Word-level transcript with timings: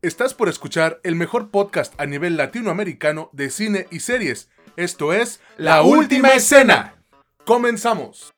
Estás 0.00 0.32
por 0.32 0.48
escuchar 0.48 1.00
el 1.02 1.16
mejor 1.16 1.50
podcast 1.50 1.92
a 2.00 2.06
nivel 2.06 2.36
latinoamericano 2.36 3.30
de 3.32 3.50
cine 3.50 3.88
y 3.90 3.98
series. 3.98 4.48
Esto 4.76 5.12
es 5.12 5.40
La 5.56 5.82
Última 5.82 6.28
Escena. 6.28 7.02
Comenzamos. 7.44 8.32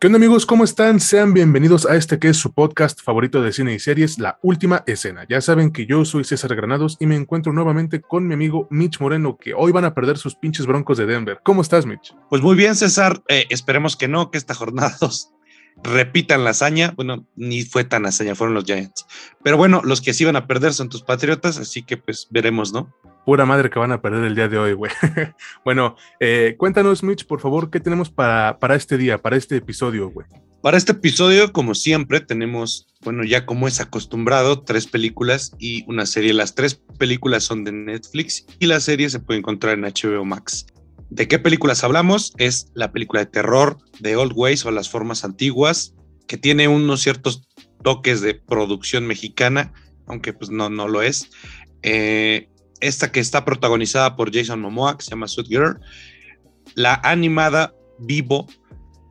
¿Qué 0.00 0.08
onda 0.08 0.16
amigos? 0.16 0.46
¿Cómo 0.46 0.64
están? 0.64 0.98
Sean 0.98 1.32
bienvenidos 1.32 1.86
a 1.86 1.94
este 1.94 2.18
que 2.18 2.30
es 2.30 2.38
su 2.38 2.54
podcast 2.54 3.00
favorito 3.00 3.40
de 3.40 3.52
cine 3.52 3.72
y 3.72 3.78
series, 3.78 4.18
La 4.18 4.40
Última 4.42 4.82
Escena. 4.88 5.24
Ya 5.28 5.40
saben 5.40 5.70
que 5.70 5.86
yo 5.86 6.04
soy 6.04 6.24
César 6.24 6.56
Granados 6.56 6.96
y 6.98 7.06
me 7.06 7.14
encuentro 7.14 7.52
nuevamente 7.52 8.00
con 8.00 8.26
mi 8.26 8.34
amigo 8.34 8.66
Mitch 8.68 8.98
Moreno, 8.98 9.36
que 9.36 9.54
hoy 9.54 9.70
van 9.70 9.84
a 9.84 9.94
perder 9.94 10.18
sus 10.18 10.34
pinches 10.34 10.66
broncos 10.66 10.98
de 10.98 11.06
Denver. 11.06 11.38
¿Cómo 11.44 11.62
estás, 11.62 11.86
Mitch? 11.86 12.16
Pues 12.28 12.42
muy 12.42 12.56
bien, 12.56 12.74
César. 12.74 13.22
Eh, 13.28 13.44
esperemos 13.50 13.94
que 13.94 14.08
no, 14.08 14.32
que 14.32 14.38
esta 14.38 14.54
jornada 14.54 14.96
2 15.00 15.34
repitan 15.82 16.44
la 16.44 16.50
hazaña. 16.50 16.92
Bueno, 16.96 17.26
ni 17.36 17.62
fue 17.62 17.84
tan 17.84 18.06
hazaña, 18.06 18.34
fueron 18.34 18.54
los 18.54 18.64
Giants. 18.64 19.06
Pero 19.42 19.56
bueno, 19.56 19.80
los 19.84 20.00
que 20.00 20.12
sí 20.12 20.24
van 20.24 20.36
a 20.36 20.46
perder 20.46 20.74
son 20.74 20.88
tus 20.88 21.02
Patriotas, 21.02 21.58
así 21.58 21.82
que 21.82 21.96
pues 21.96 22.28
veremos, 22.30 22.72
¿no? 22.72 22.94
Pura 23.24 23.44
madre 23.44 23.70
que 23.70 23.78
van 23.78 23.92
a 23.92 24.00
perder 24.00 24.24
el 24.24 24.34
día 24.34 24.48
de 24.48 24.58
hoy, 24.58 24.72
güey. 24.72 24.92
bueno, 25.64 25.96
eh, 26.20 26.54
cuéntanos, 26.58 27.02
Mitch, 27.02 27.26
por 27.26 27.40
favor, 27.40 27.70
¿qué 27.70 27.80
tenemos 27.80 28.10
para, 28.10 28.58
para 28.58 28.74
este 28.74 28.96
día, 28.96 29.18
para 29.18 29.36
este 29.36 29.56
episodio, 29.56 30.10
güey? 30.10 30.26
Para 30.62 30.76
este 30.76 30.92
episodio, 30.92 31.52
como 31.54 31.74
siempre, 31.74 32.20
tenemos, 32.20 32.86
bueno, 33.02 33.24
ya 33.24 33.46
como 33.46 33.66
es 33.66 33.80
acostumbrado, 33.80 34.60
tres 34.60 34.86
películas 34.86 35.52
y 35.58 35.84
una 35.88 36.04
serie. 36.04 36.34
Las 36.34 36.54
tres 36.54 36.82
películas 36.98 37.44
son 37.44 37.64
de 37.64 37.72
Netflix 37.72 38.44
y 38.58 38.66
la 38.66 38.80
serie 38.80 39.08
se 39.08 39.20
puede 39.20 39.38
encontrar 39.38 39.78
en 39.78 39.84
HBO 39.84 40.24
Max. 40.26 40.66
¿De 41.10 41.26
qué 41.26 41.40
películas 41.40 41.82
hablamos? 41.82 42.32
Es 42.38 42.68
la 42.74 42.92
película 42.92 43.20
de 43.20 43.26
terror 43.26 43.78
de 43.98 44.14
Old 44.14 44.32
Ways 44.34 44.64
o 44.64 44.70
Las 44.70 44.88
Formas 44.88 45.24
Antiguas, 45.24 45.94
que 46.28 46.36
tiene 46.36 46.68
unos 46.68 47.00
ciertos 47.02 47.48
toques 47.82 48.20
de 48.20 48.34
producción 48.34 49.06
mexicana, 49.06 49.72
aunque 50.06 50.32
pues 50.32 50.50
no, 50.50 50.70
no 50.70 50.86
lo 50.86 51.02
es. 51.02 51.30
Eh, 51.82 52.48
esta 52.80 53.10
que 53.10 53.18
está 53.18 53.44
protagonizada 53.44 54.14
por 54.14 54.32
Jason 54.32 54.60
Momoa, 54.60 54.96
que 54.96 55.04
se 55.04 55.10
llama 55.10 55.26
Sweet 55.26 55.48
Girl. 55.48 55.80
La 56.76 56.94
animada 57.02 57.74
Vivo, 57.98 58.46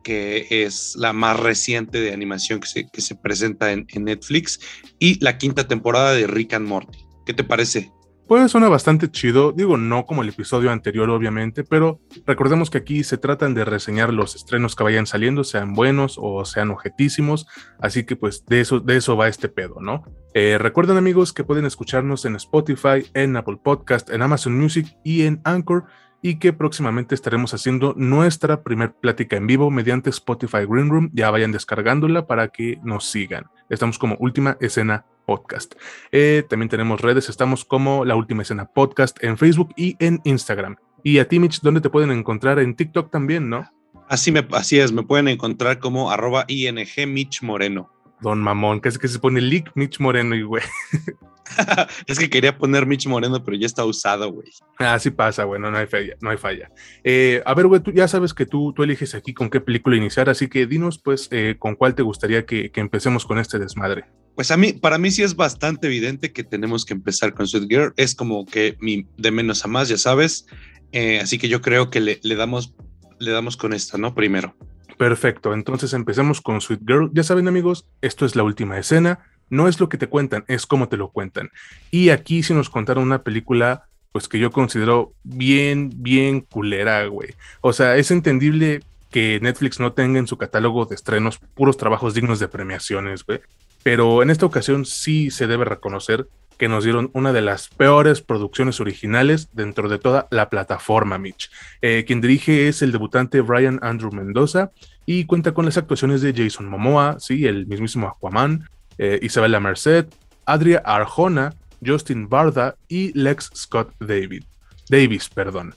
que 0.02 0.46
es 0.48 0.96
la 0.96 1.12
más 1.12 1.38
reciente 1.38 2.00
de 2.00 2.14
animación 2.14 2.60
que 2.60 2.66
se, 2.66 2.88
que 2.88 3.02
se 3.02 3.14
presenta 3.14 3.72
en, 3.72 3.86
en 3.90 4.04
Netflix. 4.04 4.58
Y 4.98 5.22
la 5.22 5.36
quinta 5.36 5.68
temporada 5.68 6.12
de 6.12 6.26
Rick 6.26 6.54
and 6.54 6.66
Morty. 6.66 7.06
¿Qué 7.26 7.34
te 7.34 7.44
parece? 7.44 7.92
Pues 8.30 8.52
suena 8.52 8.68
bastante 8.68 9.10
chido, 9.10 9.50
digo 9.50 9.76
no 9.76 10.06
como 10.06 10.22
el 10.22 10.28
episodio 10.28 10.70
anterior 10.70 11.10
obviamente, 11.10 11.64
pero 11.64 11.98
recordemos 12.26 12.70
que 12.70 12.78
aquí 12.78 13.02
se 13.02 13.18
tratan 13.18 13.54
de 13.54 13.64
reseñar 13.64 14.12
los 14.12 14.36
estrenos 14.36 14.76
que 14.76 14.84
vayan 14.84 15.08
saliendo, 15.08 15.42
sean 15.42 15.74
buenos 15.74 16.16
o 16.16 16.44
sean 16.44 16.70
objetísimos, 16.70 17.48
así 17.80 18.04
que 18.04 18.14
pues 18.14 18.46
de 18.46 18.60
eso, 18.60 18.78
de 18.78 18.98
eso 18.98 19.16
va 19.16 19.26
este 19.26 19.48
pedo, 19.48 19.80
¿no? 19.80 20.04
Eh, 20.32 20.58
recuerden 20.60 20.96
amigos 20.96 21.32
que 21.32 21.42
pueden 21.42 21.66
escucharnos 21.66 22.24
en 22.24 22.36
Spotify, 22.36 23.04
en 23.14 23.36
Apple 23.36 23.58
Podcast, 23.64 24.10
en 24.10 24.22
Amazon 24.22 24.56
Music 24.56 24.86
y 25.02 25.22
en 25.22 25.40
Anchor 25.42 25.86
y 26.22 26.38
que 26.38 26.52
próximamente 26.52 27.16
estaremos 27.16 27.52
haciendo 27.52 27.94
nuestra 27.96 28.62
primer 28.62 28.92
plática 28.92 29.38
en 29.38 29.48
vivo 29.48 29.72
mediante 29.72 30.10
Spotify 30.10 30.66
Green 30.68 30.88
Room, 30.88 31.10
ya 31.12 31.32
vayan 31.32 31.50
descargándola 31.50 32.28
para 32.28 32.46
que 32.46 32.78
nos 32.84 33.06
sigan. 33.06 33.46
Estamos 33.68 33.98
como 33.98 34.16
Última 34.20 34.56
Escena 34.60 35.04
Podcast. 35.30 35.76
Eh, 36.10 36.42
también 36.48 36.68
tenemos 36.68 37.00
redes, 37.00 37.28
estamos 37.28 37.64
como 37.64 38.04
La 38.04 38.16
Última 38.16 38.42
Escena 38.42 38.66
Podcast 38.66 39.22
en 39.22 39.38
Facebook 39.38 39.72
y 39.76 39.94
en 40.00 40.20
Instagram. 40.24 40.74
Y 41.04 41.18
a 41.18 41.28
ti, 41.28 41.38
Mitch, 41.38 41.60
¿dónde 41.60 41.80
te 41.80 41.88
pueden 41.88 42.10
encontrar? 42.10 42.58
En 42.58 42.74
TikTok 42.74 43.12
también, 43.12 43.48
¿no? 43.48 43.70
Así, 44.08 44.32
me, 44.32 44.44
así 44.50 44.80
es, 44.80 44.90
me 44.90 45.04
pueden 45.04 45.28
encontrar 45.28 45.78
como 45.78 46.10
arroba 46.10 46.46
ing 46.48 46.84
Mitch 47.06 47.42
Moreno. 47.42 47.92
Don 48.20 48.40
Mamón, 48.40 48.80
es 48.82 48.98
que 48.98 49.06
se 49.06 49.20
pone 49.20 49.40
Lick 49.40 49.70
Mitch 49.76 50.00
Moreno 50.00 50.34
y 50.34 50.42
güey. 50.42 50.64
es 52.08 52.18
que 52.18 52.28
quería 52.28 52.58
poner 52.58 52.86
Mitch 52.86 53.06
Moreno, 53.06 53.44
pero 53.44 53.56
ya 53.56 53.66
está 53.66 53.84
usado, 53.84 54.32
güey. 54.32 54.48
Así 54.78 55.10
pasa, 55.10 55.44
bueno, 55.44 55.70
no 55.70 55.78
hay 55.78 55.86
falla, 55.86 56.16
no 56.20 56.30
hay 56.30 56.38
falla. 56.38 56.72
Eh, 57.04 57.40
a 57.46 57.54
ver, 57.54 57.68
güey, 57.68 57.80
tú 57.80 57.92
ya 57.92 58.08
sabes 58.08 58.34
que 58.34 58.46
tú, 58.46 58.72
tú 58.72 58.82
eliges 58.82 59.14
aquí 59.14 59.32
con 59.32 59.48
qué 59.48 59.60
película 59.60 59.96
iniciar, 59.96 60.28
así 60.28 60.48
que 60.48 60.66
dinos, 60.66 60.98
pues, 60.98 61.28
eh, 61.30 61.54
con 61.56 61.76
cuál 61.76 61.94
te 61.94 62.02
gustaría 62.02 62.44
que, 62.44 62.72
que, 62.72 62.80
empecemos 62.80 63.24
con 63.24 63.38
este 63.38 63.60
desmadre. 63.60 64.06
Pues 64.40 64.50
a 64.50 64.56
mí, 64.56 64.72
para 64.72 64.96
mí 64.96 65.10
sí 65.10 65.22
es 65.22 65.36
bastante 65.36 65.86
evidente 65.86 66.32
que 66.32 66.44
tenemos 66.44 66.86
que 66.86 66.94
empezar 66.94 67.34
con 67.34 67.46
Sweet 67.46 67.68
Girl. 67.68 67.92
Es 67.98 68.14
como 68.14 68.46
que 68.46 68.74
de 69.18 69.30
menos 69.30 69.66
a 69.66 69.68
más, 69.68 69.90
ya 69.90 69.98
sabes. 69.98 70.46
Eh, 70.92 71.20
así 71.20 71.36
que 71.36 71.50
yo 71.50 71.60
creo 71.60 71.90
que 71.90 72.00
le, 72.00 72.20
le, 72.22 72.36
damos, 72.36 72.72
le 73.18 73.32
damos 73.32 73.58
con 73.58 73.74
esta, 73.74 73.98
¿no? 73.98 74.14
Primero. 74.14 74.56
Perfecto, 74.96 75.52
entonces 75.52 75.92
empecemos 75.92 76.40
con 76.40 76.62
Sweet 76.62 76.80
Girl. 76.86 77.10
Ya 77.12 77.22
saben, 77.22 77.48
amigos, 77.48 77.84
esto 78.00 78.24
es 78.24 78.34
la 78.34 78.42
última 78.42 78.78
escena 78.78 79.18
no 79.50 79.68
es 79.68 79.78
lo 79.78 79.90
que 79.90 79.98
te 79.98 80.06
cuentan, 80.06 80.46
es 80.48 80.64
cómo 80.64 80.88
te 80.88 80.96
lo 80.96 81.10
cuentan. 81.10 81.50
Y 81.90 82.08
aquí 82.08 82.42
sí 82.42 82.54
nos 82.54 82.70
contaron 82.70 83.04
una 83.04 83.22
película, 83.22 83.84
pues 84.10 84.26
que 84.26 84.38
yo 84.38 84.50
considero 84.50 85.12
bien, 85.22 85.90
bien 85.96 86.40
culera, 86.40 87.04
güey. 87.04 87.34
O 87.60 87.74
sea, 87.74 87.96
es 87.96 88.10
entendible 88.10 88.80
que 89.10 89.38
Netflix 89.42 89.80
no 89.80 89.92
tenga 89.92 90.18
en 90.18 90.26
su 90.26 90.38
catálogo 90.38 90.86
de 90.86 90.94
estrenos 90.94 91.38
puros 91.54 91.76
trabajos 91.76 92.14
dignos 92.14 92.38
de 92.38 92.48
premiaciones, 92.48 93.22
güey. 93.26 93.40
Pero 93.82 94.22
en 94.22 94.30
esta 94.30 94.46
ocasión 94.46 94.84
sí 94.84 95.30
se 95.30 95.46
debe 95.46 95.64
reconocer 95.64 96.28
que 96.58 96.68
nos 96.68 96.84
dieron 96.84 97.10
una 97.14 97.32
de 97.32 97.40
las 97.40 97.68
peores 97.68 98.20
producciones 98.20 98.80
originales 98.80 99.48
dentro 99.54 99.88
de 99.88 99.98
toda 99.98 100.28
la 100.30 100.50
plataforma, 100.50 101.16
Mitch. 101.16 101.50
Eh, 101.80 102.04
quien 102.06 102.20
dirige 102.20 102.68
es 102.68 102.82
el 102.82 102.92
debutante 102.92 103.40
Brian 103.40 103.78
Andrew 103.82 104.12
Mendoza 104.12 104.70
y 105.06 105.24
cuenta 105.24 105.52
con 105.52 105.64
las 105.64 105.78
actuaciones 105.78 106.20
de 106.20 106.34
Jason 106.36 106.68
Momoa, 106.68 107.16
sí, 107.18 107.46
el 107.46 107.66
mismísimo 107.66 108.08
Aquaman, 108.08 108.68
eh, 108.98 109.18
Isabella 109.22 109.58
Merced, 109.58 110.06
Adria 110.44 110.82
Arjona, 110.84 111.54
Justin 111.84 112.28
Barda 112.28 112.76
y 112.88 113.18
Lex 113.18 113.50
Scott 113.54 113.94
David. 113.98 114.44
Davis. 114.90 115.30
Perdón. 115.30 115.74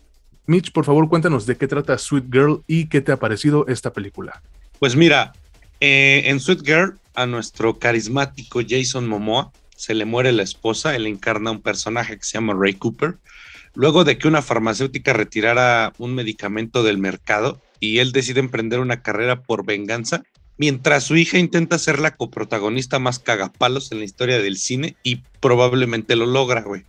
Mitch, 0.47 0.73
por 0.73 0.83
favor, 0.83 1.07
cuéntanos 1.07 1.45
de 1.45 1.55
qué 1.55 1.67
trata 1.67 1.97
Sweet 1.97 2.25
Girl 2.29 2.63
y 2.67 2.87
qué 2.89 2.99
te 2.99 3.13
ha 3.13 3.17
parecido 3.17 3.65
esta 3.67 3.93
película. 3.93 4.41
Pues 4.79 4.97
mira, 4.97 5.31
eh, 5.79 6.23
en 6.25 6.41
Sweet 6.41 6.65
Girl, 6.65 6.99
a 7.15 7.25
nuestro 7.25 7.79
carismático 7.79 8.61
Jason 8.67 9.07
Momoa 9.07 9.51
se 9.75 9.93
le 9.93 10.05
muere 10.05 10.31
la 10.31 10.43
esposa, 10.43 10.95
él 10.95 11.07
encarna 11.07 11.51
un 11.51 11.61
personaje 11.61 12.17
que 12.17 12.23
se 12.23 12.33
llama 12.33 12.55
Ray 12.57 12.73
Cooper, 12.75 13.17
luego 13.73 14.03
de 14.03 14.17
que 14.17 14.27
una 14.27 14.41
farmacéutica 14.41 15.13
retirara 15.13 15.93
un 15.97 16.15
medicamento 16.15 16.83
del 16.83 16.97
mercado 16.97 17.61
y 17.79 17.99
él 17.99 18.11
decide 18.11 18.39
emprender 18.39 18.79
una 18.79 19.01
carrera 19.01 19.41
por 19.43 19.65
venganza 19.65 20.23
mientras 20.57 21.03
su 21.03 21.15
hija 21.15 21.37
intenta 21.37 21.79
ser 21.79 21.99
la 21.99 22.15
coprotagonista 22.15 22.99
más 22.99 23.19
cagapalos 23.19 23.91
en 23.91 23.99
la 23.99 24.05
historia 24.05 24.41
del 24.41 24.57
cine 24.57 24.95
y 25.03 25.17
probablemente 25.39 26.15
lo 26.15 26.25
logra, 26.25 26.61
güey. 26.61 26.85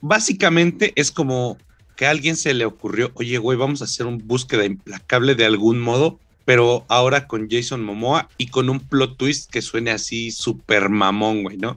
Básicamente 0.00 0.92
es 0.96 1.10
como 1.10 1.58
que 1.96 2.06
a 2.06 2.10
alguien 2.10 2.36
se 2.36 2.54
le 2.54 2.64
ocurrió, 2.64 3.10
oye, 3.14 3.38
güey, 3.38 3.58
vamos 3.58 3.80
a 3.80 3.84
hacer 3.84 4.06
un 4.06 4.18
búsqueda 4.26 4.64
implacable 4.64 5.34
de 5.34 5.44
algún 5.44 5.80
modo, 5.80 6.20
pero 6.48 6.86
ahora 6.88 7.26
con 7.26 7.46
Jason 7.50 7.84
Momoa 7.84 8.30
y 8.38 8.46
con 8.46 8.70
un 8.70 8.80
plot 8.80 9.18
twist 9.18 9.50
que 9.50 9.60
suene 9.60 9.90
así 9.90 10.30
súper 10.30 10.88
mamón, 10.88 11.42
güey, 11.42 11.58
¿no? 11.58 11.76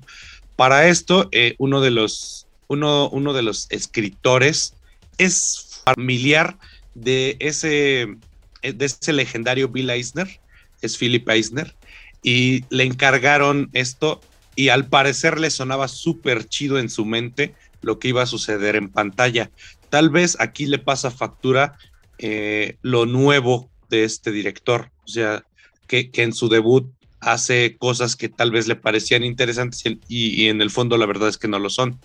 Para 0.55 0.87
esto, 0.87 1.27
eh, 1.33 1.55
uno, 1.57 1.81
de 1.81 1.91
los, 1.91 2.47
uno, 2.69 3.09
uno 3.09 3.33
de 3.33 3.41
los 3.41 3.67
escritores 3.69 4.75
es 5.17 5.81
familiar 5.83 6.57
de 6.95 7.35
ese, 7.39 8.15
de 8.61 8.85
ese 8.85 9.11
legendario 9.11 9.67
Bill 9.67 9.89
Eisner, 9.89 10.39
es 10.81 10.97
Philip 10.97 11.27
Eisner, 11.27 11.75
y 12.23 12.63
le 12.69 12.85
encargaron 12.85 13.69
esto 13.73 14.21
y 14.55 14.69
al 14.69 14.87
parecer 14.87 15.37
le 15.37 15.49
sonaba 15.49 15.89
súper 15.89 16.47
chido 16.47 16.79
en 16.79 16.89
su 16.89 17.03
mente 17.03 17.55
lo 17.81 17.99
que 17.99 18.07
iba 18.07 18.21
a 18.21 18.25
suceder 18.25 18.77
en 18.77 18.87
pantalla. 18.87 19.51
Tal 19.89 20.09
vez 20.09 20.37
aquí 20.39 20.65
le 20.65 20.79
pasa 20.79 21.11
factura 21.11 21.77
eh, 22.19 22.77
lo 22.83 23.05
nuevo 23.05 23.70
de 23.91 24.03
este 24.03 24.31
director, 24.31 24.89
o 25.05 25.07
sea, 25.07 25.45
que, 25.87 26.09
que, 26.09 26.23
en 26.23 26.33
su 26.33 26.49
debut 26.49 26.91
hace 27.19 27.77
cosas 27.77 28.15
que 28.15 28.29
tal 28.29 28.49
vez 28.49 28.67
le 28.67 28.75
parecían 28.75 29.23
interesantes 29.23 29.83
y, 29.85 29.99
y, 30.07 30.49
en 30.49 30.61
el 30.61 30.71
fondo 30.71 30.97
la 30.97 31.05
verdad 31.05 31.29
es 31.29 31.37
que 31.37 31.47
no 31.47 31.59
lo 31.59 31.69
son. 31.69 31.99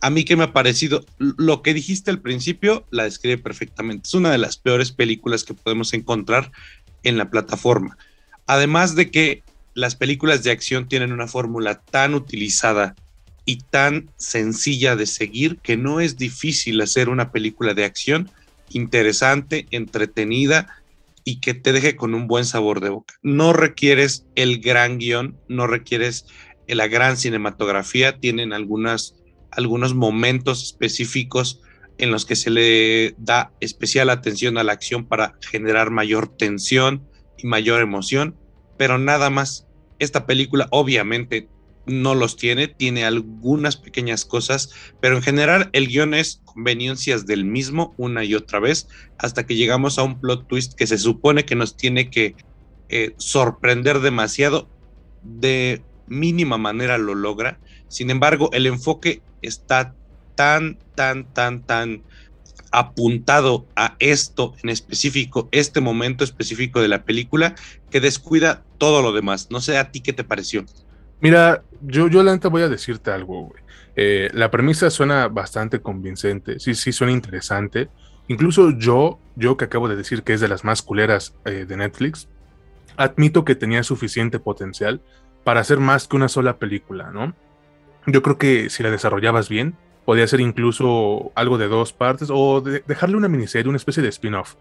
A 0.00 0.10
mí 0.10 0.24
que 0.24 0.36
me 0.36 0.44
ha 0.44 0.52
parecido, 0.52 1.04
lo 1.18 1.62
que 1.62 1.74
dijiste 1.74 2.12
al 2.12 2.20
principio 2.20 2.86
la 2.90 3.04
describe 3.04 3.38
perfectamente. 3.38 4.06
Es 4.06 4.14
una 4.14 4.30
de 4.30 4.38
las 4.38 4.56
peores 4.58 4.92
películas 4.92 5.42
que 5.42 5.54
podemos 5.54 5.92
encontrar 5.94 6.52
en 7.02 7.18
la 7.18 7.30
plataforma. 7.30 7.98
Además 8.46 8.94
de 8.94 9.10
que 9.10 9.42
las 9.74 9.96
películas 9.96 10.44
de 10.44 10.50
acción 10.50 10.86
tienen 10.86 11.12
una 11.12 11.26
fórmula 11.26 11.80
tan 11.80 12.14
utilizada 12.14 12.94
y 13.44 13.58
tan 13.58 14.10
sencilla 14.16 14.96
de 14.96 15.06
seguir 15.06 15.58
que 15.58 15.76
no 15.76 16.00
es 16.00 16.16
difícil 16.16 16.80
hacer 16.80 17.08
una 17.08 17.32
película 17.32 17.74
de 17.74 17.84
acción 17.84 18.30
interesante, 18.70 19.66
entretenida 19.70 20.82
y 21.28 21.40
que 21.40 21.54
te 21.54 21.72
deje 21.72 21.96
con 21.96 22.14
un 22.14 22.28
buen 22.28 22.44
sabor 22.44 22.80
de 22.80 22.90
boca. 22.90 23.14
No 23.20 23.52
requieres 23.52 24.26
el 24.36 24.60
gran 24.60 24.98
guion, 24.98 25.36
no 25.48 25.66
requieres 25.66 26.26
la 26.68 26.86
gran 26.86 27.16
cinematografía, 27.16 28.20
tienen 28.20 28.52
algunas, 28.52 29.16
algunos 29.50 29.92
momentos 29.94 30.62
específicos 30.62 31.60
en 31.98 32.12
los 32.12 32.26
que 32.26 32.36
se 32.36 32.50
le 32.50 33.16
da 33.18 33.52
especial 33.58 34.08
atención 34.10 34.56
a 34.56 34.62
la 34.62 34.72
acción 34.72 35.04
para 35.04 35.36
generar 35.50 35.90
mayor 35.90 36.28
tensión 36.28 37.08
y 37.36 37.48
mayor 37.48 37.82
emoción, 37.82 38.38
pero 38.78 38.96
nada 38.96 39.28
más. 39.28 39.66
Esta 39.98 40.26
película 40.26 40.68
obviamente 40.70 41.48
no 41.86 42.14
los 42.14 42.36
tiene, 42.36 42.68
tiene 42.68 43.04
algunas 43.04 43.76
pequeñas 43.76 44.24
cosas, 44.24 44.70
pero 45.00 45.16
en 45.16 45.22
general 45.22 45.70
el 45.72 45.88
guion 45.88 46.14
es 46.14 46.40
conveniencias 46.44 47.26
del 47.26 47.44
mismo 47.44 47.94
una 47.96 48.24
y 48.24 48.34
otra 48.34 48.58
vez 48.58 48.88
hasta 49.18 49.46
que 49.46 49.56
llegamos 49.56 49.98
a 49.98 50.02
un 50.02 50.20
plot 50.20 50.46
twist 50.48 50.74
que 50.74 50.86
se 50.86 50.98
supone 50.98 51.44
que 51.44 51.54
nos 51.54 51.76
tiene 51.76 52.10
que 52.10 52.34
eh, 52.88 53.14
sorprender 53.18 54.00
demasiado. 54.00 54.68
De 55.22 55.82
mínima 56.06 56.56
manera 56.58 56.98
lo 56.98 57.14
logra. 57.14 57.58
Sin 57.88 58.10
embargo, 58.10 58.50
el 58.52 58.66
enfoque 58.66 59.22
está 59.42 59.94
tan, 60.34 60.78
tan, 60.94 61.32
tan, 61.32 61.62
tan 61.64 62.02
apuntado 62.72 63.66
a 63.76 63.96
esto 63.98 64.54
en 64.62 64.70
específico, 64.70 65.48
este 65.52 65.80
momento 65.80 66.24
específico 66.24 66.80
de 66.80 66.88
la 66.88 67.04
película, 67.04 67.54
que 67.90 68.00
descuida 68.00 68.64
todo 68.78 69.02
lo 69.02 69.12
demás. 69.12 69.48
No 69.50 69.60
sé 69.60 69.78
a 69.78 69.90
ti 69.90 70.00
qué 70.00 70.12
te 70.12 70.24
pareció. 70.24 70.64
Mira, 71.20 71.62
yo, 71.82 72.08
yo 72.08 72.22
la 72.22 72.36
voy 72.36 72.62
a 72.62 72.68
decirte 72.68 73.10
algo, 73.10 73.48
güey. 73.48 73.62
Eh, 73.96 74.28
la 74.34 74.50
premisa 74.50 74.90
suena 74.90 75.28
bastante 75.28 75.80
convincente, 75.80 76.60
sí, 76.60 76.74
sí, 76.74 76.92
suena 76.92 77.12
interesante. 77.12 77.88
Incluso 78.28 78.70
yo, 78.70 79.18
yo 79.36 79.56
que 79.56 79.64
acabo 79.64 79.88
de 79.88 79.96
decir 79.96 80.22
que 80.22 80.34
es 80.34 80.40
de 80.40 80.48
las 80.48 80.64
más 80.64 80.82
culeras 80.82 81.34
eh, 81.46 81.64
de 81.66 81.76
Netflix, 81.76 82.28
admito 82.96 83.44
que 83.44 83.54
tenía 83.54 83.82
suficiente 83.82 84.38
potencial 84.38 85.00
para 85.44 85.60
hacer 85.60 85.78
más 85.78 86.08
que 86.08 86.16
una 86.16 86.28
sola 86.28 86.58
película, 86.58 87.10
¿no? 87.10 87.34
Yo 88.06 88.22
creo 88.22 88.36
que 88.36 88.68
si 88.68 88.82
la 88.82 88.90
desarrollabas 88.90 89.48
bien, 89.48 89.76
podía 90.04 90.26
ser 90.26 90.40
incluso 90.40 91.32
algo 91.34 91.58
de 91.58 91.68
dos 91.68 91.92
partes 91.92 92.28
o 92.30 92.60
dejarle 92.60 93.16
una 93.16 93.28
miniserie, 93.28 93.68
una 93.68 93.76
especie 93.76 94.02
de 94.02 94.08
spin-off. 94.08 94.54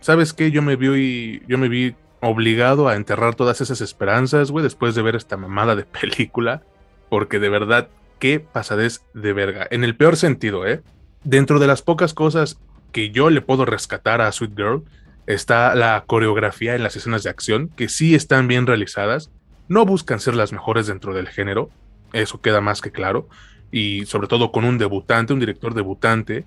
¿Sabes 0.00 0.32
qué? 0.32 0.50
Yo 0.50 0.62
me 0.62 0.76
vi, 0.76 1.42
yo 1.46 1.58
me 1.58 1.68
vi 1.68 1.94
obligado 2.20 2.88
a 2.88 2.96
enterrar 2.96 3.34
todas 3.34 3.60
esas 3.60 3.80
esperanzas, 3.80 4.50
güey, 4.50 4.62
después 4.62 4.94
de 4.94 5.02
ver 5.02 5.16
esta 5.16 5.36
mamada 5.36 5.76
de 5.76 5.84
película, 6.00 6.62
porque 7.08 7.38
de 7.38 7.48
verdad, 7.48 7.88
qué 8.18 8.40
pasadez 8.40 9.02
de 9.14 9.32
verga. 9.32 9.66
En 9.70 9.84
el 9.84 9.96
peor 9.96 10.16
sentido, 10.16 10.66
¿eh? 10.66 10.82
Dentro 11.24 11.58
de 11.58 11.66
las 11.66 11.82
pocas 11.82 12.14
cosas 12.14 12.58
que 12.92 13.10
yo 13.10 13.30
le 13.30 13.40
puedo 13.40 13.64
rescatar 13.64 14.20
a 14.20 14.32
Sweet 14.32 14.56
Girl, 14.56 14.84
está 15.26 15.74
la 15.74 16.04
coreografía 16.06 16.74
en 16.74 16.82
las 16.82 16.96
escenas 16.96 17.22
de 17.22 17.30
acción, 17.30 17.68
que 17.76 17.88
sí 17.88 18.14
están 18.14 18.48
bien 18.48 18.66
realizadas, 18.66 19.30
no 19.68 19.86
buscan 19.86 20.18
ser 20.18 20.34
las 20.34 20.52
mejores 20.52 20.86
dentro 20.86 21.14
del 21.14 21.28
género, 21.28 21.70
eso 22.12 22.40
queda 22.40 22.60
más 22.60 22.80
que 22.80 22.90
claro, 22.90 23.28
y 23.70 24.06
sobre 24.06 24.26
todo 24.26 24.50
con 24.50 24.64
un 24.64 24.78
debutante, 24.78 25.32
un 25.32 25.40
director 25.40 25.74
debutante, 25.74 26.44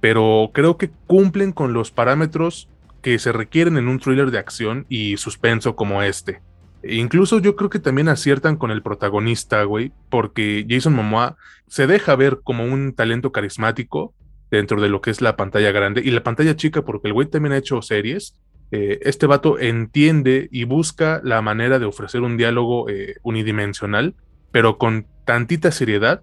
pero 0.00 0.50
creo 0.54 0.78
que 0.78 0.90
cumplen 1.06 1.52
con 1.52 1.72
los 1.72 1.90
parámetros 1.90 2.68
que 3.02 3.18
se 3.18 3.32
requieren 3.32 3.76
en 3.76 3.88
un 3.88 3.98
thriller 3.98 4.30
de 4.30 4.38
acción 4.38 4.86
y 4.88 5.16
suspenso 5.16 5.76
como 5.76 6.02
este. 6.02 6.40
E 6.82 6.96
incluso 6.96 7.38
yo 7.38 7.54
creo 7.54 7.70
que 7.70 7.78
también 7.78 8.08
aciertan 8.08 8.56
con 8.56 8.70
el 8.70 8.82
protagonista, 8.82 9.62
güey, 9.64 9.92
porque 10.08 10.66
Jason 10.68 10.94
Momoa 10.94 11.36
se 11.66 11.86
deja 11.86 12.16
ver 12.16 12.40
como 12.42 12.64
un 12.64 12.92
talento 12.92 13.32
carismático 13.32 14.14
dentro 14.50 14.80
de 14.80 14.88
lo 14.88 15.00
que 15.00 15.10
es 15.10 15.20
la 15.20 15.36
pantalla 15.36 15.72
grande 15.72 16.02
y 16.04 16.10
la 16.10 16.22
pantalla 16.22 16.56
chica, 16.56 16.82
porque 16.82 17.08
el 17.08 17.14
güey 17.14 17.28
también 17.28 17.52
ha 17.52 17.58
hecho 17.58 17.82
series. 17.82 18.38
Eh, 18.70 19.00
este 19.02 19.26
vato 19.26 19.58
entiende 19.58 20.48
y 20.50 20.64
busca 20.64 21.20
la 21.24 21.42
manera 21.42 21.78
de 21.78 21.86
ofrecer 21.86 22.22
un 22.22 22.36
diálogo 22.36 22.88
eh, 22.88 23.16
unidimensional, 23.22 24.14
pero 24.50 24.78
con 24.78 25.06
tantita 25.24 25.70
seriedad, 25.70 26.22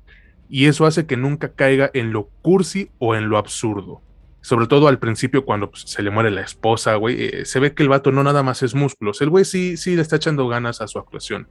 y 0.50 0.66
eso 0.66 0.86
hace 0.86 1.06
que 1.06 1.16
nunca 1.16 1.54
caiga 1.54 1.90
en 1.94 2.12
lo 2.12 2.30
cursi 2.42 2.90
o 2.98 3.16
en 3.16 3.30
lo 3.30 3.38
absurdo. 3.38 4.02
Sobre 4.42 4.68
todo 4.68 4.88
al 4.88 5.00
principio 5.00 5.46
cuando 5.46 5.70
pues, 5.70 5.84
se 5.84 6.02
le 6.02 6.12
muere 6.12 6.32
la 6.32 6.42
esposa, 6.42 6.96
güey, 6.96 7.24
eh, 7.24 7.46
se 7.46 7.60
ve 7.60 7.74
que 7.74 7.84
el 7.84 7.90
vato 7.90 8.12
no 8.12 8.24
nada 8.24 8.44
más 8.44 8.64
es 8.64 8.74
músculos, 8.74 9.22
el 9.22 9.30
güey 9.30 9.46
sí, 9.46 9.76
sí 9.78 9.96
le 9.96 10.02
está 10.02 10.16
echando 10.16 10.48
ganas 10.48 10.82
a 10.82 10.88
su 10.88 11.00
actuación. 11.00 11.48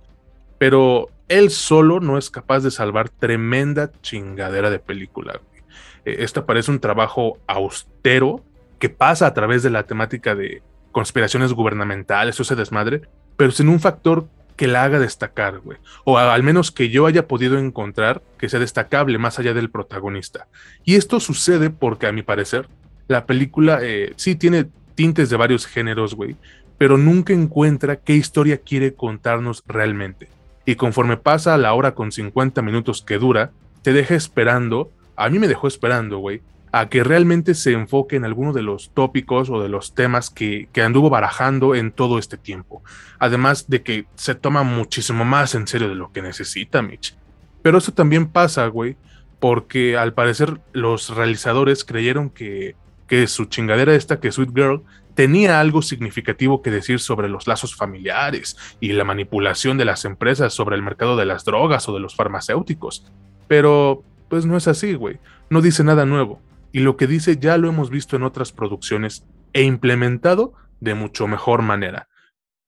Pero 0.59 1.09
él 1.29 1.51
solo 1.51 2.01
no 2.01 2.19
es 2.19 2.31
capaz 2.31 2.61
de 2.61 2.71
salvar 2.71 3.11
tremenda 3.11 3.93
chingadera 4.03 4.71
de 4.71 4.79
película. 4.79 5.41
Güey. 5.51 5.63
Eh, 6.05 6.17
esto 6.25 6.47
parece 6.47 6.71
un 6.71 6.81
trabajo 6.81 7.39
austero 7.47 8.43
que 8.79 8.89
pasa 8.89 9.27
a 9.27 9.35
través 9.35 9.63
de 9.63 9.71
la 9.71 9.85
temática 9.85 10.35
de 10.35 10.63
conspiraciones 10.93 11.53
gubernamentales, 11.53 12.39
o 12.39 12.43
ese 12.43 12.57
desmadre, 12.57 13.03
pero 13.37 13.53
sin 13.53 13.69
un 13.69 13.81
factor 13.81 14.29
que 14.57 14.67
la 14.67 14.83
haga 14.83 14.99
destacar, 14.99 15.61
güey. 15.61 15.79
O 16.05 16.19
al 16.19 16.43
menos 16.43 16.73
que 16.73 16.89
yo 16.91 17.07
haya 17.07 17.29
podido 17.29 17.59
encontrar 17.59 18.23
que 18.39 18.49
sea 18.49 18.59
destacable 18.59 19.17
más 19.17 19.39
allá 19.39 19.55
del 19.55 19.71
protagonista. 19.71 20.49
Y 20.85 20.97
esto 20.97 21.21
sucede 21.21 21.71
porque, 21.71 22.09
a 22.09 22.13
mi 22.13 22.23
parecer, 22.23 22.69
la 23.09 23.27
película 23.27 23.81
eh, 23.83 24.13
sí 24.17 24.37
tiene 24.37 24.69
tintes 24.95 25.31
de 25.31 25.37
varios 25.37 25.67
géneros, 25.67 26.15
güey, 26.15 26.37
pero 26.77 26.97
nunca 26.97 27.33
encuentra 27.33 27.97
qué 27.97 28.15
historia 28.15 28.59
quiere 28.59 28.95
contarnos 28.95 29.65
realmente. 29.67 30.29
Y 30.65 30.77
conforme 30.77 31.17
pasa 31.17 31.57
la 31.57 31.73
hora 31.73 31.95
con 31.95 32.13
50 32.13 32.63
minutos 32.63 33.03
que 33.03 33.19
dura, 33.19 33.51
te 33.83 33.93
deja 33.93 34.15
esperando, 34.15 34.91
a 35.17 35.29
mí 35.31 35.39
me 35.39 35.49
dejó 35.49 35.67
esperando, 35.67 36.19
güey, 36.19 36.43
a 36.71 36.89
que 36.89 37.03
realmente 37.03 37.55
se 37.55 37.73
enfoque 37.73 38.17
en 38.17 38.27
alguno 38.27 38.53
de 38.53 38.63
los 38.63 38.91
tópicos 38.91 39.49
o 39.49 39.63
de 39.63 39.71
los 39.71 39.95
temas 39.95 40.29
que, 40.29 40.69
que, 40.73 40.83
anduvo 40.83 41.09
barajando 41.09 41.75
en 41.75 41.91
todo 41.91 42.19
este 42.19 42.37
tiempo. 42.37 42.83
Además 43.19 43.69
de 43.69 43.83
que 43.83 44.05
se 44.17 44.35
toma 44.35 44.63
muchísimo 44.63 45.25
más 45.25 45.55
en 45.55 45.67
serio 45.67 45.89
de 45.89 45.95
lo 45.95 46.13
que 46.13 46.21
necesita 46.21 46.83
Mitch. 46.83 47.17
Pero 47.63 47.79
eso 47.79 47.93
también 47.93 48.29
pasa, 48.29 48.67
güey, 48.67 48.97
porque 49.41 49.97
al 49.97 50.13
parecer 50.13 50.61
los 50.73 51.15
realizadores 51.15 51.85
creyeron 51.85 52.29
que, 52.29 52.77
que 53.09 53.27
su 53.27 53.47
chingadera 53.47 53.95
esta, 53.95 54.21
que 54.21 54.31
Sweet 54.31 54.55
Girl, 54.55 54.83
tenía 55.15 55.59
algo 55.59 55.83
significativo 55.83 56.63
que 56.63 56.71
decir 56.71 57.01
sobre 57.01 57.29
los 57.29 57.49
lazos 57.49 57.75
familiares 57.75 58.57
y 58.79 58.93
la 58.93 59.03
manipulación 59.03 59.77
de 59.79 59.85
las 59.85 60.05
empresas 60.05 60.55
sobre 60.55 60.77
el 60.77 60.83
mercado 60.83 61.17
de 61.17 61.27
las 61.27 61.45
drogas 61.45 61.89
o 61.89 61.95
de 61.95 62.01
los 62.01 62.15
farmacéuticos. 62.15 63.11
Pero, 63.49 64.05
pues 64.29 64.47
no 64.47 64.57
es 64.57 64.69
así, 64.69 64.95
güey. 64.95 65.19
No 65.51 65.61
dice 65.61 65.83
nada 65.83 66.05
nuevo 66.05 66.41
y 66.73 66.81
lo 66.81 66.97
que 66.97 67.07
dice 67.07 67.39
ya 67.39 67.57
lo 67.59 67.69
hemos 67.69 67.91
visto 67.91 68.17
en 68.17 68.23
otras 68.23 68.53
producciones 68.53 69.25
e 69.53 69.63
implementado 69.63 70.53
de 70.81 70.95
mucho 70.95 71.27
mejor 71.27 71.63
manera. 71.63 72.09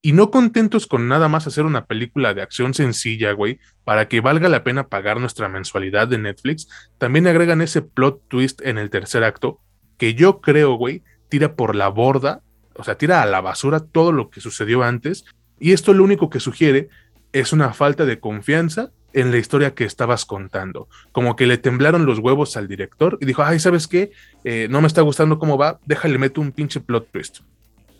Y 0.03 0.13
no 0.13 0.31
contentos 0.31 0.87
con 0.87 1.07
nada 1.07 1.27
más 1.27 1.45
hacer 1.45 1.63
una 1.65 1.85
película 1.85 2.33
de 2.33 2.41
acción 2.41 2.73
sencilla, 2.73 3.33
güey, 3.33 3.59
para 3.83 4.07
que 4.07 4.19
valga 4.19 4.49
la 4.49 4.63
pena 4.63 4.87
pagar 4.87 5.19
nuestra 5.19 5.47
mensualidad 5.47 6.07
de 6.07 6.17
Netflix, 6.17 6.67
también 6.97 7.27
agregan 7.27 7.61
ese 7.61 7.83
plot 7.83 8.27
twist 8.27 8.61
en 8.63 8.79
el 8.79 8.89
tercer 8.89 9.23
acto, 9.23 9.59
que 10.01 10.15
yo 10.15 10.41
creo, 10.41 10.73
güey, 10.73 11.03
tira 11.29 11.53
por 11.53 11.75
la 11.75 11.87
borda, 11.87 12.41
o 12.73 12.83
sea, 12.83 12.97
tira 12.97 13.21
a 13.21 13.27
la 13.27 13.39
basura 13.39 13.81
todo 13.81 14.11
lo 14.11 14.31
que 14.31 14.41
sucedió 14.41 14.81
antes, 14.81 15.25
y 15.59 15.73
esto 15.73 15.93
lo 15.93 16.03
único 16.03 16.31
que 16.31 16.39
sugiere 16.39 16.89
es 17.33 17.53
una 17.53 17.71
falta 17.71 18.03
de 18.05 18.19
confianza 18.19 18.89
en 19.13 19.29
la 19.29 19.37
historia 19.37 19.75
que 19.75 19.83
estabas 19.83 20.25
contando. 20.25 20.87
Como 21.11 21.35
que 21.35 21.45
le 21.45 21.59
temblaron 21.59 22.07
los 22.07 22.17
huevos 22.17 22.57
al 22.57 22.67
director 22.67 23.19
y 23.21 23.27
dijo, 23.27 23.43
ay, 23.43 23.59
¿sabes 23.59 23.87
qué? 23.87 24.09
Eh, 24.43 24.65
no 24.71 24.81
me 24.81 24.87
está 24.87 25.03
gustando 25.03 25.37
cómo 25.37 25.55
va, 25.55 25.79
déjale 25.85 26.17
meto 26.17 26.41
un 26.41 26.51
pinche 26.51 26.79
plot 26.79 27.11
twist. 27.11 27.41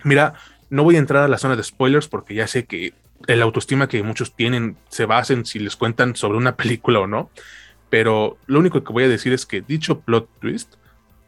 Mira, 0.03 0.34
no 0.72 0.84
voy 0.84 0.96
a 0.96 1.00
entrar 1.00 1.22
a 1.22 1.27
la 1.27 1.38
zona 1.38 1.55
de 1.55 1.62
spoilers 1.62 2.08
porque 2.08 2.34
ya 2.34 2.48
sé 2.48 2.65
que 2.65 2.96
el 3.27 3.43
autoestima 3.43 3.88
que 3.88 4.01
muchos 4.01 4.36
tienen 4.36 4.75
se 4.89 5.05
basa 5.05 5.34
en 5.34 5.46
si 5.46 5.60
les 5.60 5.75
cuentan 5.75 6.15
sobre 6.15 6.39
una 6.39 6.55
película 6.58 7.01
o 7.01 7.05
no, 7.05 7.29
pero 7.91 8.39
lo 8.48 8.58
único 8.58 8.84
que 8.84 8.91
voy 8.91 9.03
a 9.03 9.08
decir 9.08 9.34
es 9.34 9.46
que 9.46 9.62
dicho 9.62 10.00
plot 10.00 10.27
twist 10.39 10.80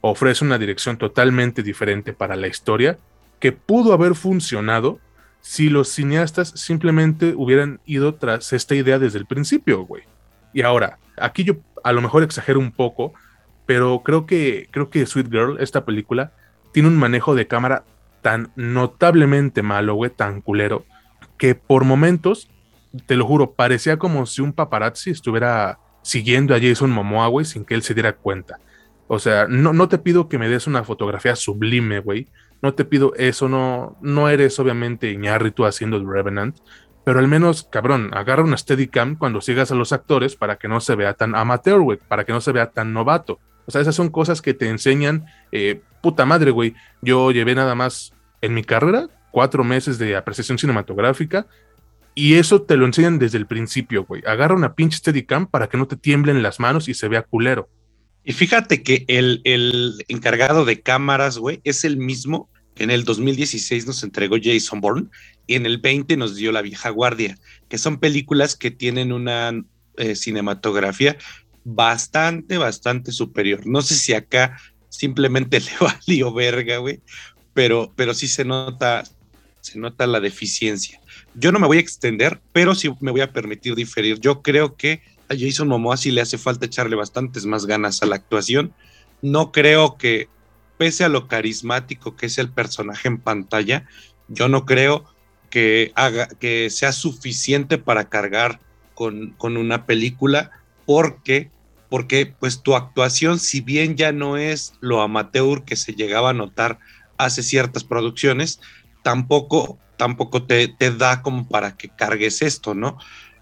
ofrece 0.05 0.43
una 0.43 0.57
dirección 0.57 0.97
totalmente 0.97 1.63
diferente 1.63 2.11
para 2.11 2.35
la 2.35 2.47
historia 2.47 2.97
que 3.39 3.53
pudo 3.53 3.93
haber 3.93 4.15
funcionado 4.15 4.99
si 5.39 5.69
los 5.69 5.87
cineastas 5.87 6.49
simplemente 6.55 7.33
hubieran 7.35 7.79
ido 7.85 8.15
tras 8.15 8.51
esta 8.51 8.75
idea 8.75 8.99
desde 8.99 9.17
el 9.17 9.25
principio, 9.25 9.85
güey. 9.85 10.03
Y 10.53 10.61
ahora, 10.61 10.99
aquí 11.17 11.45
yo 11.45 11.55
a 11.85 11.93
lo 11.93 12.01
mejor 12.01 12.21
exagero 12.23 12.59
un 12.59 12.73
poco, 12.73 13.13
pero 13.65 14.03
creo 14.03 14.25
que, 14.25 14.67
creo 14.71 14.89
que 14.89 15.05
Sweet 15.05 15.31
Girl, 15.31 15.57
esta 15.61 15.85
película, 15.85 16.33
tiene 16.73 16.89
un 16.89 16.97
manejo 16.97 17.33
de 17.33 17.47
cámara 17.47 17.85
tan 18.21 18.51
notablemente 18.57 19.61
malo, 19.61 19.95
güey, 19.95 20.11
tan 20.11 20.41
culero, 20.41 20.85
que 21.37 21.55
por 21.55 21.85
momentos, 21.85 22.49
te 23.05 23.15
lo 23.15 23.25
juro, 23.25 23.53
parecía 23.53 23.97
como 23.97 24.25
si 24.25 24.41
un 24.41 24.51
paparazzi 24.51 25.11
estuviera 25.11 25.79
siguiendo 26.01 26.53
a 26.53 26.59
Jason 26.59 26.91
Momoa, 26.91 27.27
güey, 27.27 27.45
sin 27.45 27.63
que 27.63 27.73
él 27.73 27.83
se 27.83 27.93
diera 27.93 28.13
cuenta. 28.13 28.59
O 29.07 29.19
sea, 29.19 29.47
no, 29.47 29.73
no 29.73 29.89
te 29.89 29.97
pido 29.97 30.29
que 30.29 30.37
me 30.37 30.49
des 30.49 30.67
una 30.67 30.83
fotografía 30.83 31.35
sublime, 31.35 31.99
güey, 31.99 32.27
no 32.61 32.73
te 32.73 32.85
pido 32.85 33.13
eso, 33.15 33.49
no, 33.49 33.97
no 34.01 34.29
eres 34.29 34.57
obviamente 34.59 35.11
Iñárritu 35.11 35.65
haciendo 35.65 35.97
el 35.97 36.07
Revenant, 36.07 36.57
pero 37.03 37.19
al 37.19 37.27
menos, 37.27 37.67
cabrón, 37.69 38.11
agarra 38.13 38.43
una 38.43 38.57
Steadicam 38.57 39.17
cuando 39.17 39.41
sigas 39.41 39.71
a 39.71 39.75
los 39.75 39.91
actores 39.91 40.35
para 40.35 40.55
que 40.55 40.69
no 40.69 40.79
se 40.79 40.95
vea 40.95 41.13
tan 41.13 41.35
amateur, 41.35 41.81
güey, 41.81 41.99
para 42.07 42.23
que 42.23 42.31
no 42.31 42.39
se 42.39 42.53
vea 42.53 42.71
tan 42.71 42.93
novato. 42.93 43.39
O 43.65 43.71
sea, 43.71 43.81
esas 43.81 43.95
son 43.95 44.09
cosas 44.09 44.41
que 44.41 44.53
te 44.53 44.69
enseñan, 44.69 45.25
eh, 45.51 45.81
puta 46.01 46.25
madre, 46.25 46.51
güey. 46.51 46.75
Yo 47.01 47.31
llevé 47.31 47.55
nada 47.55 47.75
más 47.75 48.13
en 48.41 48.53
mi 48.53 48.63
carrera 48.63 49.07
cuatro 49.31 49.63
meses 49.63 49.97
de 49.97 50.15
apreciación 50.15 50.57
cinematográfica 50.57 51.47
y 52.15 52.35
eso 52.35 52.61
te 52.61 52.77
lo 52.77 52.85
enseñan 52.85 53.19
desde 53.19 53.37
el 53.37 53.47
principio, 53.47 54.05
güey. 54.05 54.21
Agarra 54.25 54.55
una 54.55 54.73
pinche 54.73 54.97
Steadicam 54.97 55.47
para 55.47 55.67
que 55.67 55.77
no 55.77 55.87
te 55.87 55.97
tiemblen 55.97 56.43
las 56.43 56.59
manos 56.59 56.87
y 56.87 56.93
se 56.93 57.07
vea 57.07 57.23
culero. 57.23 57.67
Y 58.23 58.33
fíjate 58.33 58.83
que 58.83 59.05
el, 59.07 59.41
el 59.43 60.03
encargado 60.07 60.65
de 60.65 60.81
cámaras, 60.81 61.37
güey, 61.37 61.59
es 61.63 61.83
el 61.83 61.97
mismo 61.97 62.49
En 62.75 62.89
el 62.89 63.03
2016 63.03 63.85
nos 63.85 64.01
entregó 64.03 64.37
Jason 64.41 64.81
Bourne 64.81 65.09
y 65.45 65.55
en 65.55 65.65
el 65.65 65.77
20 65.77 66.17
nos 66.17 66.35
dio 66.35 66.51
La 66.51 66.61
vieja 66.61 66.89
guardia, 66.89 67.37
que 67.69 67.77
son 67.77 67.99
películas 67.99 68.55
que 68.55 68.71
tienen 68.71 69.11
una 69.11 69.53
eh, 69.97 70.15
cinematografía 70.15 71.17
bastante, 71.63 72.57
bastante 72.57 73.11
superior. 73.11 73.65
No 73.67 73.81
sé 73.81 73.95
si 73.95 74.13
acá 74.13 74.57
simplemente 74.89 75.59
le 75.59 75.71
valió 75.79 76.33
verga, 76.33 76.77
güey, 76.77 77.01
pero, 77.53 77.93
pero 77.95 78.13
sí 78.13 78.27
se 78.27 78.45
nota, 78.45 79.03
se 79.61 79.79
nota 79.79 80.07
la 80.07 80.19
deficiencia. 80.19 80.99
Yo 81.35 81.51
no 81.51 81.59
me 81.59 81.67
voy 81.67 81.77
a 81.77 81.81
extender, 81.81 82.41
pero 82.51 82.75
sí 82.75 82.89
me 82.99 83.11
voy 83.11 83.21
a 83.21 83.31
permitir 83.31 83.75
diferir. 83.75 84.19
Yo 84.19 84.41
creo 84.41 84.75
que 84.75 85.01
Jason 85.37 85.67
Momoa 85.67 85.97
sí 85.97 86.11
le 86.11 86.21
hace 86.21 86.37
falta 86.37 86.65
echarle 86.65 86.95
bastantes 86.95 87.45
más 87.45 87.65
ganas 87.65 88.01
a 88.01 88.05
la 88.05 88.15
actuación. 88.15 88.73
No 89.21 89.51
creo 89.51 89.97
que, 89.97 90.27
pese 90.77 91.03
a 91.03 91.09
lo 91.09 91.27
carismático 91.27 92.15
que 92.15 92.25
es 92.27 92.37
el 92.37 92.49
personaje 92.49 93.07
en 93.07 93.19
pantalla, 93.19 93.85
yo 94.27 94.49
no 94.49 94.65
creo 94.65 95.05
que 95.49 95.91
haga 95.95 96.27
que 96.27 96.69
sea 96.69 96.91
suficiente 96.91 97.77
para 97.77 98.09
cargar 98.09 98.59
con, 98.95 99.31
con 99.37 99.57
una 99.57 99.85
película 99.85 100.51
porque 100.85 101.51
porque 101.89 102.25
pues 102.25 102.63
tu 102.63 102.75
actuación 102.75 103.37
si 103.37 103.61
bien 103.61 103.95
ya 103.95 104.11
no 104.11 104.37
es 104.37 104.73
lo 104.79 105.01
amateur 105.01 105.63
que 105.63 105.75
se 105.75 105.93
llegaba 105.93 106.31
a 106.31 106.33
notar 106.33 106.79
hace 107.19 107.43
ciertas 107.43 107.83
producciones 107.83 108.59
tampoco 109.03 109.77
tampoco 109.95 110.41
te, 110.41 110.67
te 110.67 110.89
da 110.89 111.21
como 111.21 111.47
para 111.47 111.77
que 111.77 111.89
cargues 111.89 112.41
esto 112.41 112.73
no 112.73 112.97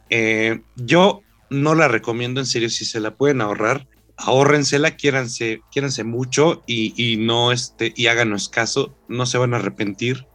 eh, 0.09 0.59
yo 0.75 1.21
no 1.51 1.75
la 1.75 1.87
recomiendo 1.87 2.39
en 2.39 2.47
serio 2.47 2.71
si 2.71 2.85
se 2.85 2.99
la 2.99 3.15
pueden 3.15 3.41
ahorrar 3.41 3.87
ahórrensela, 4.25 4.95
quiéranse, 4.95 5.61
quiéranse 5.71 6.03
mucho 6.03 6.63
y, 6.67 6.93
y, 6.95 7.17
no 7.17 7.51
este, 7.51 7.93
y 7.95 8.07
háganos 8.07 8.49
caso, 8.49 8.95
no 9.07 9.25
se 9.25 9.37
van 9.37 9.53
a 9.53 9.57
arrepentir. 9.57 10.27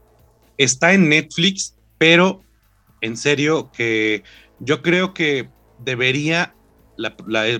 Está 0.58 0.92
en 0.92 1.08
Netflix, 1.08 1.76
pero 1.98 2.42
en 3.00 3.16
serio 3.16 3.70
que 3.72 4.22
yo 4.58 4.82
creo 4.82 5.14
que 5.14 5.50
debería, 5.84 6.54
la, 6.96 7.14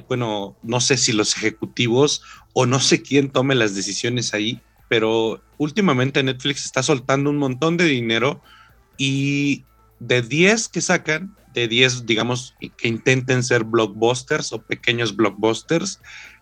bueno, 0.08 0.56
no 0.62 0.80
sé 0.80 0.96
si 0.96 1.12
los 1.12 1.36
ejecutivos 1.36 2.22
o 2.54 2.66
no 2.66 2.80
sé 2.80 3.02
quién 3.02 3.30
tome 3.30 3.54
las 3.54 3.74
decisiones 3.74 4.34
ahí, 4.34 4.60
pero 4.88 5.42
últimamente 5.58 6.22
Netflix 6.22 6.64
está 6.64 6.82
soltando 6.82 7.30
un 7.30 7.36
montón 7.36 7.76
de 7.76 7.84
dinero 7.84 8.42
y 8.96 9.64
de 10.00 10.22
10 10.22 10.68
que 10.68 10.80
sacan, 10.80 11.36
de 11.60 11.68
10, 11.68 12.04
digamos, 12.06 12.54
que 12.76 12.88
intenten 12.88 13.42
ser 13.42 13.64
blockbusters 13.64 14.52
o 14.52 14.62
pequeños 14.62 15.16
blockbusters, 15.16 16.00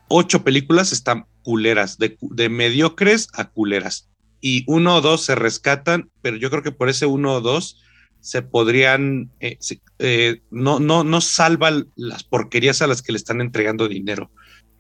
ocho 0.09 0.43
películas 0.43 0.93
están 0.93 1.27
culeras, 1.43 1.99
de, 1.99 2.49
mediocres 2.49 3.29
a 3.33 3.49
culeras. 3.49 4.11
Y 4.41 4.65
uno 4.67 4.97
o 4.97 5.01
dos 5.01 5.23
se 5.23 5.37
rescatan, 5.37 6.11
pero 6.21 6.37
yo 6.37 6.51
creo 6.51 6.63
que 6.63 6.73
por 6.73 6.89
ese 6.89 7.07
uno 7.07 7.35
o 7.35 7.41
dos 7.41 7.81
se 8.21 8.43
podrían, 8.43 9.31
eh, 9.41 9.59
eh, 10.01 10.41
no, 10.51 10.81
no, 10.81 11.05
no 11.05 11.21
salvan 11.21 11.87
las 11.95 12.25
porquerías 12.25 12.83
a 12.83 12.87
las 12.87 13.01
que 13.01 13.13
le 13.13 13.19
están 13.19 13.41
entregando 13.41 13.87
dinero. 13.87 14.31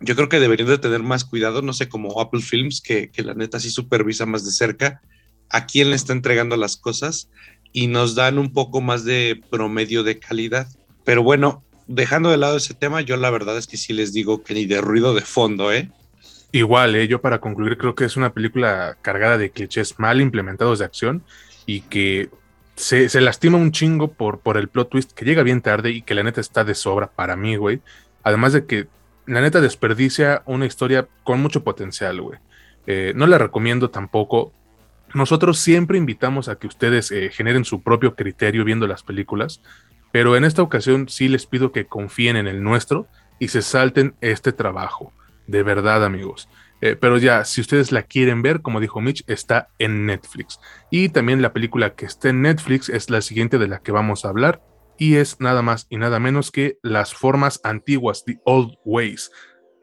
Yo 0.01 0.17
creo 0.17 0.29
que 0.29 0.41
deberían 0.41 0.69
de 0.69 0.79
tener 0.79 1.03
más 1.03 1.25
cuidado, 1.25 1.63
no 1.63 1.73
sé, 1.73 1.89
como 1.89 2.21
Apple 2.21 2.43
Films, 2.43 2.81
que, 2.81 3.11
que 3.11 3.23
la 3.23 3.35
neta 3.35 3.61
sí 3.61 3.71
supervisa 3.71 4.27
más 4.27 4.45
de 4.45 4.51
cerca 4.51 5.01
a 5.51 5.67
quién 5.67 5.91
le 5.91 5.97
está 5.97 6.13
entregando 6.13 6.57
las 6.57 6.77
cosas 6.77 7.29
y 7.75 7.89
nos 7.89 8.15
dan 8.15 8.39
un 8.39 8.53
poco 8.53 8.81
más 8.81 9.05
de 9.05 9.43
promedio 9.51 10.05
de 10.05 10.19
calidad. 10.19 10.69
Pero 11.05 11.23
bueno, 11.23 11.65
dejando 11.89 12.31
de 12.31 12.39
lado 12.39 12.57
ese 12.57 12.73
tema, 12.73 13.03
yo 13.03 13.19
la 13.19 13.29
verdad 13.29 13.59
es 13.59 13.67
que 13.67 13.77
sí 13.77 13.93
les 13.93 14.15
digo 14.15 14.43
que 14.43 14.55
ni 14.55 14.65
de 14.65 14.81
ruido 14.81 15.13
de 15.13 15.21
fondo, 15.21 15.73
¿eh? 15.73 15.91
Igual, 16.53 16.95
¿eh? 16.95 17.09
yo 17.09 17.21
para 17.21 17.41
concluir 17.41 17.77
creo 17.77 17.97
que 17.97 18.05
es 18.05 18.17
una 18.17 18.33
película 18.33 18.97
cargada 19.03 19.37
de 19.39 19.51
clichés 19.51 19.99
mal 19.99 20.21
implementados 20.21 20.79
de 20.79 20.85
acción 20.85 21.25
y 21.67 21.81
que 21.81 22.31
se, 22.77 23.09
se, 23.09 23.21
lastima 23.21 23.59
un 23.59 23.73
chingo 23.73 24.13
por, 24.13 24.39
por 24.39 24.57
el 24.57 24.69
plot 24.69 24.89
twist 24.89 25.11
que 25.13 25.25
llega 25.25 25.43
bien 25.43 25.61
tarde 25.61 25.91
y 25.91 26.03
que 26.03 26.15
la 26.15 26.23
neta 26.23 26.41
está 26.41 26.63
de 26.63 26.77
sobra 26.77 27.09
para 27.09 27.35
mí, 27.35 27.57
güey. 27.57 27.81
Además 28.23 28.53
de 28.53 28.67
que 28.67 28.87
la 29.27 29.41
neta 29.41 29.61
desperdicia 29.61 30.43
una 30.47 30.67
historia 30.67 31.09
con 31.25 31.43
mucho 31.43 31.65
potencial, 31.65 32.21
güey. 32.21 32.39
Eh, 32.87 33.13
no 33.17 33.27
la 33.27 33.39
recomiendo 33.39 33.91
tampoco. 33.91 34.53
Nosotros 35.15 35.59
siempre 35.61 35.97
invitamos 35.97 36.49
a 36.49 36.57
que 36.57 36.67
ustedes 36.67 37.13
eh, 37.13 37.31
generen 37.31 37.65
su 37.65 37.83
propio 37.83 38.17
criterio 38.17 38.65
viendo 38.65 38.89
las 38.89 39.05
películas, 39.05 39.63
pero 40.13 40.37
en 40.37 40.45
esta 40.45 40.63
ocasión 40.63 41.09
sí 41.09 41.29
les 41.29 41.47
pido 41.47 41.71
que 41.71 41.87
confíen 41.87 42.37
en 42.37 42.49
el 42.49 42.63
nuestro 42.63 43.07
y 43.39 43.49
se 43.49 43.63
salten 43.63 44.17
este 44.21 44.53
trabajo. 44.53 45.13
De 45.47 45.63
verdad, 45.63 46.05
amigos. 46.05 46.49
Eh, 46.81 46.97
pero 46.97 47.17
ya, 47.19 47.45
si 47.45 47.61
ustedes 47.61 47.93
la 47.93 48.03
quieren 48.03 48.43
ver, 48.43 48.61
como 48.61 48.81
dijo 48.81 49.01
Mitch, 49.01 49.23
está 49.29 49.69
en 49.79 50.07
Netflix. 50.07 50.59
Y 50.91 51.09
también 51.11 51.43
la 51.43 51.53
película 51.53 51.95
que 51.95 52.07
está 52.07 52.31
en 52.31 52.43
Netflix 52.43 52.89
es 52.89 53.09
la 53.09 53.21
siguiente 53.21 53.59
de 53.59 53.69
la 53.69 53.79
que 53.79 53.93
vamos 53.93 54.25
a 54.25 54.29
hablar. 54.29 54.63
Y 54.99 55.17
es 55.17 55.41
nada 55.41 55.63
más 55.63 55.87
y 55.91 55.97
nada 55.97 56.19
menos 56.21 56.51
que 56.51 56.79
las 56.83 57.15
formas 57.15 57.61
antiguas, 57.63 58.25
The 58.25 58.39
Old 58.45 58.75
Ways. 58.85 59.31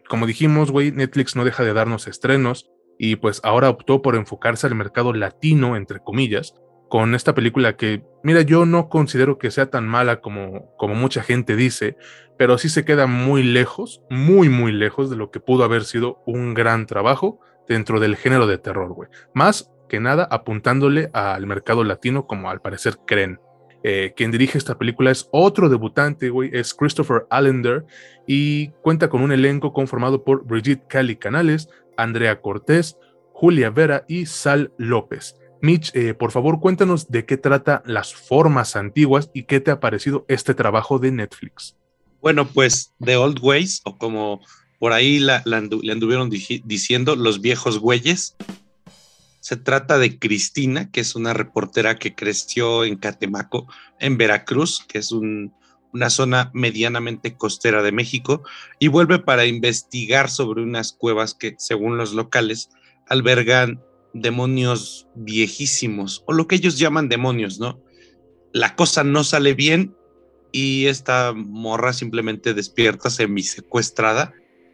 Como 0.09 0.25
dijimos, 0.27 0.71
güey, 0.71 0.91
Netflix 0.91 1.35
no 1.35 1.45
deja 1.45 1.63
de 1.63 1.73
darnos 1.73 2.07
estrenos 2.07 2.70
y 3.03 3.15
pues 3.15 3.41
ahora 3.43 3.67
optó 3.67 4.03
por 4.03 4.15
enfocarse 4.15 4.67
al 4.67 4.75
mercado 4.75 5.11
latino, 5.11 5.75
entre 5.75 6.01
comillas, 6.01 6.53
con 6.87 7.15
esta 7.15 7.33
película 7.33 7.75
que, 7.75 8.03
mira, 8.21 8.41
yo 8.41 8.67
no 8.67 8.89
considero 8.89 9.39
que 9.39 9.49
sea 9.49 9.71
tan 9.71 9.87
mala 9.87 10.21
como, 10.21 10.75
como 10.77 10.93
mucha 10.93 11.23
gente 11.23 11.55
dice, 11.55 11.97
pero 12.37 12.59
sí 12.59 12.69
se 12.69 12.85
queda 12.85 13.07
muy 13.07 13.41
lejos, 13.41 14.03
muy, 14.11 14.49
muy 14.49 14.71
lejos 14.71 15.09
de 15.09 15.15
lo 15.15 15.31
que 15.31 15.39
pudo 15.39 15.63
haber 15.63 15.83
sido 15.83 16.21
un 16.27 16.53
gran 16.53 16.85
trabajo 16.85 17.39
dentro 17.67 17.99
del 17.99 18.17
género 18.17 18.45
de 18.45 18.59
terror, 18.59 18.93
güey. 18.93 19.09
Más 19.33 19.71
que 19.89 19.99
nada 19.99 20.27
apuntándole 20.29 21.09
al 21.11 21.47
mercado 21.47 21.83
latino 21.83 22.27
como 22.27 22.51
al 22.51 22.61
parecer 22.61 22.99
creen. 23.07 23.39
Eh, 23.83 24.13
quien 24.15 24.29
dirige 24.29 24.59
esta 24.59 24.77
película 24.77 25.09
es 25.09 25.27
otro 25.31 25.69
debutante, 25.69 26.29
güey, 26.29 26.51
es 26.53 26.75
Christopher 26.75 27.25
Allender 27.31 27.83
y 28.27 28.67
cuenta 28.83 29.09
con 29.09 29.23
un 29.23 29.31
elenco 29.31 29.73
conformado 29.73 30.23
por 30.23 30.45
Brigitte 30.45 30.85
Cali 30.87 31.15
Canales, 31.15 31.67
Andrea 32.01 32.41
Cortés, 32.41 32.97
Julia 33.33 33.69
Vera 33.69 34.05
y 34.07 34.25
Sal 34.25 34.73
López. 34.77 35.35
Mitch, 35.61 35.95
eh, 35.95 36.13
por 36.13 36.31
favor, 36.31 36.59
cuéntanos 36.59 37.09
de 37.09 37.25
qué 37.25 37.37
trata 37.37 37.83
las 37.85 38.13
formas 38.13 38.75
antiguas 38.75 39.29
y 39.33 39.43
qué 39.43 39.59
te 39.59 39.71
ha 39.71 39.79
parecido 39.79 40.25
este 40.27 40.53
trabajo 40.53 40.97
de 40.97 41.11
Netflix. 41.11 41.75
Bueno, 42.21 42.47
pues 42.47 42.93
The 43.03 43.17
Old 43.17 43.39
Ways, 43.41 43.81
o 43.83 43.97
como 43.97 44.41
por 44.79 44.93
ahí 44.93 45.19
le 45.19 45.41
anduvieron 45.55 46.29
diciendo, 46.29 47.15
los 47.15 47.41
viejos 47.41 47.79
güeyes. 47.79 48.35
Se 49.39 49.55
trata 49.55 49.97
de 49.97 50.17
Cristina, 50.17 50.91
que 50.91 51.01
es 51.01 51.15
una 51.15 51.33
reportera 51.33 51.97
que 51.97 52.15
creció 52.15 52.83
en 52.83 52.97
Catemaco, 52.97 53.67
en 53.99 54.17
Veracruz, 54.17 54.83
que 54.87 54.99
es 54.99 55.11
un, 55.11 55.53
una 55.93 56.09
zona 56.09 56.51
medianamente 56.53 57.35
costera 57.35 57.83
de 57.83 57.91
México, 57.91 58.43
y 58.79 58.87
vuelve 58.87 59.19
para 59.19 59.45
investigar 59.45 60.29
sobre 60.29 60.63
unas 60.63 60.93
cuevas 60.93 61.33
que, 61.33 61.55
según 61.57 61.97
los 61.97 62.13
locales, 62.13 62.69
albergan 63.07 63.81
demonios 64.13 65.07
viejísimos, 65.15 66.23
o 66.27 66.33
lo 66.33 66.47
que 66.47 66.55
ellos 66.55 66.77
llaman 66.77 67.09
demonios, 67.09 67.59
¿no? 67.59 67.81
La 68.53 68.75
cosa 68.75 69.03
no 69.03 69.23
sale 69.23 69.53
bien 69.53 69.95
y 70.51 70.87
esta 70.87 71.33
morra 71.33 71.93
simplemente 71.93 72.53
despierta 72.53 73.09
semi 73.09 73.43
secuestrada 73.43 74.33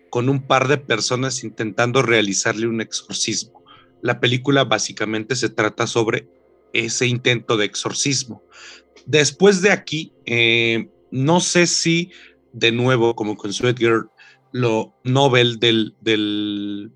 con 0.10 0.30
un 0.30 0.42
par 0.42 0.68
de 0.68 0.78
personas 0.78 1.44
intentando 1.44 2.02
realizarle 2.02 2.68
un 2.68 2.82
exorcismo. 2.82 3.64
La 4.02 4.20
película 4.20 4.64
básicamente 4.64 5.36
se 5.36 5.50
trata 5.50 5.86
sobre 5.86 6.28
ese 6.74 7.06
intento 7.08 7.58
de 7.58 7.66
exorcismo. 7.66 8.44
Después 9.06 9.62
de 9.62 9.72
aquí, 9.72 10.14
eh, 10.26 10.90
no 11.12 11.40
sé 11.40 11.68
si 11.68 12.12
de 12.54 12.72
nuevo, 12.72 13.16
como 13.16 13.38
con 13.38 13.54
Sweet 13.54 13.80
lo 14.52 14.96
novel 15.04 15.60
del, 15.60 15.96
del, 16.02 16.92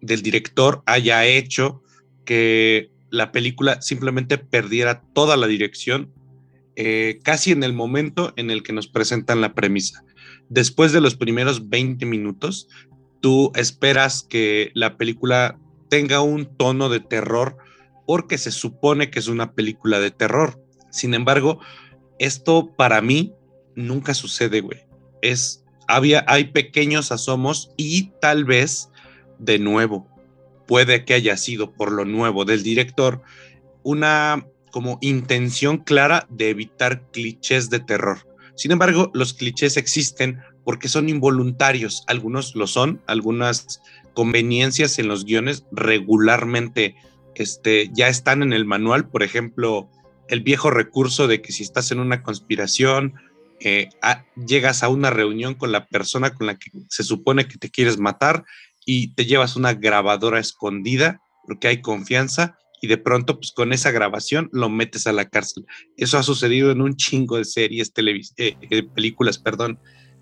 director 0.00 0.82
haya 0.86 1.24
hecho 1.24 1.82
que 2.24 2.90
la 3.10 3.32
película 3.32 3.80
simplemente 3.80 4.38
perdiera 4.38 5.02
toda 5.14 5.36
la 5.36 5.46
dirección 5.46 6.12
eh, 6.74 7.18
casi 7.22 7.52
en 7.52 7.62
el 7.62 7.72
momento 7.72 8.34
en 8.36 8.50
el 8.50 8.62
que 8.62 8.72
nos 8.72 8.88
presentan 8.88 9.40
la 9.40 9.54
premisa. 9.54 10.04
Después 10.48 10.92
de 10.92 11.00
los 11.00 11.16
primeros 11.16 11.68
20 11.68 12.04
minutos, 12.04 12.68
tú 13.20 13.50
esperas 13.54 14.22
que 14.28 14.70
la 14.74 14.96
película 14.96 15.58
tenga 15.88 16.20
un 16.20 16.56
tono 16.56 16.88
de 16.88 17.00
terror 17.00 17.56
porque 18.06 18.38
se 18.38 18.50
supone 18.50 19.10
que 19.10 19.18
es 19.18 19.28
una 19.28 19.54
película 19.54 19.98
de 19.98 20.10
terror. 20.10 20.62
Sin 20.90 21.14
embargo, 21.14 21.60
esto 22.18 22.74
para 22.76 23.00
mí 23.00 23.32
nunca 23.76 24.14
sucede, 24.14 24.60
güey. 24.60 24.80
Es, 25.22 25.64
había, 25.86 26.24
hay 26.26 26.46
pequeños 26.46 27.12
asomos 27.12 27.70
y 27.76 28.10
tal 28.20 28.44
vez, 28.44 28.90
de 29.38 29.58
nuevo, 29.58 30.08
puede 30.66 31.04
que 31.04 31.14
haya 31.14 31.36
sido 31.36 31.72
por 31.72 31.92
lo 31.92 32.04
nuevo 32.04 32.44
del 32.44 32.62
director, 32.62 33.22
una 33.84 34.46
como 34.72 34.98
intención 35.00 35.78
clara 35.78 36.26
de 36.28 36.50
evitar 36.50 37.08
clichés 37.12 37.70
de 37.70 37.80
terror. 37.80 38.26
Sin 38.56 38.72
embargo, 38.72 39.10
los 39.14 39.32
clichés 39.32 39.76
existen 39.76 40.40
porque 40.64 40.88
son 40.88 41.08
involuntarios. 41.08 42.02
Algunos 42.08 42.56
lo 42.56 42.66
son, 42.66 43.00
algunas 43.06 43.80
conveniencias 44.14 44.98
en 44.98 45.08
los 45.08 45.24
guiones 45.24 45.64
regularmente 45.70 46.96
este, 47.34 47.90
ya 47.94 48.08
están 48.08 48.42
en 48.42 48.52
el 48.52 48.64
manual. 48.64 49.08
Por 49.08 49.22
ejemplo, 49.22 49.88
el 50.28 50.40
viejo 50.40 50.70
recurso 50.70 51.28
de 51.28 51.40
que 51.40 51.52
si 51.52 51.62
estás 51.62 51.92
en 51.92 52.00
una 52.00 52.22
conspiración, 52.22 53.14
eh, 53.60 53.88
llegas 54.46 54.82
a 54.82 54.88
una 54.88 55.10
reunión 55.10 55.54
con 55.54 55.72
la 55.72 55.86
persona 55.86 56.34
con 56.34 56.46
la 56.46 56.58
que 56.58 56.70
se 56.88 57.02
supone 57.02 57.48
que 57.48 57.58
te 57.58 57.70
quieres 57.70 57.98
matar 57.98 58.44
y 58.84 59.08
te 59.14 59.24
llevas 59.24 59.56
una 59.56 59.74
grabadora 59.74 60.38
escondida 60.38 61.20
porque 61.46 61.68
hay 61.68 61.80
confianza 61.80 62.58
y 62.82 62.88
de 62.88 62.98
pronto 62.98 63.38
pues 63.38 63.52
con 63.52 63.72
esa 63.72 63.90
grabación 63.90 64.50
lo 64.52 64.68
metes 64.68 65.06
a 65.06 65.12
la 65.12 65.28
cárcel. 65.28 65.64
Eso 65.96 66.18
ha 66.18 66.22
sucedido 66.22 66.70
en 66.70 66.82
un 66.82 66.96
chingo 66.96 67.38
de 67.38 67.44
series, 67.44 67.92
eh, 68.36 68.56
eh, 68.70 68.82
películas, 68.82 69.38
perdón, 69.38 69.78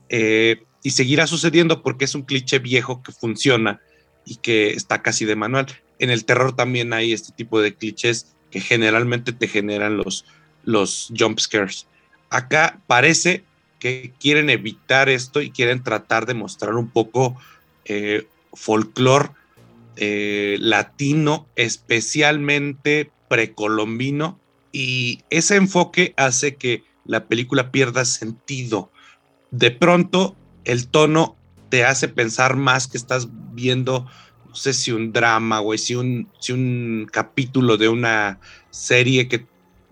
y 0.09 0.91
seguirá 0.91 1.27
sucediendo 1.27 1.83
porque 1.83 2.05
es 2.05 2.15
un 2.15 2.23
cliché 2.23 2.61
viejo 2.61 3.03
que 3.03 3.11
funciona 3.11 3.81
y 4.25 4.37
que 4.37 4.71
está 4.71 5.03
casi 5.03 5.25
de 5.25 5.35
manual. 5.35 5.67
En 5.99 6.11
el 6.11 6.25
terror 6.25 6.55
también 6.55 6.93
hay 6.93 7.13
este 7.13 7.33
tipo 7.33 7.61
de 7.61 7.75
clichés 7.75 8.37
que 8.51 8.61
generalmente 8.61 9.33
te 9.33 9.49
generan 9.49 9.97
los, 9.97 10.25
los 10.63 11.13
jump 11.19 11.41
scares. 11.41 11.89
Acá 12.31 12.81
parece 12.87 13.45
que 13.79 14.13
quieren 14.19 14.51
evitar 14.51 15.09
esto 15.09 15.43
y 15.43 15.51
quieren 15.51 15.83
tratar 15.83 16.27
de 16.27 16.35
mostrar 16.35 16.75
un 16.75 16.89
poco 16.89 17.37
eh, 17.85 18.27
folclore 18.53 19.31
eh, 19.97 20.57
latino, 20.61 21.47
especialmente 21.57 23.11
precolombino, 23.29 24.41
y 24.73 25.21
ese 25.31 25.57
enfoque 25.57 26.15
hace 26.17 26.57
que 26.57 26.83
la 27.05 27.27
película 27.27 27.71
pierda 27.71 28.05
sentido. 28.05 28.91
De 29.51 29.71
pronto, 29.71 30.35
el 30.65 30.89
tono 30.89 31.37
te 31.69 31.85
hace 31.85 32.09
pensar 32.09 32.57
más 32.57 32.89
que 32.89 32.97
estás 32.97 33.29
viendo 33.53 34.07
no 34.55 34.59
sé 34.59 34.73
si 34.73 34.93
un 34.93 35.13
drama, 35.13 35.59
güey, 35.59 35.81
si 35.81 35.97
un, 35.97 36.29
si 36.39 36.53
un 36.53 37.09
capítulo 37.11 37.77
de 37.77 37.89
una 37.89 38.39
serie 38.71 39.27
que 39.27 39.45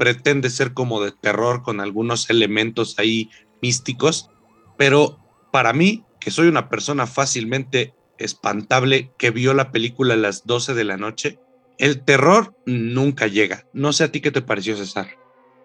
pretende 0.02 0.50
ser 0.50 0.74
como 0.74 1.00
de 1.00 1.12
terror 1.12 1.62
con 1.62 1.78
algunos 1.78 2.28
elementos 2.28 2.98
ahí 2.98 3.30
místicos, 3.62 4.28
pero 4.76 5.20
para 5.52 5.72
mí, 5.72 6.04
que 6.18 6.32
soy 6.32 6.48
una 6.48 6.68
persona 6.68 7.06
fácilmente 7.06 7.94
espantable 8.18 9.12
que 9.16 9.30
vio 9.30 9.54
la 9.54 9.70
película 9.70 10.14
a 10.14 10.16
las 10.16 10.44
12 10.44 10.74
de 10.74 10.82
la 10.82 10.96
noche, 10.96 11.38
el 11.78 12.02
terror 12.02 12.52
nunca 12.66 13.28
llega. 13.28 13.64
No 13.72 13.92
sé 13.92 14.02
a 14.02 14.10
ti 14.10 14.20
qué 14.20 14.32
te 14.32 14.42
pareció, 14.42 14.76
César. 14.76 15.06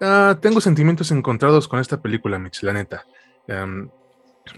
Ah, 0.01 0.37
tengo 0.39 0.61
sentimientos 0.61 1.09
encontrados 1.09 1.67
con 1.67 1.79
esta 1.79 1.99
película, 1.99 2.37
Mitch, 2.37 2.61
la 2.61 2.73
neta. 2.73 3.07
Em, 3.47 3.89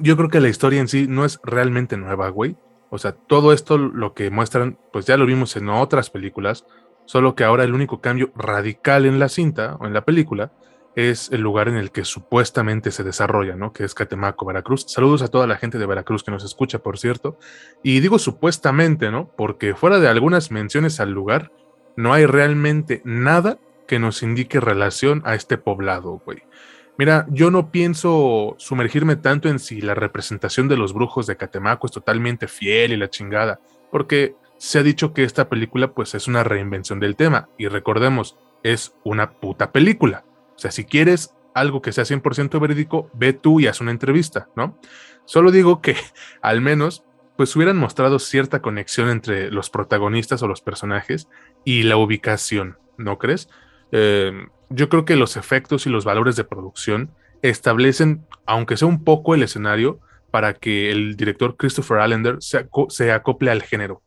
yo 0.01 0.17
creo 0.17 0.27
que 0.27 0.41
la 0.41 0.49
historia 0.49 0.81
en 0.81 0.89
sí 0.89 1.07
no 1.07 1.23
es 1.23 1.39
realmente 1.41 1.95
nueva, 1.95 2.27
güey. 2.27 2.57
O 2.89 2.97
sea, 2.97 3.13
todo 3.13 3.53
esto 3.53 3.77
lo 3.77 4.13
que 4.13 4.29
muestran, 4.29 4.77
pues 4.91 5.05
ya 5.05 5.15
lo 5.15 5.25
vimos 5.25 5.55
en 5.55 5.69
otras 5.69 6.09
películas, 6.09 6.65
solo 7.09 7.33
que 7.33 7.43
ahora 7.43 7.63
el 7.63 7.73
único 7.73 8.01
cambio 8.01 8.31
radical 8.35 9.07
en 9.07 9.17
la 9.17 9.29
cinta 9.29 9.77
o 9.79 9.87
en 9.87 9.93
la 9.93 10.05
película 10.05 10.51
es 10.95 11.31
el 11.31 11.41
lugar 11.41 11.67
en 11.67 11.75
el 11.75 11.89
que 11.89 12.05
supuestamente 12.05 12.91
se 12.91 13.03
desarrolla, 13.03 13.55
¿no? 13.55 13.73
Que 13.73 13.83
es 13.83 13.95
Catemaco, 13.95 14.45
Veracruz. 14.45 14.85
Saludos 14.87 15.23
a 15.23 15.27
toda 15.27 15.47
la 15.47 15.57
gente 15.57 15.79
de 15.79 15.87
Veracruz 15.87 16.23
que 16.23 16.29
nos 16.29 16.43
escucha, 16.43 16.77
por 16.77 16.99
cierto. 16.99 17.39
Y 17.81 17.99
digo 18.01 18.19
supuestamente, 18.19 19.09
¿no? 19.09 19.31
Porque 19.35 19.73
fuera 19.73 19.99
de 19.99 20.07
algunas 20.07 20.51
menciones 20.51 20.99
al 20.99 21.09
lugar, 21.09 21.51
no 21.95 22.13
hay 22.13 22.27
realmente 22.27 23.01
nada 23.05 23.57
que 23.87 23.97
nos 23.97 24.21
indique 24.21 24.59
relación 24.59 25.23
a 25.25 25.33
este 25.33 25.57
poblado, 25.57 26.21
güey. 26.23 26.43
Mira, 26.99 27.25
yo 27.31 27.49
no 27.49 27.71
pienso 27.71 28.53
sumergirme 28.59 29.15
tanto 29.15 29.49
en 29.49 29.57
si 29.57 29.81
la 29.81 29.95
representación 29.95 30.67
de 30.67 30.77
los 30.77 30.93
brujos 30.93 31.25
de 31.25 31.37
Catemaco 31.37 31.87
es 31.87 31.91
totalmente 31.91 32.47
fiel 32.47 32.93
y 32.93 32.97
la 32.97 33.09
chingada, 33.09 33.59
porque 33.89 34.35
se 34.59 34.77
ha 34.77 34.83
dicho 34.83 35.13
que 35.13 35.23
esta 35.23 35.49
película 35.49 35.93
pues 35.93 36.13
es 36.13 36.27
una 36.27 36.43
reinvención 36.43 36.99
del 36.99 37.15
tema, 37.15 37.49
y 37.57 37.67
recordemos, 37.67 38.37
es 38.61 38.93
una 39.03 39.31
puta 39.31 39.71
película. 39.71 40.25
O 40.55 40.59
sea, 40.59 40.69
si 40.69 40.85
quieres 40.85 41.33
algo 41.55 41.81
que 41.81 41.91
sea 41.91 42.03
100% 42.03 42.59
verídico, 42.59 43.09
ve 43.13 43.33
tú 43.33 43.59
y 43.59 43.65
haz 43.65 43.81
una 43.81 43.91
entrevista, 43.91 44.49
¿no? 44.55 44.77
Solo 45.25 45.51
digo 45.51 45.81
que 45.81 45.95
al 46.41 46.61
menos 46.61 47.03
pues 47.35 47.55
hubieran 47.55 47.77
mostrado 47.77 48.19
cierta 48.19 48.61
conexión 48.61 49.09
entre 49.09 49.49
los 49.49 49.69
protagonistas 49.69 50.43
o 50.43 50.47
los 50.47 50.59
personajes 50.59 51.29
y 51.63 51.83
la 51.83 51.95
ubicación, 51.95 52.77
¿no 52.97 53.17
crees? 53.17 53.49
Eh, 53.93 54.33
yo 54.69 54.89
creo 54.89 55.05
que 55.05 55.15
los 55.15 55.37
efectos 55.37 55.87
y 55.87 55.89
los 55.89 56.03
valores 56.03 56.35
de 56.35 56.43
producción 56.43 57.11
establecen, 57.41 58.25
aunque 58.45 58.75
sea 58.75 58.89
un 58.89 59.05
poco 59.05 59.35
el 59.35 59.43
escenario, 59.43 60.01
para 60.31 60.53
que 60.53 60.91
el 60.91 61.15
director 61.15 61.55
Christopher 61.57 61.99
Allender 61.99 62.37
se, 62.39 63.11
acople 63.11 63.51
al 63.51 63.63
género. 63.63 64.01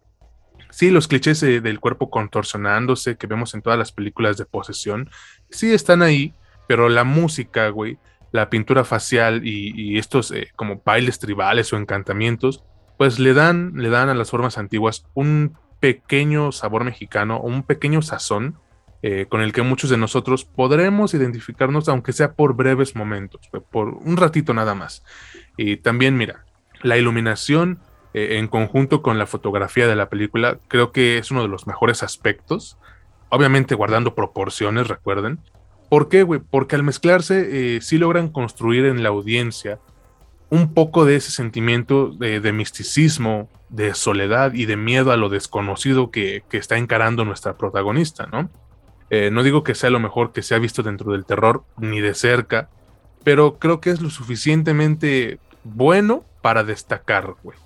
Sí, 0.72 0.90
los 0.90 1.06
clichés 1.06 1.40
del 1.40 1.80
cuerpo 1.80 2.08
contorsionándose 2.08 3.16
que 3.16 3.26
vemos 3.26 3.52
en 3.52 3.60
todas 3.60 3.78
las 3.78 3.92
películas 3.92 4.38
de 4.38 4.46
posesión, 4.46 5.10
sí 5.50 5.70
están 5.70 6.00
ahí, 6.00 6.34
pero 6.66 6.88
la 6.88 7.04
música, 7.04 7.68
güey, 7.68 7.98
la 8.32 8.48
pintura 8.48 8.82
facial 8.82 9.46
y, 9.46 9.98
estos 9.98 10.30
eh, 10.30 10.48
como 10.56 10.80
bailes 10.82 11.18
tribales 11.18 11.70
o 11.72 11.76
encantamientos, 11.76 12.64
pues 12.96 13.18
le 13.18 13.34
dan, 13.34 13.74
le 13.76 13.90
dan 13.90 14.08
a 14.08 14.14
las 14.14 14.30
formas 14.30 14.56
antiguas 14.56 15.04
un 15.12 15.58
pequeño 15.78 16.52
sabor 16.52 16.84
mexicano, 16.84 17.38
un 17.38 17.64
pequeño 17.64 18.00
sazón 18.00 18.56
eh, 19.02 19.26
con 19.28 19.42
el 19.42 19.52
que 19.52 19.60
muchos 19.60 19.90
de 19.90 19.98
nosotros 19.98 20.46
podremos 20.46 21.12
identificarnos, 21.12 21.86
aunque 21.90 22.14
sea 22.14 22.32
por 22.32 22.54
breves 22.54 22.96
momentos, 22.96 23.50
por 23.70 23.88
un 23.88 24.16
ratito 24.16 24.54
nada 24.54 24.74
más. 24.74 25.04
Y 25.58 25.76
también, 25.76 26.16
mira, 26.16 26.46
la 26.80 26.96
iluminación 26.96 27.80
eh, 28.14 28.38
en 28.38 28.48
conjunto 28.48 29.02
con 29.02 29.18
la 29.18 29.26
fotografía 29.26 29.86
de 29.86 29.96
la 29.96 30.08
película, 30.08 30.58
creo 30.68 30.92
que 30.92 31.18
es 31.18 31.30
uno 31.30 31.42
de 31.42 31.48
los 31.48 31.66
mejores 31.66 32.02
aspectos, 32.02 32.76
obviamente 33.30 33.74
guardando 33.74 34.14
proporciones, 34.14 34.88
recuerden. 34.88 35.38
¿Por 35.88 36.08
qué, 36.08 36.22
güey? 36.22 36.40
Porque 36.40 36.76
al 36.76 36.82
mezclarse, 36.82 37.76
eh, 37.76 37.80
sí 37.80 37.98
logran 37.98 38.28
construir 38.28 38.84
en 38.84 39.02
la 39.02 39.10
audiencia 39.10 39.78
un 40.52 40.74
poco 40.74 41.06
de 41.06 41.16
ese 41.16 41.30
sentimiento 41.30 42.08
de, 42.08 42.52
misticismo, 42.52 43.48
de 43.70 43.94
soledad 43.94 44.52
y 44.52 44.66
de 44.66 44.76
miedo 44.76 45.10
a 45.10 45.16
lo 45.16 45.30
desconocido 45.30 46.10
que, 46.10 46.42
está 46.50 46.76
encarando 46.76 47.24
nuestra 47.24 47.56
protagonista, 47.56 48.28
¿no? 48.30 48.50
Eh, 49.08 49.30
no 49.32 49.42
digo 49.42 49.64
que 49.64 49.74
sea 49.74 49.88
lo 49.88 49.98
mejor 49.98 50.32
que 50.32 50.42
se 50.42 50.54
ha 50.54 50.58
visto 50.58 50.82
dentro 50.82 51.12
del 51.12 51.24
terror, 51.24 51.64
ni 51.78 52.02
de 52.02 52.12
cerca, 52.12 52.68
pero 53.24 53.58
creo 53.58 53.80
que 53.80 53.88
es 53.88 54.02
lo 54.02 54.10
suficientemente 54.10 55.38
bueno 55.64 56.22
para 56.42 56.64
destacar, 56.64 57.34
güey. 57.42 57.56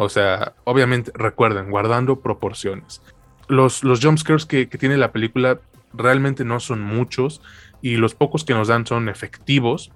O 0.00 0.08
sea, 0.08 0.54
obviamente, 0.62 1.10
recuerden, 1.12 1.70
guardando 1.70 2.20
proporciones. 2.20 3.02
Los, 3.48 3.82
los 3.82 4.00
jumpscares 4.00 4.46
que, 4.46 4.68
que 4.68 4.78
tiene 4.78 4.96
la 4.96 5.10
película 5.10 5.58
realmente 5.92 6.44
no 6.44 6.60
son 6.60 6.80
muchos 6.80 7.42
y 7.82 7.96
los 7.96 8.14
pocos 8.14 8.44
que 8.44 8.54
nos 8.54 8.68
dan 8.68 8.86
son 8.86 9.08
efectivos, 9.08 9.90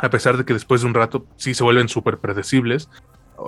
a 0.00 0.10
pesar 0.10 0.38
de 0.38 0.44
que 0.44 0.54
después 0.54 0.80
de 0.80 0.88
un 0.88 0.94
rato 0.94 1.24
sí 1.36 1.54
se 1.54 1.62
vuelven 1.62 1.88
súper 1.88 2.18
predecibles. 2.18 2.90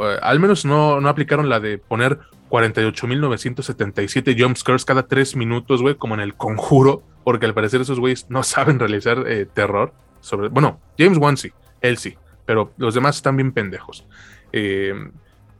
Eh, 0.00 0.18
al 0.22 0.38
menos 0.38 0.64
no, 0.64 1.00
no 1.00 1.08
aplicaron 1.08 1.48
la 1.48 1.58
de 1.58 1.78
poner 1.78 2.20
48.977 2.50 4.40
jumpscares 4.40 4.84
cada 4.84 5.08
3 5.08 5.34
minutos, 5.34 5.82
güey, 5.82 5.96
como 5.96 6.14
en 6.14 6.20
el 6.20 6.34
conjuro, 6.34 7.02
porque 7.24 7.46
al 7.46 7.54
parecer 7.54 7.80
esos 7.80 7.98
güeyes 7.98 8.30
no 8.30 8.42
saben 8.44 8.78
realizar 8.78 9.24
eh, 9.26 9.44
terror. 9.44 9.92
Sobre, 10.20 10.50
bueno, 10.50 10.78
James 10.96 11.18
Wan 11.18 11.36
sí, 11.36 11.50
él 11.80 11.96
sí, 11.96 12.16
pero 12.46 12.72
los 12.76 12.94
demás 12.94 13.16
están 13.16 13.36
bien 13.36 13.50
pendejos. 13.50 14.06
Eh, 14.52 14.94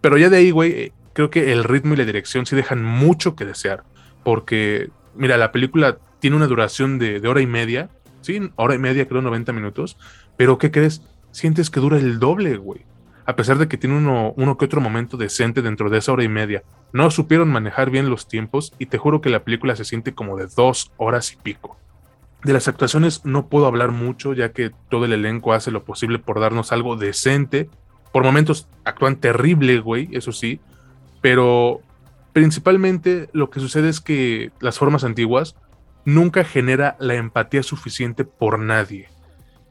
pero 0.01 0.19
ya 0.19 0.29
de 0.29 0.39
ahí, 0.39 0.51
güey, 0.51 0.73
eh, 0.73 0.93
creo 1.13 1.31
que 1.31 1.53
el 1.53 1.65
ritmo 1.65 1.95
y 1.95 1.97
la 1.97 2.05
dirección 2.05 2.47
sí 2.47 2.57
dejan 2.57 2.85
mucho 2.85 3.37
que 3.37 3.45
desear, 3.45 3.85
porque, 4.25 4.91
mira, 5.15 5.37
la 5.37 5.53
película 5.53 5.99
tiene 6.21 6.37
una 6.37 6.47
duración 6.47 6.99
de, 6.99 7.27
hora 7.27 7.41
y 7.41 7.47
media, 7.47 7.91
sí, 8.21 8.51
hora 8.57 8.75
y 8.75 8.79
media, 8.79 9.09
creo 9.09 9.23
90 9.23 9.53
minutos, 9.53 9.97
pero 10.37 10.59
¿qué 10.59 10.71
crees? 10.71 11.03
Sientes 11.31 11.71
que 11.71 11.81
dura 11.81 11.99
el 11.99 12.19
doble, 12.19 12.57
güey 12.57 12.85
a 13.31 13.37
pesar 13.37 13.59
de 13.59 13.69
que 13.69 13.77
tiene 13.77 13.97
uno, 13.97 14.35
uno 14.37 14.59
que 14.59 14.65
otro 14.65 14.81
momento 14.81 15.17
decente 15.17 15.63
dentro 15.63 15.89
de 15.89 15.99
esa 15.99 16.13
hora 16.13 16.25
y 16.25 16.29
media. 16.29 16.65
No 16.93 17.13
supieron 17.13 17.49
manejar 17.49 17.89
bien 17.89 18.11
los 18.11 18.27
tiempos 18.27 18.73
y 18.77 18.87
te 18.87 18.99
juro 18.99 19.21
que 19.21 19.31
la 19.31 19.45
película 19.45 19.77
se 19.77 19.85
siente 19.85 20.15
como 20.15 20.37
de 20.37 20.49
dos 20.49 20.93
horas 20.97 21.33
y 21.33 21.37
pico. 21.37 21.77
De 22.43 22.53
las 22.53 22.67
actuaciones 22.67 23.25
no 23.25 23.47
puedo 23.47 23.67
hablar 23.67 23.93
mucho 23.93 24.33
ya 24.33 24.53
que 24.53 24.73
todo 24.89 25.05
el 25.05 25.13
elenco 25.13 25.53
hace 25.53 25.71
lo 25.71 25.85
posible 25.85 26.19
por 26.19 26.41
darnos 26.41 26.73
algo 26.73 26.97
decente. 26.97 27.71
Por 28.13 28.25
momentos 28.25 28.67
actúan 28.85 29.17
terrible, 29.17 29.81
güey, 29.81 30.09
eso 30.13 30.33
sí. 30.33 30.61
Pero 31.21 31.81
principalmente 32.33 33.29
lo 33.33 33.51
que 33.51 33.61
sucede 33.61 33.89
es 33.89 34.01
que 34.01 34.51
las 34.61 34.79
formas 34.79 35.05
antiguas 35.05 35.57
nunca 36.05 36.45
genera 36.45 36.97
la 36.99 37.15
empatía 37.15 37.63
suficiente 37.63 38.25
por 38.25 38.59
nadie. 38.59 39.09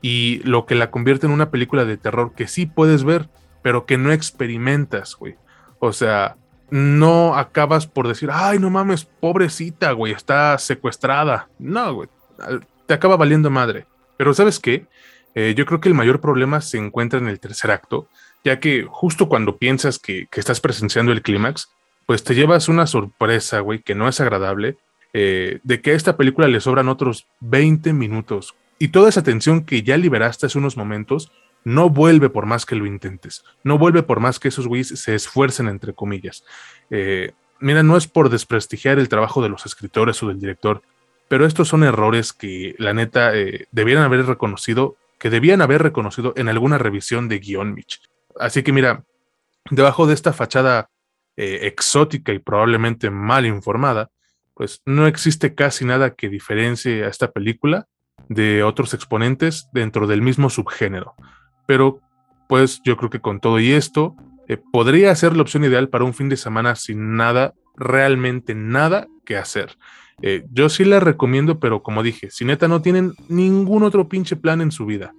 Y 0.02 0.41
lo 0.43 0.65
que 0.65 0.75
la 0.75 0.91
convierte 0.91 1.25
en 1.25 1.34
una 1.34 1.52
película 1.52 1.86
de 1.86 1.97
terror 1.97 2.34
que 2.34 2.47
sí 2.47 2.65
puedes 2.65 3.04
ver, 3.04 3.30
pero 3.62 3.86
que 3.86 3.97
no 3.97 4.12
experimentas, 4.12 5.15
güey. 5.15 5.36
O 5.80 5.91
sea, 5.91 6.38
no 6.69 7.36
acabas 7.36 7.88
por 7.88 8.08
decir, 8.08 8.30
ay, 8.32 8.60
no 8.60 8.69
mames, 8.69 9.06
pobrecita, 9.06 9.91
güey, 9.91 10.13
está 10.13 10.58
secuestrada. 10.58 11.49
No, 11.58 11.93
güey, 11.93 12.10
te 12.86 12.93
acaba 12.93 13.17
valiendo 13.17 13.49
madre. 13.49 13.86
Pero 14.17 14.34
¿sabes 14.34 14.60
qué? 14.60 14.88
Eh, 15.36 15.54
yo 15.56 15.65
creo 15.65 15.80
que 15.80 15.89
el 15.89 15.95
mayor 15.95 16.21
problema 16.21 16.62
se 16.62 16.78
encuentra 16.78 17.19
en 17.19 17.28
el 17.28 17.39
tercer 17.39 17.71
acto, 17.71 18.08
ya 18.43 18.60
que 18.60 18.86
justo 18.89 19.28
cuando 19.28 19.58
piensas 19.58 19.99
que, 19.99 20.28
que 20.32 20.39
estás 20.39 20.60
presenciando 20.60 21.12
el 21.12 21.21
clímax, 21.21 21.69
pues 22.06 22.23
te 22.23 22.34
llevas 22.34 22.69
una 22.69 22.88
sorpresa, 22.88 23.60
güey, 23.60 23.84
que 23.84 23.93
no 23.93 24.08
es 24.08 24.19
agradable 24.19 24.78
eh, 25.13 25.60
de 25.63 25.82
que 25.82 25.91
a 25.91 25.95
esta 25.95 26.17
película 26.17 26.47
le 26.47 26.60
sobran 26.60 26.88
otros 26.88 27.28
20 27.39 27.93
minutos. 27.93 28.56
Y 28.78 28.89
toda 28.89 29.10
esa 29.10 29.23
tensión 29.23 29.65
que 29.65 29.84
ya 29.84 29.97
liberaste 29.97 30.45
hace 30.45 30.58
unos 30.58 30.78
momentos 30.78 31.32
no 31.63 31.89
vuelve 31.89 32.30
por 32.30 32.45
más 32.45 32.65
que 32.65 32.75
lo 32.75 32.86
intentes. 32.86 33.43
No 33.63 33.78
vuelve 33.78 34.04
por 34.04 34.19
más 34.19 34.39
que 34.39 34.47
esos 34.47 34.67
güeyes 34.67 34.88
se 34.88 35.15
esfuercen, 35.15 35.67
entre 35.67 35.93
comillas. 35.93 36.43
Eh, 36.89 37.34
mira, 37.60 37.84
no 37.84 37.97
es 37.97 38.08
por 38.08 38.30
desprestigiar 38.30 38.99
el 38.99 39.10
trabajo 39.10 39.41
de 39.41 39.49
los 39.49 39.65
escritores 39.65 40.21
o 40.23 40.28
del 40.28 40.39
director, 40.39 40.82
pero 41.28 41.45
estos 41.45 41.67
son 41.67 41.84
errores 41.84 42.34
que 42.34 42.75
la 42.78 42.93
neta 42.93 43.36
eh, 43.36 43.67
debieran 43.71 44.04
haber 44.04 44.25
reconocido, 44.25 44.95
que 45.19 45.30
debían 45.30 45.62
haber 45.62 45.84
reconocido 45.84 46.34
en 46.38 46.49
alguna 46.49 46.78
revisión 46.78 47.28
de 47.28 47.39
guion, 47.39 47.73
Mitch. 47.73 48.02
Así 48.39 48.63
que 48.63 48.71
mira, 48.71 49.04
debajo 49.69 50.08
de 50.08 50.13
esta 50.13 50.34
fachada 50.34 50.89
eh, 51.38 51.60
exótica 51.63 52.34
y 52.34 52.39
probablemente 52.39 53.10
mal 53.10 53.45
informada, 53.45 54.10
pues 54.56 54.82
no 54.86 55.08
existe 55.08 55.54
casi 55.56 55.86
nada 55.86 56.15
que 56.15 56.30
diferencie 56.30 57.04
a 57.04 57.10
esta 57.10 57.32
película 57.32 57.88
de 58.28 58.63
otros 58.63 58.93
exponentes 58.93 59.69
dentro 59.73 60.08
del 60.08 60.21
mismo 60.21 60.49
subgénero. 60.49 61.13
Pero 61.65 62.02
pues 62.47 62.82
yo 62.84 62.97
creo 62.97 63.10
que 63.10 63.21
con 63.21 63.39
todo 63.39 63.60
y 63.60 63.71
esto, 63.71 64.15
eh, 64.47 64.58
podría 64.58 65.13
ser 65.15 65.36
la 65.36 65.43
opción 65.43 65.63
ideal 65.63 65.89
para 65.89 66.04
un 66.04 66.15
fin 66.15 66.30
de 66.30 66.36
semana 66.36 66.75
sin 66.75 67.15
nada, 67.15 67.54
realmente 67.75 68.56
nada 68.56 69.08
que 69.23 69.38
hacer. 69.38 69.78
Eh, 70.21 70.43
yo 70.52 70.67
sí 70.69 70.84
la 70.84 70.99
recomiendo, 70.99 71.60
pero 71.60 71.84
como 71.84 72.04
dije, 72.04 72.32
si 72.32 72.45
neta 72.45 72.67
no 72.67 72.82
tienen 72.82 73.13
ningún 73.28 73.84
otro 73.84 74.10
pinche 74.10 74.36
plan 74.36 74.62
en 74.62 74.71
su 74.71 74.86
vida, 74.86 75.13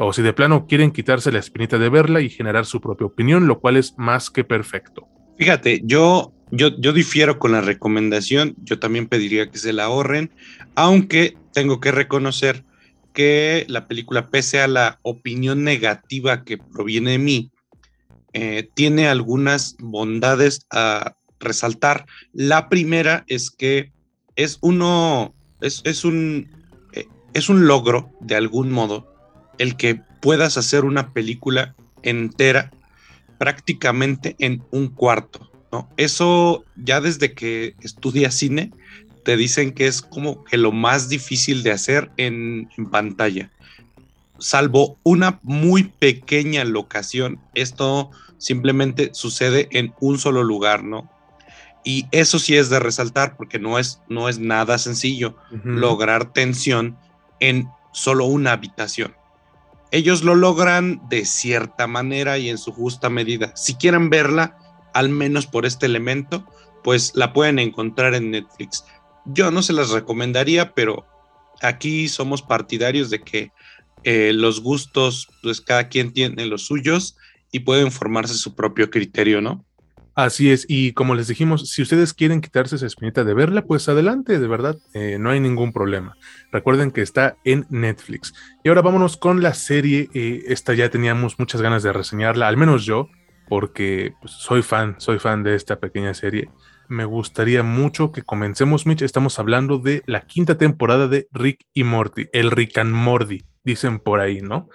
o 0.00 0.12
si 0.12 0.22
de 0.22 0.32
plano 0.32 0.66
quieren 0.66 0.92
quitarse 0.92 1.32
la 1.32 1.40
espinita 1.40 1.76
de 1.76 1.88
verla 1.88 2.20
y 2.20 2.30
generar 2.30 2.66
su 2.66 2.80
propia 2.80 3.06
opinión, 3.06 3.48
lo 3.48 3.58
cual 3.58 3.76
es 3.76 3.94
más 3.98 4.30
que 4.30 4.44
perfecto. 4.44 5.08
Fíjate, 5.36 5.82
yo, 5.84 6.32
yo, 6.52 6.68
yo 6.78 6.92
difiero 6.92 7.38
con 7.38 7.52
la 7.52 7.60
recomendación, 7.60 8.54
yo 8.62 8.78
también 8.78 9.08
pediría 9.08 9.50
que 9.50 9.58
se 9.58 9.72
la 9.72 9.84
ahorren, 9.84 10.30
aunque 10.76 11.36
tengo 11.52 11.80
que 11.80 11.90
reconocer 11.90 12.64
que 13.12 13.64
la 13.68 13.88
película, 13.88 14.30
pese 14.30 14.60
a 14.60 14.68
la 14.68 15.00
opinión 15.02 15.64
negativa 15.64 16.44
que 16.44 16.58
proviene 16.58 17.12
de 17.12 17.18
mí, 17.18 17.50
eh, 18.34 18.68
tiene 18.74 19.08
algunas 19.08 19.76
bondades 19.80 20.66
a 20.70 21.16
resaltar. 21.40 22.06
La 22.32 22.68
primera 22.68 23.24
es 23.26 23.50
que 23.50 23.90
es 24.36 24.58
uno, 24.60 25.34
es, 25.60 25.82
es 25.84 26.04
un, 26.04 26.48
eh, 26.92 27.06
es 27.34 27.48
un 27.48 27.66
logro 27.66 28.12
de 28.20 28.36
algún 28.36 28.70
modo 28.70 29.17
el 29.58 29.76
que 29.76 30.00
puedas 30.20 30.56
hacer 30.56 30.84
una 30.84 31.12
película 31.12 31.74
entera 32.02 32.70
prácticamente 33.38 34.36
en 34.38 34.62
un 34.70 34.88
cuarto. 34.88 35.50
¿no? 35.72 35.88
Eso 35.96 36.64
ya 36.76 37.00
desde 37.00 37.34
que 37.34 37.74
estudias 37.80 38.34
cine 38.34 38.72
te 39.24 39.36
dicen 39.36 39.72
que 39.72 39.86
es 39.86 40.00
como 40.00 40.44
que 40.44 40.56
lo 40.56 40.72
más 40.72 41.08
difícil 41.08 41.62
de 41.62 41.72
hacer 41.72 42.10
en, 42.16 42.68
pantalla. 42.90 43.50
Salvo 44.38 44.96
una 45.02 45.38
muy 45.42 45.84
pequeña 45.84 46.64
locación, 46.64 47.40
esto 47.54 48.10
simplemente 48.38 49.10
sucede 49.12 49.68
en 49.72 49.92
un 50.00 50.18
solo 50.18 50.44
lugar, 50.44 50.84
¿no? 50.84 51.10
Y 51.84 52.06
eso 52.12 52.38
sí 52.38 52.56
es 52.56 52.70
de 52.70 52.78
resaltar 52.78 53.36
porque 53.36 53.58
no 53.58 53.78
es, 53.78 54.00
no 54.08 54.28
es 54.28 54.38
nada 54.38 54.78
sencillo 54.78 55.36
lograr 55.64 56.32
tensión 56.32 56.96
en 57.40 57.68
solo 57.92 58.26
una 58.26 58.52
habitación 58.52 59.17
ellos 59.90 60.22
lo 60.22 60.34
logran 60.34 61.00
de 61.08 61.24
cierta 61.24 61.86
manera 61.86 62.38
y 62.38 62.48
en 62.50 62.58
su 62.58 62.72
justa 62.72 63.08
medida. 63.08 63.54
Si 63.56 63.74
quieren 63.74 64.10
verla, 64.10 64.58
al 64.92 65.08
menos 65.08 65.46
por 65.46 65.66
este 65.66 65.86
elemento, 65.86 66.46
pues 66.84 67.12
la 67.14 67.32
pueden 67.32 67.58
encontrar 67.58 68.14
en 68.14 68.30
Netflix. 68.30 68.84
Yo 69.24 69.50
no 69.50 69.62
se 69.62 69.72
las 69.72 69.90
recomendaría, 69.90 70.74
pero 70.74 71.06
aquí 71.60 72.08
somos 72.08 72.42
partidarios 72.42 73.10
de 73.10 73.22
que 73.22 73.52
eh, 74.04 74.32
los 74.32 74.60
gustos, 74.60 75.28
pues 75.42 75.60
cada 75.60 75.88
quien 75.88 76.12
tiene 76.12 76.46
los 76.46 76.62
suyos 76.62 77.16
y 77.50 77.60
pueden 77.60 77.90
formarse 77.90 78.34
su 78.34 78.54
propio 78.54 78.90
criterio, 78.90 79.40
¿no? 79.40 79.64
Así 80.18 80.50
es, 80.50 80.66
y 80.68 80.94
como 80.94 81.14
les 81.14 81.28
dijimos, 81.28 81.70
si 81.70 81.80
ustedes 81.80 82.12
quieren 82.12 82.40
quitarse 82.40 82.74
esa 82.74 82.86
espinita 82.86 83.22
de 83.22 83.34
verla, 83.34 83.62
pues 83.62 83.88
adelante, 83.88 84.40
de 84.40 84.48
verdad, 84.48 84.76
eh, 84.92 85.16
no 85.20 85.30
hay 85.30 85.38
ningún 85.38 85.72
problema. 85.72 86.16
Recuerden 86.50 86.90
que 86.90 87.02
está 87.02 87.36
en 87.44 87.66
Netflix. 87.70 88.34
Y 88.64 88.68
ahora 88.68 88.82
vámonos 88.82 89.16
con 89.16 89.44
la 89.44 89.54
serie, 89.54 90.08
eh, 90.14 90.42
esta 90.48 90.74
ya 90.74 90.90
teníamos 90.90 91.38
muchas 91.38 91.62
ganas 91.62 91.84
de 91.84 91.92
reseñarla, 91.92 92.48
al 92.48 92.56
menos 92.56 92.84
yo, 92.84 93.08
porque 93.48 94.14
pues, 94.20 94.32
soy 94.32 94.62
fan, 94.62 94.96
soy 94.98 95.20
fan 95.20 95.44
de 95.44 95.54
esta 95.54 95.78
pequeña 95.78 96.12
serie. 96.14 96.50
Me 96.88 97.04
gustaría 97.04 97.62
mucho 97.62 98.10
que 98.10 98.22
comencemos, 98.22 98.86
Mitch, 98.86 99.02
estamos 99.02 99.38
hablando 99.38 99.78
de 99.78 100.02
la 100.06 100.22
quinta 100.22 100.58
temporada 100.58 101.06
de 101.06 101.28
Rick 101.30 101.60
y 101.72 101.84
Morty, 101.84 102.26
el 102.32 102.50
Rick 102.50 102.78
and 102.78 102.92
Morty, 102.92 103.44
dicen 103.62 104.00
por 104.00 104.18
ahí, 104.18 104.40
¿no? 104.40 104.68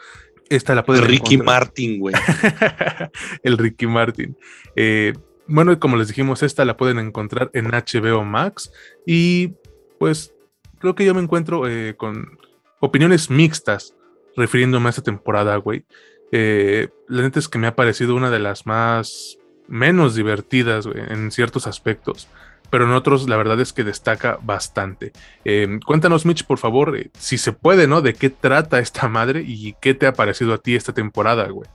Esta 0.49 0.73
la 0.73 0.86
pueden 0.86 1.03
Ricky 1.03 1.38
Martin, 1.38 1.99
güey. 1.99 2.15
el 3.43 3.58
Ricky 3.58 3.88
Martin. 3.88 4.38
Eh, 4.75 5.12
bueno, 5.47 5.77
como 5.79 5.97
les 5.97 6.08
dijimos, 6.08 6.43
esta 6.43 6.65
la 6.65 6.77
pueden 6.77 6.99
encontrar 6.99 7.49
en 7.53 7.67
HBO 7.67 8.23
Max 8.23 8.71
y 9.06 9.53
pues 9.99 10.34
creo 10.79 10.95
que 10.95 11.06
yo 11.06 11.13
me 11.13 11.21
encuentro 11.21 11.67
eh, 11.67 11.95
con 11.95 12.38
opiniones 12.79 13.29
mixtas 13.29 13.95
refiriéndome 14.36 14.88
a 14.88 14.89
esta 14.89 15.01
temporada, 15.01 15.56
güey. 15.58 15.86
Eh, 16.32 16.89
la 17.08 17.21
neta 17.21 17.39
es 17.39 17.47
que 17.47 17.60
me 17.60 17.67
ha 17.67 17.75
parecido 17.75 18.15
una 18.15 18.29
de 18.29 18.39
las 18.39 18.65
más 18.65 19.38
menos 19.67 20.15
divertidas 20.15 20.88
en 20.93 21.32
ciertos 21.32 21.67
aspectos, 21.67 22.27
pero 22.69 22.86
en 22.86 22.91
otros 22.91 23.29
la 23.29 23.38
verdad 23.38 23.60
es 23.62 23.71
que 23.71 23.84
destaca 23.84 24.39
bastante. 24.41 25.13
Eh, 25.45 25.79
cuéntanos, 25.86 26.25
Mitch, 26.25 26.45
por 26.45 26.58
favor, 26.58 26.97
si 27.17 27.38
se 27.38 27.53
puede, 27.53 27.88
¿no? 27.88 28.01
¿De 28.01 28.15
qué 28.15 28.29
trata 28.29 28.79
esta 28.79 29.08
madre 29.08 29.43
y 29.45 29.75
qué 29.79 29.93
te 29.93 30.08
ha 30.08 30.13
parecido 30.13 30.53
a 30.53 30.58
ti 30.58 30.75
esta 30.75 30.93
temporada, 30.93 31.47
güey? 31.49 31.69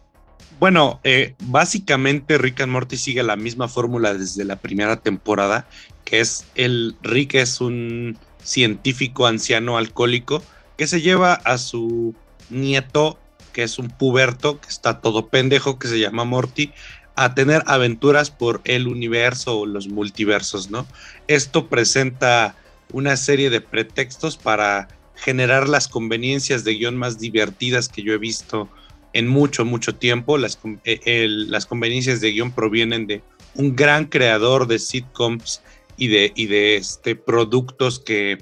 Bueno, 0.58 0.98
eh, 1.04 1.36
básicamente 1.44 2.36
Rick 2.36 2.62
and 2.62 2.72
Morty 2.72 2.96
sigue 2.96 3.22
la 3.22 3.36
misma 3.36 3.68
fórmula 3.68 4.14
desde 4.14 4.44
la 4.44 4.56
primera 4.56 4.96
temporada, 4.96 5.68
que 6.04 6.18
es 6.18 6.46
el 6.56 6.96
Rick 7.02 7.34
es 7.34 7.60
un 7.60 8.18
científico 8.42 9.26
anciano 9.26 9.78
alcohólico 9.78 10.42
que 10.76 10.88
se 10.88 11.00
lleva 11.00 11.34
a 11.34 11.58
su 11.58 12.14
nieto, 12.50 13.18
que 13.52 13.62
es 13.62 13.78
un 13.78 13.88
puberto, 13.88 14.60
que 14.60 14.68
está 14.68 15.00
todo 15.00 15.28
pendejo, 15.28 15.78
que 15.78 15.86
se 15.86 16.00
llama 16.00 16.24
Morty, 16.24 16.72
a 17.14 17.34
tener 17.34 17.62
aventuras 17.66 18.30
por 18.30 18.60
el 18.64 18.88
universo 18.88 19.60
o 19.60 19.66
los 19.66 19.88
multiversos, 19.88 20.70
¿no? 20.70 20.86
Esto 21.28 21.68
presenta 21.68 22.56
una 22.92 23.16
serie 23.16 23.50
de 23.50 23.60
pretextos 23.60 24.36
para 24.36 24.88
generar 25.14 25.68
las 25.68 25.88
conveniencias 25.88 26.64
de 26.64 26.74
guion 26.74 26.96
más 26.96 27.18
divertidas 27.18 27.88
que 27.88 28.02
yo 28.02 28.12
he 28.12 28.18
visto 28.18 28.68
en 29.12 29.28
mucho, 29.28 29.64
mucho 29.64 29.94
tiempo. 29.94 30.38
Las, 30.38 30.58
eh, 30.84 31.26
las 31.28 31.66
conveniencias 31.66 32.20
de 32.20 32.32
guion 32.32 32.52
provienen 32.52 33.06
de 33.06 33.22
un 33.54 33.74
gran 33.74 34.06
creador 34.06 34.66
de 34.66 34.78
sitcoms 34.78 35.62
y 35.96 36.08
de, 36.08 36.32
y 36.34 36.46
de 36.46 36.76
este, 36.76 37.16
productos 37.16 37.98
que, 37.98 38.38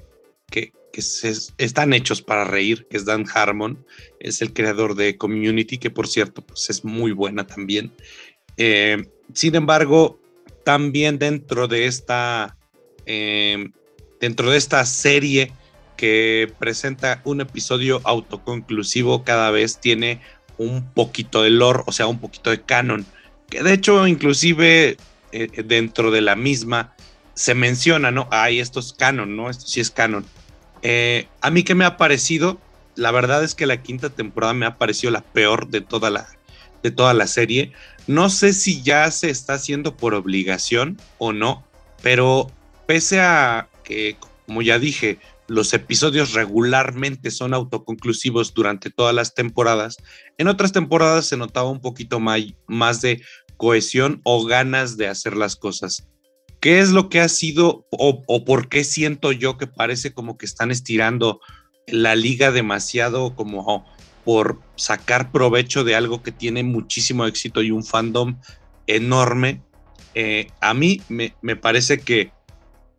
que, 0.49 0.71
están 1.59 1.93
hechos 1.93 2.23
para 2.23 2.43
reír, 2.43 2.87
que 2.89 2.97
es 2.97 3.05
Dan 3.05 3.25
Harmon, 3.31 3.85
es 4.19 4.41
el 4.41 4.51
creador 4.51 4.95
de 4.95 5.15
Community, 5.15 5.77
que 5.77 5.91
por 5.91 6.07
cierto 6.07 6.41
pues 6.41 6.71
es 6.71 6.83
muy 6.83 7.11
buena 7.11 7.45
también. 7.45 7.91
Eh, 8.57 9.05
sin 9.31 9.53
embargo, 9.53 10.19
también 10.63 11.19
dentro 11.19 11.67
de 11.67 11.85
esta, 11.85 12.57
em, 13.05 13.71
dentro 14.19 14.49
de 14.49 14.57
esta 14.57 14.83
serie 14.85 15.51
que 15.97 16.51
presenta 16.59 17.21
un 17.25 17.41
episodio 17.41 18.01
autoconclusivo 18.03 19.23
cada 19.23 19.51
vez 19.51 19.79
tiene 19.79 20.21
un 20.57 20.83
poquito 20.93 21.43
de 21.43 21.49
lore, 21.49 21.83
o 21.85 21.91
sea, 21.91 22.07
un 22.07 22.19
poquito 22.19 22.49
de 22.49 22.61
canon, 22.61 23.05
que 23.49 23.63
de 23.63 23.73
hecho 23.73 24.07
inclusive 24.07 24.97
eh, 25.31 25.63
dentro 25.63 26.11
de 26.11 26.21
la 26.21 26.35
misma 26.35 26.93
se 27.33 27.53
menciona, 27.53 28.11
¿no? 28.11 28.27
Ay, 28.31 28.59
esto 28.59 28.79
es 28.79 28.93
canon, 28.93 29.35
¿no? 29.35 29.49
Esto 29.49 29.67
sí 29.67 29.79
es 29.79 29.91
canon. 29.91 30.25
Eh, 30.81 31.27
a 31.41 31.51
mí 31.51 31.63
que 31.63 31.75
me 31.75 31.85
ha 31.85 31.97
parecido, 31.97 32.59
la 32.95 33.11
verdad 33.11 33.43
es 33.43 33.53
que 33.53 33.67
la 33.67 33.83
quinta 33.83 34.09
temporada 34.09 34.53
me 34.53 34.65
ha 34.65 34.77
parecido 34.77 35.11
la 35.11 35.21
peor 35.21 35.67
de 35.67 35.81
toda 35.81 36.09
la, 36.09 36.27
de 36.81 36.91
toda 36.91 37.13
la 37.13 37.27
serie. 37.27 37.73
No 38.07 38.29
sé 38.29 38.53
si 38.53 38.81
ya 38.81 39.09
se 39.11 39.29
está 39.29 39.53
haciendo 39.53 39.95
por 39.95 40.13
obligación 40.13 40.99
o 41.17 41.33
no, 41.33 41.63
pero 42.01 42.49
pese 42.87 43.21
a 43.21 43.67
que, 43.83 44.17
como 44.45 44.61
ya 44.61 44.79
dije, 44.79 45.19
los 45.47 45.73
episodios 45.73 46.33
regularmente 46.33 47.31
son 47.31 47.53
autoconclusivos 47.53 48.53
durante 48.53 48.89
todas 48.89 49.15
las 49.15 49.33
temporadas. 49.33 49.97
En 50.37 50.47
otras 50.47 50.73
temporadas 50.73 51.25
se 51.25 51.37
notaba 51.37 51.69
un 51.69 51.79
poquito 51.79 52.19
más, 52.19 53.01
de 53.01 53.21
cohesión 53.55 54.21
o 54.23 54.45
ganas 54.45 54.97
de 54.97 55.07
hacer 55.07 55.35
las 55.35 55.55
cosas. 55.55 56.07
¿Qué 56.59 56.79
es 56.79 56.89
lo 56.89 57.09
que 57.09 57.21
ha 57.21 57.29
sido 57.29 57.85
o, 57.91 58.45
por 58.45 58.67
qué 58.67 58.83
siento 58.83 59.31
yo 59.31 59.57
que 59.57 59.67
parece 59.67 60.13
como 60.13 60.37
que 60.37 60.45
están 60.45 60.69
estirando 60.71 61.39
la 61.87 62.15
liga 62.15 62.51
demasiado 62.51 63.35
como 63.35 63.85
por 64.25 64.59
sacar 64.75 65.31
provecho 65.31 65.83
de 65.83 65.95
algo 65.95 66.21
que 66.21 66.31
tiene 66.31 66.63
muchísimo 66.63 67.25
éxito 67.25 67.61
y 67.61 67.71
un 67.71 67.85
fandom 67.85 68.39
enorme? 68.85 69.61
Eh, 70.13 70.47
a 70.61 70.73
mí 70.73 71.01
me 71.09 71.55
parece 71.55 71.99
que 71.99 72.31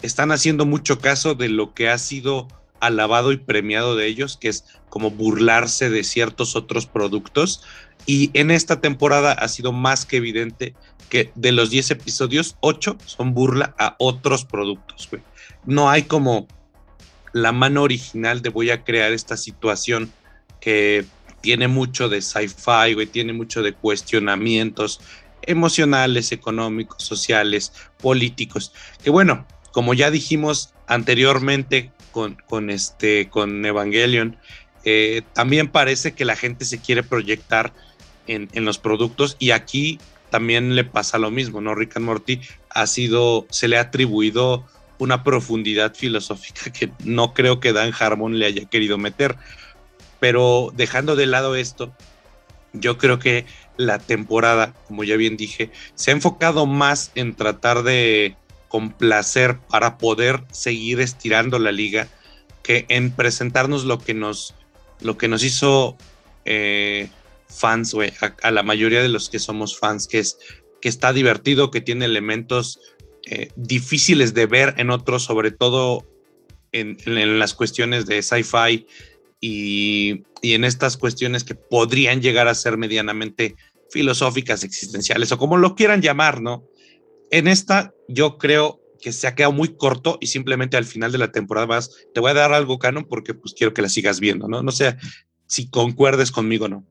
están 0.03 0.33
haciendo 0.33 0.67
mucho 0.67 0.99
caso 0.99 1.35
de 1.35 1.49
lo 1.49 1.75
que 1.75 1.89
ha 1.89 1.99
sido 1.99 2.49
alabado 2.81 3.33
y 3.33 3.37
premiado 3.37 3.97
de 3.97 4.07
ellos, 4.07 4.37
que 4.37 4.49
es 4.49 4.65
como 4.89 5.11
burlarse 5.11 5.91
de 5.91 6.05
ciertos 6.05 6.57
otros 6.57 6.87
productos. 6.87 7.63
Y 8.07 8.31
en 8.35 8.51
esta 8.51 8.81
temporada 8.81 9.33
ha 9.33 9.49
sido 9.49 9.73
más 9.73 10.07
que 10.07 10.19
evidente 10.19 10.75
que 11.09 11.33
de 11.35 11.53
los 11.53 11.71
10 11.71 11.93
episodios, 11.93 12.57
8 12.61 12.99
son 13.05 13.35
burla 13.35 13.75
a 13.79 13.97
otros 13.99 14.45
productos. 14.45 15.09
No 15.65 15.91
hay 15.91 16.03
como 16.03 16.47
la 17.33 17.53
mano 17.53 17.83
original 17.83 18.43
de 18.43 18.51
voy 18.51 18.71
a 18.71 18.85
crear 18.85 19.13
esta 19.13 19.37
situación 19.37 20.13
que 20.61 21.05
tiene 21.41 21.69
mucho 21.69 22.09
de 22.09 22.21
sci-fi, 22.21 22.95
güey, 22.95 23.07
tiene 23.07 23.33
mucho 23.33 23.63
de 23.63 23.73
cuestionamientos 23.73 25.01
emocionales, 25.43 26.33
económicos, 26.33 27.03
sociales, 27.03 27.73
políticos, 28.01 28.73
que 29.03 29.11
bueno, 29.11 29.47
como 29.73 29.95
ya 29.95 30.11
dijimos 30.11 30.73
anteriormente 30.87 31.93
con, 32.13 32.37
con 32.47 32.71
este, 32.71 33.29
con 33.29 33.65
Evangelion, 33.65 34.37
eh, 34.85 35.23
también 35.33 35.69
parece 35.69 36.13
que 36.13 36.25
la 36.25 36.37
gente 36.37 36.65
se 36.65 36.81
quiere 36.81 37.03
proyectar 37.03 37.73
en, 38.27 38.49
en, 38.53 38.65
los 38.65 38.79
productos 38.79 39.37
y 39.39 39.51
aquí 39.51 39.99
también 40.31 40.75
le 40.77 40.85
pasa 40.85 41.19
lo 41.19 41.31
mismo, 41.31 41.61
¿no? 41.61 41.75
Rick 41.75 41.97
and 41.97 42.07
Morty 42.07 42.41
ha 42.71 42.87
sido, 42.87 43.47
se 43.51 43.69
le 43.69 43.79
ha 43.79 43.83
atribuido 43.83 44.67
una 44.99 45.23
profundidad 45.25 45.95
filosófica 45.95 46.71
que 46.73 46.91
no 47.05 47.33
creo 47.35 47.61
que 47.61 47.73
Dan 47.73 47.93
Harmon 47.99 48.39
le 48.39 48.47
haya 48.47 48.65
querido 48.67 48.99
meter. 48.99 49.37
Pero 50.21 50.73
dejando 50.75 51.15
de 51.17 51.27
lado 51.27 51.55
esto, 51.55 51.95
yo 52.73 52.99
creo 52.99 53.19
que 53.19 53.47
la 53.77 53.99
temporada, 53.99 54.75
como 54.87 55.05
ya 55.05 55.17
bien 55.17 55.37
dije, 55.37 55.71
se 55.95 56.11
ha 56.11 56.15
enfocado 56.15 56.67
más 56.67 57.13
en 57.15 57.35
tratar 57.35 57.85
de 57.85 58.37
complacer 58.69 59.59
para 59.69 59.99
poder 59.99 60.45
seguir 60.53 61.01
estirando 61.01 61.59
la 61.59 61.73
liga 61.73 62.09
que 62.63 62.85
en 62.89 63.11
presentarnos 63.11 63.85
lo 63.85 63.99
que 63.99 64.15
nos, 64.15 64.55
lo 65.01 65.17
que 65.17 65.29
nos 65.29 65.43
hizo 65.43 65.97
eh, 66.45 67.09
fans, 67.49 67.95
güey, 67.95 68.13
a, 68.43 68.51
la 68.51 68.63
mayoría 68.63 69.03
de 69.03 69.09
los 69.09 69.31
que 69.31 69.39
somos 69.39 69.79
fans, 69.79 70.07
que 70.07 70.19
es 70.19 70.39
que 70.81 70.89
está 70.89 71.13
divertido, 71.13 71.71
que 71.71 71.81
tiene 71.81 72.05
elementos 72.05 72.81
eh, 73.27 73.51
difíciles 73.57 74.35
de 74.35 74.47
ver 74.47 74.75
en 74.79 74.91
otros, 74.91 75.25
sobre 75.25 75.51
todo 75.51 76.07
en, 76.73 76.99
las 77.39 77.55
cuestiones 77.55 78.07
de 78.07 78.23
sci-fi 78.23 78.87
y, 79.41 80.25
en 80.43 80.65
estas 80.65 80.97
cuestiones 80.97 81.43
que 81.45 81.55
podrían 81.55 82.23
llegar 82.23 82.49
a 82.49 82.55
ser 82.55 82.77
medianamente 82.77 83.57
filosóficas, 83.91 84.63
existenciales 84.63 85.33
o 85.33 85.39
como 85.39 85.57
lo 85.57 85.75
quieran 85.75 86.03
llamar, 86.03 86.41
¿no? 86.41 86.65
En 87.31 87.49
esta 87.49 87.93
yo 88.09 88.39
creo 88.39 88.81
que 89.01 89.13
se 89.13 89.27
ha 89.27 89.35
quedado 89.35 89.53
muy 89.53 89.77
corto 89.77 90.19
y 90.21 90.27
simplemente 90.27 90.77
al 90.77 90.85
final 90.85 91.13
de 91.13 91.19
la 91.19 91.31
temporada 91.31 91.67
más 91.67 91.91
te 92.13 92.21
voy 92.21 92.31
a 92.31 92.35
dar 92.35 92.53
algo 92.53 92.79
canon 92.79 93.05
porque 93.05 93.35
pues 93.35 93.55
quiero 93.57 93.73
que 93.73 93.83
la 93.83 93.89
sigas 93.89 94.19
viendo, 94.19 94.49
¿no? 94.49 94.63
No 94.63 94.73
sé 94.73 94.97
si 95.47 95.71
concuerdes 95.71 96.33
conmigo 96.33 96.65
o 96.65 96.69
no. 96.69 96.85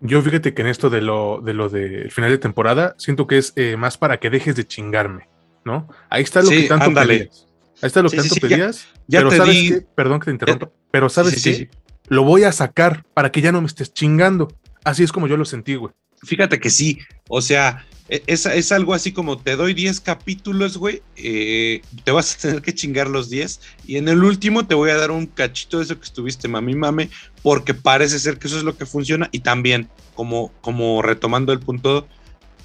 Yo 0.00 0.22
fíjate 0.22 0.54
que 0.54 0.62
en 0.62 0.68
esto 0.68 0.90
de 0.90 1.02
lo 1.02 1.40
de 1.44 1.54
lo 1.54 1.68
del 1.68 2.10
final 2.12 2.30
de 2.30 2.38
temporada 2.38 2.94
siento 2.98 3.26
que 3.26 3.38
es 3.38 3.52
eh, 3.56 3.76
más 3.76 3.98
para 3.98 4.20
que 4.20 4.30
dejes 4.30 4.54
de 4.54 4.66
chingarme. 4.66 5.28
¿no? 5.68 5.88
Ahí 6.08 6.22
está 6.22 6.42
lo 6.42 6.50
que 6.50 6.62
tanto 6.62 6.92
pedías. 6.92 7.46
Ahí 7.80 7.86
está 7.86 8.02
lo 8.02 8.10
que 8.10 8.16
tanto 8.16 8.34
pedías. 8.36 8.88
Ya, 9.06 9.20
pero 9.20 9.30
sabes 9.30 9.70
que, 9.70 9.80
perdón 9.94 10.20
que 10.20 10.24
te 10.26 10.30
interrumpa, 10.32 10.70
pero 10.90 11.08
sabes 11.08 11.42
que 11.42 11.70
lo 12.08 12.24
voy 12.24 12.44
a 12.44 12.52
sacar 12.52 13.04
para 13.14 13.30
que 13.30 13.40
ya 13.40 13.52
no 13.52 13.60
me 13.60 13.66
estés 13.66 13.92
chingando. 13.92 14.48
Así 14.82 15.02
es 15.02 15.12
como 15.12 15.26
yo 15.26 15.36
lo 15.36 15.44
sentí, 15.44 15.74
güey. 15.76 15.92
Fíjate 16.22 16.58
que 16.58 16.70
sí, 16.70 16.98
o 17.28 17.40
sea, 17.40 17.86
es, 18.08 18.46
es 18.46 18.72
algo 18.72 18.94
así 18.94 19.12
como 19.12 19.38
te 19.38 19.56
doy 19.56 19.74
10 19.74 20.00
capítulos, 20.00 20.78
güey, 20.78 21.02
eh, 21.16 21.82
te 22.04 22.10
vas 22.10 22.34
a 22.34 22.38
tener 22.38 22.62
que 22.62 22.74
chingar 22.74 23.08
los 23.08 23.28
10 23.28 23.60
y 23.86 23.96
en 23.96 24.08
el 24.08 24.24
último 24.24 24.66
te 24.66 24.74
voy 24.74 24.90
a 24.90 24.96
dar 24.96 25.10
un 25.10 25.26
cachito 25.26 25.78
de 25.78 25.84
eso 25.84 25.98
que 25.98 26.04
estuviste 26.04 26.48
mami 26.48 26.74
mame, 26.74 27.10
porque 27.42 27.74
parece 27.74 28.18
ser 28.18 28.38
que 28.38 28.48
eso 28.48 28.56
es 28.56 28.64
lo 28.64 28.76
que 28.76 28.86
funciona 28.86 29.28
y 29.30 29.40
también, 29.40 29.88
como, 30.14 30.52
como 30.62 31.02
retomando 31.02 31.52
el 31.52 31.60
punto, 31.60 32.08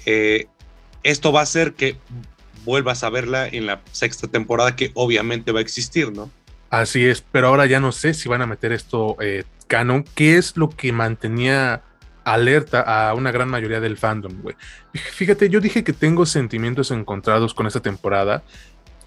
eh, 0.06 0.46
esto 1.02 1.32
va 1.32 1.40
a 1.40 1.44
hacer 1.44 1.74
que 1.74 1.98
vuelvas 2.64 3.04
a 3.04 3.10
verla 3.10 3.46
en 3.46 3.66
la 3.66 3.82
sexta 3.92 4.28
temporada 4.28 4.76
que 4.76 4.90
obviamente 4.94 5.52
va 5.52 5.58
a 5.58 5.62
existir, 5.62 6.10
¿no? 6.10 6.30
Así 6.70 7.04
es, 7.04 7.22
pero 7.30 7.48
ahora 7.48 7.66
ya 7.66 7.78
no 7.78 7.92
sé 7.92 8.14
si 8.14 8.28
van 8.28 8.42
a 8.42 8.46
meter 8.46 8.72
esto 8.72 9.16
eh, 9.20 9.44
canon, 9.66 10.04
¿Qué 10.14 10.38
es 10.38 10.56
lo 10.56 10.70
que 10.70 10.92
mantenía 10.92 11.82
alerta 12.24 12.80
a 12.80 13.14
una 13.14 13.30
gran 13.30 13.48
mayoría 13.48 13.80
del 13.80 13.96
fandom, 13.96 14.40
güey. 14.42 14.56
Fíjate, 14.92 15.48
yo 15.48 15.60
dije 15.60 15.84
que 15.84 15.92
tengo 15.92 16.26
sentimientos 16.26 16.90
encontrados 16.90 17.54
con 17.54 17.66
esta 17.66 17.80
temporada. 17.80 18.42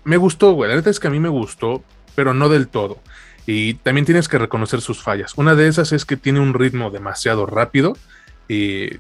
Me 0.03 0.17
gustó, 0.17 0.53
güey, 0.53 0.69
la 0.69 0.75
neta 0.75 0.89
es 0.89 0.99
que 0.99 1.07
a 1.07 1.11
mí 1.11 1.19
me 1.19 1.29
gustó, 1.29 1.83
pero 2.15 2.33
no 2.33 2.49
del 2.49 2.67
todo. 2.67 2.99
Y 3.47 3.75
también 3.75 4.05
tienes 4.05 4.27
que 4.27 4.37
reconocer 4.37 4.81
sus 4.81 5.01
fallas. 5.01 5.33
Una 5.37 5.55
de 5.55 5.67
esas 5.67 5.93
es 5.93 6.05
que 6.05 6.17
tiene 6.17 6.41
un 6.41 6.53
ritmo 6.53 6.91
demasiado 6.91 7.45
rápido. 7.45 7.97
Y, 8.47 8.99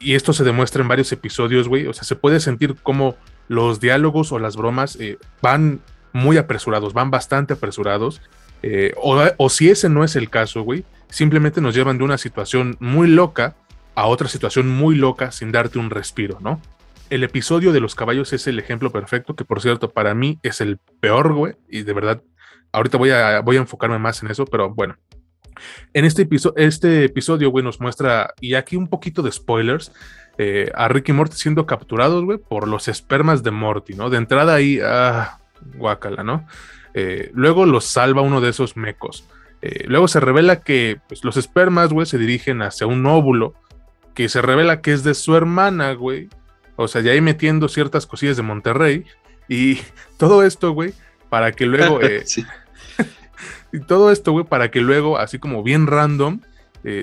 esto 0.00 0.32
se 0.32 0.44
demuestra 0.44 0.80
en 0.80 0.88
varios 0.88 1.12
episodios, 1.12 1.68
güey. 1.68 1.86
O 1.86 1.92
sea, 1.92 2.04
se 2.04 2.16
puede 2.16 2.40
sentir 2.40 2.76
como 2.76 3.16
los 3.48 3.80
diálogos 3.80 4.32
o 4.32 4.38
las 4.38 4.56
bromas 4.56 4.96
eh, 4.96 5.18
van 5.42 5.80
muy 6.12 6.38
apresurados, 6.38 6.94
van 6.94 7.10
bastante 7.10 7.52
apresurados. 7.52 8.22
Eh, 8.62 8.92
o, 8.96 9.48
si 9.48 9.70
ese 9.70 9.88
no 9.88 10.04
es 10.04 10.16
el 10.16 10.28
caso, 10.28 10.62
güey, 10.62 10.84
simplemente 11.08 11.60
nos 11.60 11.74
llevan 11.74 11.98
de 11.98 12.04
una 12.04 12.18
situación 12.18 12.76
muy 12.80 13.08
loca 13.08 13.56
a 13.94 14.06
otra 14.06 14.28
situación 14.28 14.68
muy 14.68 14.94
loca 14.94 15.32
sin 15.32 15.52
darte 15.52 15.78
un 15.78 15.90
respiro, 15.90 16.38
¿no? 16.40 16.60
El 17.08 17.24
episodio 17.24 17.72
de 17.72 17.80
los 17.80 17.94
caballos 17.94 18.32
es 18.32 18.46
el 18.46 18.58
ejemplo 18.58 18.90
perfecto, 18.90 19.34
que 19.34 19.44
por 19.44 19.60
cierto, 19.60 19.90
para 19.90 20.14
mí 20.14 20.38
es 20.42 20.60
el 20.60 20.78
peor, 21.00 21.32
güey, 21.32 21.54
y 21.68 21.82
de 21.82 21.92
verdad, 21.92 22.22
ahorita 22.72 22.98
voy 22.98 23.10
a, 23.10 23.40
voy 23.40 23.56
a 23.56 23.60
enfocarme 23.60 23.98
más 23.98 24.22
en 24.22 24.30
eso, 24.30 24.44
pero 24.44 24.72
bueno. 24.72 24.96
En 25.92 26.04
este, 26.04 26.22
episodio, 26.22 26.56
este 26.56 27.04
episodio, 27.04 27.50
güey, 27.50 27.64
nos 27.64 27.80
muestra, 27.80 28.32
y 28.40 28.54
aquí 28.54 28.76
un 28.76 28.88
poquito 28.88 29.22
de 29.22 29.32
spoilers, 29.32 29.92
eh, 30.38 30.70
a 30.74 30.88
Ricky 30.88 31.12
Morty 31.12 31.36
siendo 31.36 31.66
capturados, 31.66 32.24
güey, 32.24 32.38
por 32.38 32.68
los 32.68 32.88
espermas 32.88 33.42
de 33.42 33.50
Morty, 33.50 33.94
¿no? 33.94 34.08
De 34.08 34.16
entrada 34.16 34.54
ahí, 34.54 34.78
ah, 34.82 35.38
guácala, 35.74 36.22
¿no? 36.22 36.46
Eh, 36.94 37.30
luego 37.34 37.66
los 37.66 37.84
salva 37.84 38.22
uno 38.22 38.40
de 38.40 38.50
esos 38.50 38.76
mecos. 38.76 39.24
Eh, 39.62 39.84
luego 39.86 40.08
se 40.08 40.20
revela 40.20 40.60
que 40.60 41.00
pues, 41.08 41.24
los 41.24 41.36
espermas, 41.36 41.92
güey, 41.92 42.06
se 42.06 42.18
dirigen 42.18 42.62
hacia 42.62 42.86
un 42.86 43.04
óvulo 43.06 43.54
que 44.14 44.28
se 44.28 44.42
revela 44.42 44.80
que 44.80 44.92
es 44.92 45.04
de 45.04 45.14
su 45.14 45.36
hermana, 45.36 45.92
güey. 45.92 46.28
O 46.76 46.88
sea, 46.88 47.02
ya 47.02 47.12
ahí 47.12 47.20
metiendo 47.20 47.68
ciertas 47.68 48.06
cosillas 48.06 48.36
de 48.36 48.42
Monterrey. 48.42 49.04
Y 49.48 49.78
todo 50.16 50.42
esto, 50.42 50.72
güey, 50.72 50.94
para 51.28 51.52
que 51.52 51.66
luego... 51.66 52.00
y 53.72 53.80
todo 53.80 54.10
esto, 54.10 54.32
güey, 54.32 54.44
para 54.44 54.70
que 54.70 54.80
luego, 54.80 55.18
así 55.18 55.38
como 55.38 55.62
bien 55.62 55.86
random, 55.86 56.40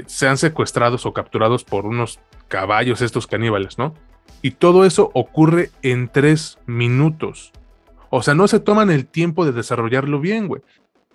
sean 0.08 0.38
secuestrados 0.38 1.06
o 1.06 1.14
capturados 1.14 1.64
por 1.64 1.86
unos 1.86 2.20
caballos, 2.48 3.02
estos 3.02 3.28
caníbales, 3.28 3.78
¿no? 3.78 3.94
Y 4.42 4.52
todo 4.52 4.86
eso 4.86 5.12
ocurre 5.14 5.72
en 5.82 6.10
tres 6.10 6.58
minutos. 6.66 7.52
O 8.10 8.22
sea, 8.22 8.34
no 8.34 8.48
se 8.48 8.60
toman 8.60 8.90
el 8.90 9.06
tiempo 9.06 9.46
de 9.46 9.52
desarrollarlo 9.52 10.20
bien, 10.20 10.48
güey. 10.48 10.62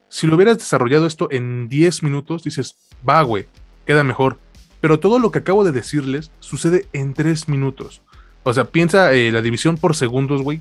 Si 0.08 0.26
lo 0.26 0.36
hubieras 0.36 0.58
desarrollado 0.58 1.06
esto 1.06 1.28
en 1.30 1.68
10 1.68 2.02
minutos, 2.02 2.44
dices, 2.44 2.76
va, 3.08 3.22
güey, 3.22 3.46
queda 3.86 4.04
mejor. 4.04 4.38
Pero 4.80 5.00
todo 5.00 5.18
lo 5.18 5.30
que 5.30 5.38
acabo 5.38 5.64
de 5.64 5.72
decirles 5.72 6.30
sucede 6.40 6.86
en 6.92 7.14
3 7.14 7.48
minutos. 7.48 8.02
O 8.42 8.52
sea, 8.52 8.64
piensa 8.64 9.12
eh, 9.12 9.30
la 9.32 9.40
división 9.40 9.76
por 9.76 9.96
segundos, 9.96 10.42
güey. 10.42 10.60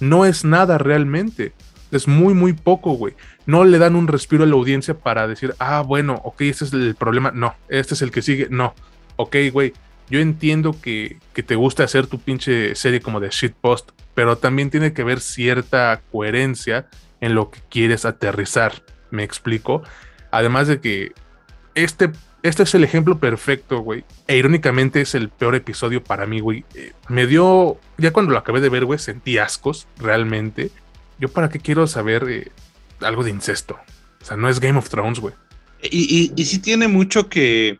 No 0.00 0.24
es 0.24 0.44
nada 0.44 0.78
realmente. 0.78 1.52
Es 1.90 2.06
muy, 2.06 2.34
muy 2.34 2.52
poco, 2.52 2.92
güey. 2.92 3.14
No 3.46 3.64
le 3.64 3.78
dan 3.78 3.96
un 3.96 4.08
respiro 4.08 4.44
a 4.44 4.46
la 4.46 4.54
audiencia 4.54 4.94
para 4.94 5.26
decir, 5.26 5.54
ah, 5.58 5.82
bueno, 5.82 6.20
ok, 6.24 6.42
este 6.42 6.64
es 6.66 6.72
el 6.72 6.94
problema. 6.94 7.32
No, 7.32 7.54
este 7.68 7.94
es 7.94 8.02
el 8.02 8.10
que 8.10 8.22
sigue. 8.22 8.48
No. 8.50 8.74
Ok, 9.16 9.36
güey, 9.52 9.72
yo 10.12 10.20
entiendo 10.20 10.76
que, 10.80 11.18
te 11.32 11.54
gusta 11.54 11.84
hacer 11.84 12.06
tu 12.06 12.18
pinche 12.18 12.74
serie 12.74 13.00
como 13.00 13.20
de 13.20 13.30
shitpost, 13.30 13.90
pero 14.14 14.36
también 14.36 14.70
tiene 14.70 14.92
que 14.92 15.02
haber 15.02 15.20
cierta 15.20 16.02
coherencia 16.10 16.86
en 17.20 17.34
lo 17.34 17.50
que 17.50 17.60
quieres 17.70 18.04
aterrizar. 18.04 18.82
¿Me 19.10 19.24
explico? 19.24 19.82
Además 20.30 20.68
de 20.68 20.80
que 20.80 21.12
este, 21.74 22.10
este 22.42 22.62
es 22.64 22.74
el 22.74 22.84
ejemplo 22.84 23.18
perfecto, 23.18 23.80
güey. 23.80 24.04
E 24.26 24.36
irónicamente 24.36 25.00
es 25.00 25.14
el 25.14 25.28
peor 25.28 25.54
episodio 25.54 26.02
para 26.02 26.26
mí, 26.26 26.40
güey. 26.40 26.64
Eh, 26.74 26.92
me 27.08 27.26
dio, 27.26 27.78
ya 27.98 28.12
cuando 28.12 28.32
lo 28.32 28.38
acabé 28.38 28.60
de 28.60 28.68
ver, 28.68 28.84
güey, 28.84 28.98
sentí 28.98 29.38
ascos, 29.38 29.86
realmente. 29.98 30.70
Yo 31.18 31.28
para 31.28 31.48
qué 31.48 31.60
quiero 31.60 31.86
saber 31.86 32.26
eh, 32.28 32.50
algo 33.00 33.22
de 33.24 33.30
incesto. 33.30 33.78
O 34.20 34.24
sea, 34.24 34.36
no 34.36 34.48
es 34.48 34.60
Game 34.60 34.78
of 34.78 34.88
Thrones, 34.88 35.20
güey. 35.20 35.34
Y, 35.82 36.32
y, 36.36 36.44
sí 36.44 36.60
tiene 36.60 36.86
mucho 36.86 37.28
que, 37.28 37.76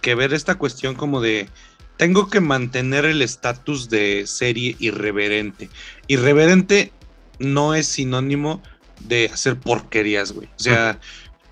que 0.00 0.16
ver 0.16 0.32
esta 0.32 0.56
cuestión 0.56 0.96
como 0.96 1.20
de 1.20 1.48
tengo 1.96 2.28
que 2.28 2.40
mantener 2.40 3.04
el 3.04 3.22
estatus 3.22 3.88
de 3.88 4.26
serie 4.26 4.76
irreverente. 4.78 5.68
Irreverente 6.06 6.92
no 7.38 7.74
es 7.74 7.86
sinónimo 7.86 8.62
de 9.00 9.30
hacer 9.32 9.56
porquerías, 9.56 10.32
güey. 10.32 10.48
O 10.48 10.62
sea, 10.62 10.98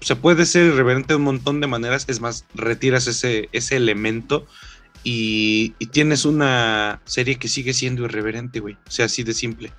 se 0.00 0.16
puede 0.16 0.46
ser 0.46 0.66
irreverente 0.66 1.08
de 1.08 1.16
un 1.16 1.24
montón 1.24 1.60
de 1.60 1.66
maneras. 1.66 2.04
Es 2.08 2.20
más, 2.20 2.44
retiras 2.54 3.06
ese, 3.06 3.48
ese 3.52 3.76
elemento 3.76 4.46
y, 5.04 5.70
tienes 5.90 6.24
una 6.24 7.00
serie 7.04 7.36
que 7.36 7.48
sigue 7.48 7.74
siendo 7.74 8.04
irreverente, 8.04 8.60
güey. 8.60 8.76
O 8.86 8.90
sea, 8.90 9.06
así 9.06 9.22
de 9.22 9.34
simple. 9.34 9.72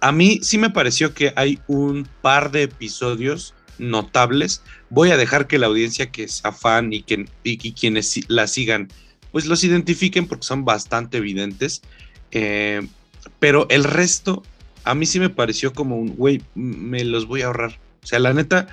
a 0.00 0.12
mí 0.12 0.40
sí 0.42 0.58
me 0.58 0.70
pareció 0.70 1.14
que 1.14 1.32
hay 1.36 1.60
un 1.68 2.08
par 2.22 2.50
de 2.50 2.64
episodios 2.64 3.54
notables. 3.78 4.62
Voy 4.90 5.10
a 5.10 5.16
dejar 5.16 5.46
que 5.46 5.58
la 5.58 5.66
audiencia 5.66 6.10
que 6.10 6.28
sea 6.28 6.52
fan 6.52 6.92
y, 6.92 7.02
que, 7.02 7.26
y, 7.44 7.72
quienes 7.72 8.20
la 8.28 8.46
sigan, 8.46 8.88
pues 9.32 9.46
los 9.46 9.64
identifiquen 9.64 10.28
porque 10.28 10.46
son 10.46 10.64
bastante 10.64 11.16
evidentes. 11.16 11.82
Eh, 12.30 12.86
pero 13.38 13.66
el 13.70 13.84
resto, 13.84 14.42
a 14.84 14.94
mí 14.94 15.06
sí 15.06 15.18
me 15.18 15.30
pareció 15.30 15.72
como 15.72 15.96
un, 15.96 16.14
güey, 16.14 16.42
me 16.54 17.02
los 17.04 17.26
voy 17.26 17.42
a 17.42 17.46
ahorrar. 17.46 17.78
O 18.02 18.06
sea, 18.06 18.18
la 18.18 18.32
neta, 18.32 18.68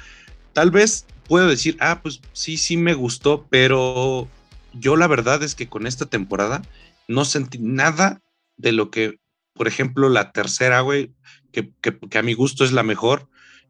tal 0.54 0.72
vez 0.72 1.06
puedo 1.28 1.48
decir, 1.48 1.78
ah, 1.80 2.02
pues 2.02 2.22
sí, 2.34 2.58
sí 2.58 2.78
me 2.78 2.94
gustó, 2.94 3.48
pero 3.50 4.28
yo 4.74 4.96
la 4.96 5.08
verdad 5.08 5.42
es 5.44 5.56
que 5.56 5.68
con 5.68 5.88
esta 5.88 6.06
temporada 6.06 6.62
no 7.08 7.26
sentí 7.26 7.60
nada 7.60 8.22
de 8.58 8.72
lo 8.72 8.92
que, 8.92 9.20
por 9.54 9.68
ejemplo, 9.68 10.10
la 10.10 10.32
tercera, 10.32 10.82
güey, 10.82 11.12
que, 11.52 11.72
que, 11.82 12.18
a 12.18 12.24
mi 12.24 12.34
gusto 12.34 12.64
es 12.64 12.72
la 12.72 12.84
mejor, 12.84 13.28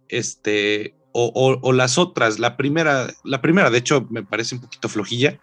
este, 0.07 0.95
o, 1.11 1.73
las 1.73 1.97
otras. 1.97 2.39
La 2.39 2.57
primera, 2.57 3.13
la 3.23 3.41
primera, 3.41 3.69
de 3.69 3.77
hecho, 3.77 4.07
me 4.09 4.23
parece 4.23 4.55
un 4.55 4.61
poquito 4.61 4.89
flojilla, 4.89 5.39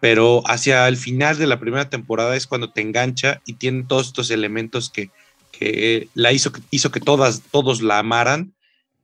pero 0.00 0.42
hacia 0.46 0.88
el 0.88 0.96
final 0.96 1.38
de 1.38 1.46
la 1.46 1.60
primera 1.60 1.90
temporada 1.90 2.34
es 2.34 2.46
cuando 2.46 2.72
te 2.72 2.80
engancha 2.80 3.42
y 3.46 3.54
tiene 3.54 3.84
todos 3.86 4.08
estos 4.08 4.30
elementos 4.30 4.90
que, 4.90 5.10
que 5.52 6.08
la 6.14 6.32
hizo, 6.32 6.52
hizo 6.70 6.90
que 6.90 7.00
todas, 7.00 7.42
todos 7.50 7.82
la 7.82 7.98
amaran 7.98 8.54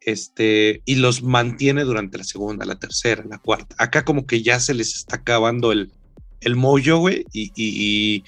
este, 0.00 0.82
y 0.86 0.96
los 0.96 1.22
mantiene 1.22 1.84
durante 1.84 2.16
la 2.16 2.24
segunda, 2.24 2.64
la 2.64 2.78
tercera, 2.78 3.24
la 3.28 3.38
cuarta. 3.38 3.76
Acá 3.78 4.04
como 4.04 4.26
que 4.26 4.42
ya 4.42 4.58
se 4.58 4.72
les 4.72 4.96
está 4.96 5.16
acabando 5.16 5.72
el, 5.72 5.90
el 6.40 6.56
mollo, 6.56 6.98
güey, 6.98 7.24
y, 7.32 7.52
y, 7.54 8.24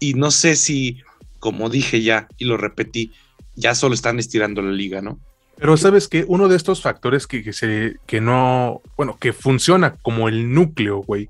y, 0.00 0.14
no 0.14 0.30
sé 0.30 0.56
si, 0.56 0.98
como 1.38 1.68
dije 1.68 2.02
ya 2.02 2.28
y 2.38 2.46
lo 2.46 2.56
repetí, 2.56 3.12
ya 3.54 3.74
solo 3.74 3.94
están 3.94 4.18
estirando 4.18 4.62
la 4.62 4.72
liga, 4.72 5.02
¿no? 5.02 5.20
Pero 5.56 5.76
sabes 5.76 6.08
que 6.08 6.24
uno 6.28 6.48
de 6.48 6.56
estos 6.56 6.80
factores 6.80 7.26
que, 7.26 7.42
que, 7.42 7.52
se, 7.52 7.96
que 8.06 8.20
no, 8.20 8.80
bueno, 8.96 9.18
que 9.18 9.32
funciona 9.32 9.96
como 9.96 10.28
el 10.28 10.52
núcleo, 10.52 10.98
güey, 10.98 11.28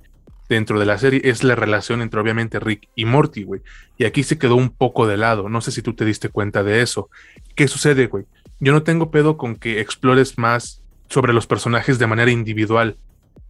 dentro 0.49 0.79
de 0.81 0.87
la 0.87 0.99
serie 0.99 1.21
es 1.25 1.45
la 1.45 1.55
relación 1.55 2.03
entre 2.03 2.21
obviamente 2.21 2.61
Rick 2.61 2.89
y 2.95 3.05
Morty, 3.05 3.45
güey. 3.45 3.61
Y 3.97 4.05
aquí 4.05 4.23
se 4.23 4.39
quedó 4.39 4.57
un 4.57 4.71
poco 4.71 5.07
de 5.07 5.17
lado. 5.17 5.49
No 5.49 5.61
sé 5.61 5.71
si 5.71 5.83
tú 5.83 5.95
te 5.95 6.05
diste 6.05 6.29
cuenta 6.29 6.63
de 6.63 6.83
eso. 6.83 7.11
¿Qué 7.55 7.69
sucede, 7.69 8.07
güey? 8.07 8.25
yo 8.61 8.73
no 8.73 8.83
tengo 8.83 9.11
pedo 9.11 9.37
con 9.37 9.57
que 9.57 9.81
explores 9.81 10.39
más 10.39 10.83
sobre 11.09 11.33
los 11.33 11.47
personajes 11.47 11.99
de 11.99 12.07
manera 12.07 12.31
individual. 12.31 12.97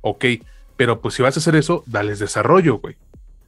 Ok, 0.00 0.24
pero 0.76 1.00
pues 1.00 1.14
si 1.14 1.22
vas 1.22 1.36
a 1.36 1.40
hacer 1.40 1.56
eso, 1.56 1.82
dales 1.86 2.18
desarrollo, 2.18 2.78
güey. 2.78 2.96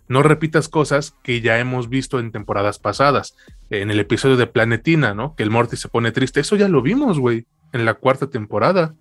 No 0.09 0.23
repitas 0.23 0.69
cosas 0.69 1.15
que 1.23 1.41
ya 1.41 1.59
hemos 1.61 1.89
visto 1.89 2.19
en 2.19 2.33
temporadas 2.33 2.79
pasadas. 2.79 3.37
En 3.69 3.91
el 3.91 4.01
episodio 4.01 4.37
de 4.37 4.49
Planetina, 4.49 5.15
¿no? 5.15 5.37
Que 5.37 5.45
el 5.45 5.51
Morty 5.51 5.77
se 5.77 5.89
pone 5.89 6.11
triste. 6.11 6.41
Eso 6.41 6.57
ya 6.57 6.69
lo 6.69 6.83
vimos, 6.83 7.21
güey. 7.21 7.47
En 7.73 7.85
la 7.85 7.95
cuarta 7.95 8.29
temporada. 8.29 8.95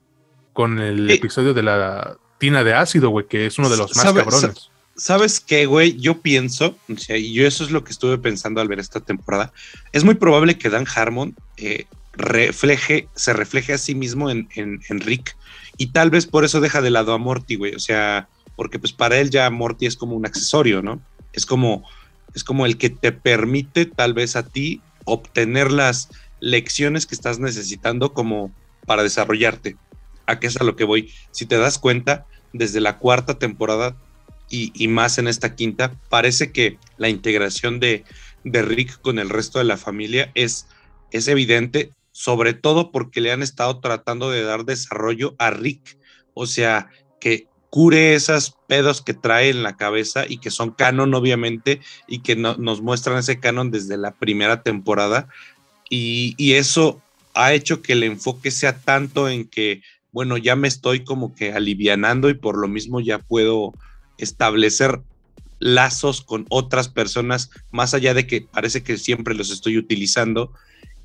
Con 0.53 0.79
el 0.79 1.09
episodio 1.09 1.55
de 1.55 1.63
la 1.63 2.17
tina 2.39 2.63
de 2.63 2.73
ácido, 2.73 3.09
güey, 3.09 3.27
que 3.27 3.45
es 3.45 3.59
uno 3.59 3.69
de 3.69 3.77
los 3.77 3.95
más 3.95 4.05
cabrones. 4.05 4.69
¿Sabes 4.95 5.39
qué, 5.39 5.65
güey? 5.65 5.95
Yo 5.97 6.21
pienso, 6.21 6.75
y 6.87 7.33
yo 7.33 7.47
eso 7.47 7.63
es 7.63 7.71
lo 7.71 7.85
que 7.85 7.91
estuve 7.91 8.17
pensando 8.17 8.59
al 8.59 8.67
ver 8.67 8.79
esta 8.79 8.99
temporada. 8.99 9.53
Es 9.93 10.03
muy 10.03 10.15
probable 10.15 10.57
que 10.57 10.69
Dan 10.69 10.85
Harmon 10.93 11.35
eh, 11.55 11.85
refleje, 12.13 13.07
se 13.15 13.31
refleje 13.31 13.71
a 13.71 13.77
sí 13.77 13.95
mismo 13.95 14.29
en, 14.29 14.49
en, 14.55 14.99
Rick. 14.99 15.37
Y 15.77 15.87
tal 15.87 16.09
vez 16.09 16.25
por 16.25 16.43
eso 16.43 16.59
deja 16.59 16.81
de 16.81 16.89
lado 16.89 17.13
a 17.13 17.17
Morty, 17.17 17.55
güey. 17.55 17.75
O 17.75 17.79
sea, 17.79 18.27
porque 18.57 18.77
pues 18.77 18.91
para 18.91 19.17
él 19.17 19.29
ya 19.29 19.49
Morty 19.49 19.85
es 19.85 19.95
como 19.95 20.17
un 20.17 20.25
accesorio, 20.25 20.81
¿no? 20.81 21.01
Es 21.31 21.45
como, 21.45 21.87
es 22.35 22.43
como 22.43 22.65
el 22.65 22.77
que 22.77 22.89
te 22.89 23.13
permite 23.13 23.85
tal 23.85 24.13
vez 24.13 24.35
a 24.35 24.43
ti 24.43 24.81
obtener 25.05 25.71
las 25.71 26.09
lecciones 26.41 27.05
que 27.05 27.15
estás 27.15 27.39
necesitando 27.39 28.13
como 28.13 28.51
para 28.85 29.03
desarrollarte. 29.03 29.77
¿A 30.29 30.39
qué 30.39 30.47
es 30.47 30.57
a 30.57 30.63
lo 30.63 30.75
que 30.75 30.83
voy? 30.83 31.11
Si 31.31 31.45
te 31.45 31.57
das 31.57 31.79
cuenta, 31.79 32.25
desde 32.53 32.79
la 32.79 32.97
cuarta 32.97 33.39
temporada 33.39 33.95
y, 34.49 34.87
más 34.87 35.17
en 35.17 35.27
esta 35.27 35.55
quinta, 35.55 35.93
parece 36.09 36.51
que 36.51 36.77
la 36.97 37.09
integración 37.09 37.79
de, 37.79 38.03
de 38.43 38.61
Rick 38.61 39.01
con 39.01 39.19
el 39.19 39.29
resto 39.29 39.59
de 39.59 39.65
la 39.65 39.77
familia 39.77 40.31
es, 40.33 40.67
es 41.11 41.27
evidente 41.27 41.91
sobre 42.11 42.53
todo 42.53 42.91
porque 42.91 43.21
le 43.21 43.31
han 43.31 43.43
estado 43.43 43.79
tratando 43.79 44.29
de 44.29 44.43
dar 44.43 44.65
desarrollo 44.65 45.35
a 45.37 45.51
Rick, 45.51 45.97
o 46.33 46.47
sea, 46.47 46.89
que 47.21 47.47
cure 47.69 48.15
esas 48.15 48.55
pedos 48.67 49.01
que 49.01 49.13
trae 49.13 49.49
en 49.49 49.63
la 49.63 49.77
cabeza 49.77 50.25
y 50.27 50.39
que 50.39 50.51
son 50.51 50.71
canon 50.71 51.13
obviamente 51.13 51.81
y 52.07 52.19
que 52.19 52.35
nos 52.35 52.81
muestran 52.81 53.19
ese 53.19 53.39
canon 53.39 53.71
desde 53.71 53.95
la 53.95 54.11
primera 54.11 54.63
temporada 54.63 55.29
y, 55.89 56.33
y, 56.37 56.53
eso 56.53 57.01
ha 57.33 57.53
hecho 57.53 57.81
que 57.81 57.93
el 57.93 58.03
enfoque 58.03 58.51
sea 58.51 58.79
tanto 58.79 59.29
en 59.29 59.47
que, 59.47 59.81
bueno, 60.11 60.37
ya 60.37 60.55
me 60.55 60.67
estoy 60.67 61.03
como 61.03 61.35
que 61.35 61.53
alivianando 61.53 62.29
y 62.29 62.33
por 62.33 62.57
lo 62.57 62.67
mismo 62.67 62.99
ya 62.99 63.19
puedo 63.19 63.73
establecer 64.17 65.01
lazos 65.59 66.21
con 66.21 66.45
otras 66.49 66.87
personas, 66.87 67.49
más 67.71 67.93
allá 67.93 68.13
de 68.13 68.25
que 68.25 68.41
parece 68.41 68.81
que 68.81 68.97
siempre 68.97 69.35
los 69.35 69.51
estoy 69.51 69.77
utilizando. 69.77 70.51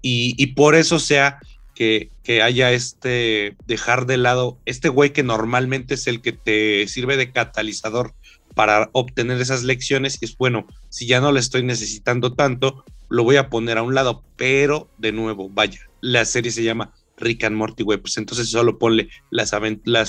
Y, 0.07 0.49
por 0.49 0.75
eso 0.75 0.99
sea 0.99 1.38
que, 1.75 2.11
haya 2.43 2.73
este 2.73 3.57
dejar 3.67 4.07
de 4.07 4.19
lado 4.19 4.59
este 4.67 4.90
güey 4.90 5.12
que 5.12 5.23
normalmente 5.23 5.95
es 5.95 6.07
el 6.07 6.21
que 6.21 6.33
te 6.33 6.87
sirve 6.88 7.17
de 7.17 7.33
catalizador 7.33 8.14
para 8.55 8.90
obtener 8.93 9.40
esas 9.40 9.64
lecciones 9.64 10.19
y 10.21 10.27
es 10.27 10.37
bueno, 10.37 10.67
si 10.90 11.07
ya 11.07 11.21
no 11.21 11.33
le 11.33 11.40
estoy 11.40 11.62
necesitando 11.62 12.35
tanto, 12.35 12.85
lo 13.09 13.25
voy 13.25 13.37
a 13.37 13.49
poner 13.49 13.79
a 13.79 13.83
un 13.83 13.95
lado, 13.95 14.23
pero 14.37 14.90
de 14.99 15.12
nuevo, 15.12 15.49
vaya, 15.49 15.81
la 16.01 16.25
serie 16.25 16.53
se 16.53 16.62
llama 16.62 16.93
Rick 17.18 17.44
and 17.44 17.57
Morty, 17.57 17.83
güey, 17.83 17.98
pues 17.98 18.16
entonces 18.16 18.50
solo 18.50 18.79
ponle 18.79 19.09
las, 19.31 19.53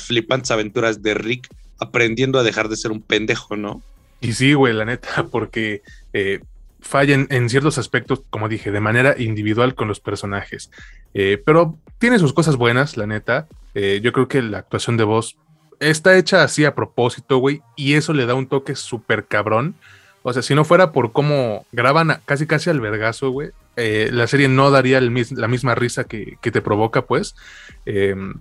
flipantes 0.03 0.51
aventuras 0.51 1.01
de 1.01 1.13
Rick 1.13 1.49
aprendiendo 1.79 2.39
a 2.39 2.43
dejar 2.43 2.69
de 2.69 2.77
ser 2.77 2.91
un 2.91 3.01
pendejo, 3.01 3.55
¿no? 3.55 3.81
Y 4.21 4.33
sí, 4.33 4.53
güey, 4.53 4.73
la 4.73 4.85
neta, 4.85 5.25
porque 5.31 5.81
eh, 6.13 6.39
fallen 6.79 7.27
en 7.29 7.49
ciertos 7.49 7.77
aspectos, 7.77 8.21
como 8.29 8.49
dije, 8.49 8.71
de 8.71 8.79
manera 8.79 9.15
individual 9.17 9.75
con 9.75 9.87
los 9.87 9.99
personajes. 9.99 10.71
Eh, 11.13 11.41
pero 11.45 11.77
tiene 11.97 12.19
sus 12.19 12.33
cosas 12.33 12.55
buenas, 12.55 12.97
la 12.97 13.07
neta. 13.07 13.47
Eh, 13.73 13.99
yo 14.03 14.13
creo 14.13 14.27
que 14.27 14.41
la 14.41 14.59
actuación 14.59 14.97
de 14.97 15.03
voz 15.03 15.37
está 15.79 16.17
hecha 16.17 16.43
así 16.43 16.65
a 16.65 16.75
propósito, 16.75 17.37
güey, 17.37 17.61
y 17.75 17.93
eso 17.93 18.13
le 18.13 18.25
da 18.25 18.33
un 18.33 18.47
toque 18.47 18.75
súper 18.75 19.25
cabrón. 19.25 19.75
O 20.23 20.33
sea, 20.33 20.41
si 20.41 20.55
no 20.55 20.65
fuera 20.65 20.91
por 20.91 21.11
cómo 21.11 21.65
graban 21.71 22.19
casi 22.25 22.47
casi 22.47 22.69
al 22.69 22.81
vergazo, 22.81 23.29
güey, 23.29 23.51
eh, 23.77 24.09
la 24.11 24.27
serie 24.27 24.47
no 24.47 24.71
daría 24.71 25.01
la 25.01 25.47
misma 25.47 25.75
risa 25.75 26.05
que, 26.05 26.37
que 26.41 26.51
te 26.51 26.61
provoca, 26.61 27.05
pues. 27.05 27.35
Em, 27.85 28.35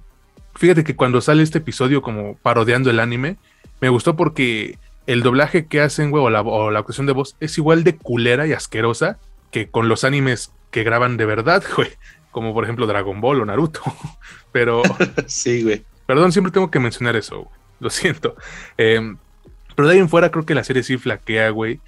fíjate 0.54 0.84
que 0.84 0.96
cuando 0.96 1.20
sale 1.20 1.42
este 1.42 1.58
episodio 1.58 2.02
como 2.02 2.36
parodiando 2.36 2.90
el 2.90 3.00
anime, 3.00 3.36
me 3.80 3.88
gustó 3.88 4.16
porque 4.16 4.78
el 5.06 5.22
doblaje 5.22 5.66
que 5.66 5.80
hacen, 5.80 6.10
güey, 6.10 6.24
o 6.24 6.30
la, 6.30 6.42
o 6.42 6.70
la 6.70 6.78
actuación 6.80 7.06
de 7.06 7.12
voz 7.12 7.36
es 7.40 7.58
igual 7.58 7.84
de 7.84 7.96
culera 7.96 8.46
y 8.46 8.52
asquerosa 8.52 9.18
que 9.50 9.68
con 9.68 9.88
los 9.88 10.04
animes 10.04 10.52
que 10.70 10.82
graban 10.82 11.16
de 11.16 11.26
verdad, 11.26 11.62
güey. 11.76 11.90
Como 12.30 12.52
por 12.52 12.64
ejemplo 12.64 12.86
Dragon 12.86 13.20
Ball 13.20 13.40
o 13.40 13.44
Naruto. 13.44 13.80
Pero. 14.52 14.82
sí, 15.26 15.62
güey. 15.62 15.84
Perdón, 16.06 16.32
siempre 16.32 16.52
tengo 16.52 16.70
que 16.70 16.80
mencionar 16.80 17.16
eso, 17.16 17.42
güey. 17.42 17.56
Lo 17.80 17.90
siento. 17.90 18.36
Em, 18.76 19.16
pero 19.74 19.88
de 19.88 19.94
ahí 19.94 20.00
en 20.00 20.08
fuera 20.08 20.30
creo 20.30 20.46
que 20.46 20.54
la 20.54 20.62
serie 20.62 20.82
sí 20.82 20.96
flaquea, 20.96 21.50
güey. 21.50 21.80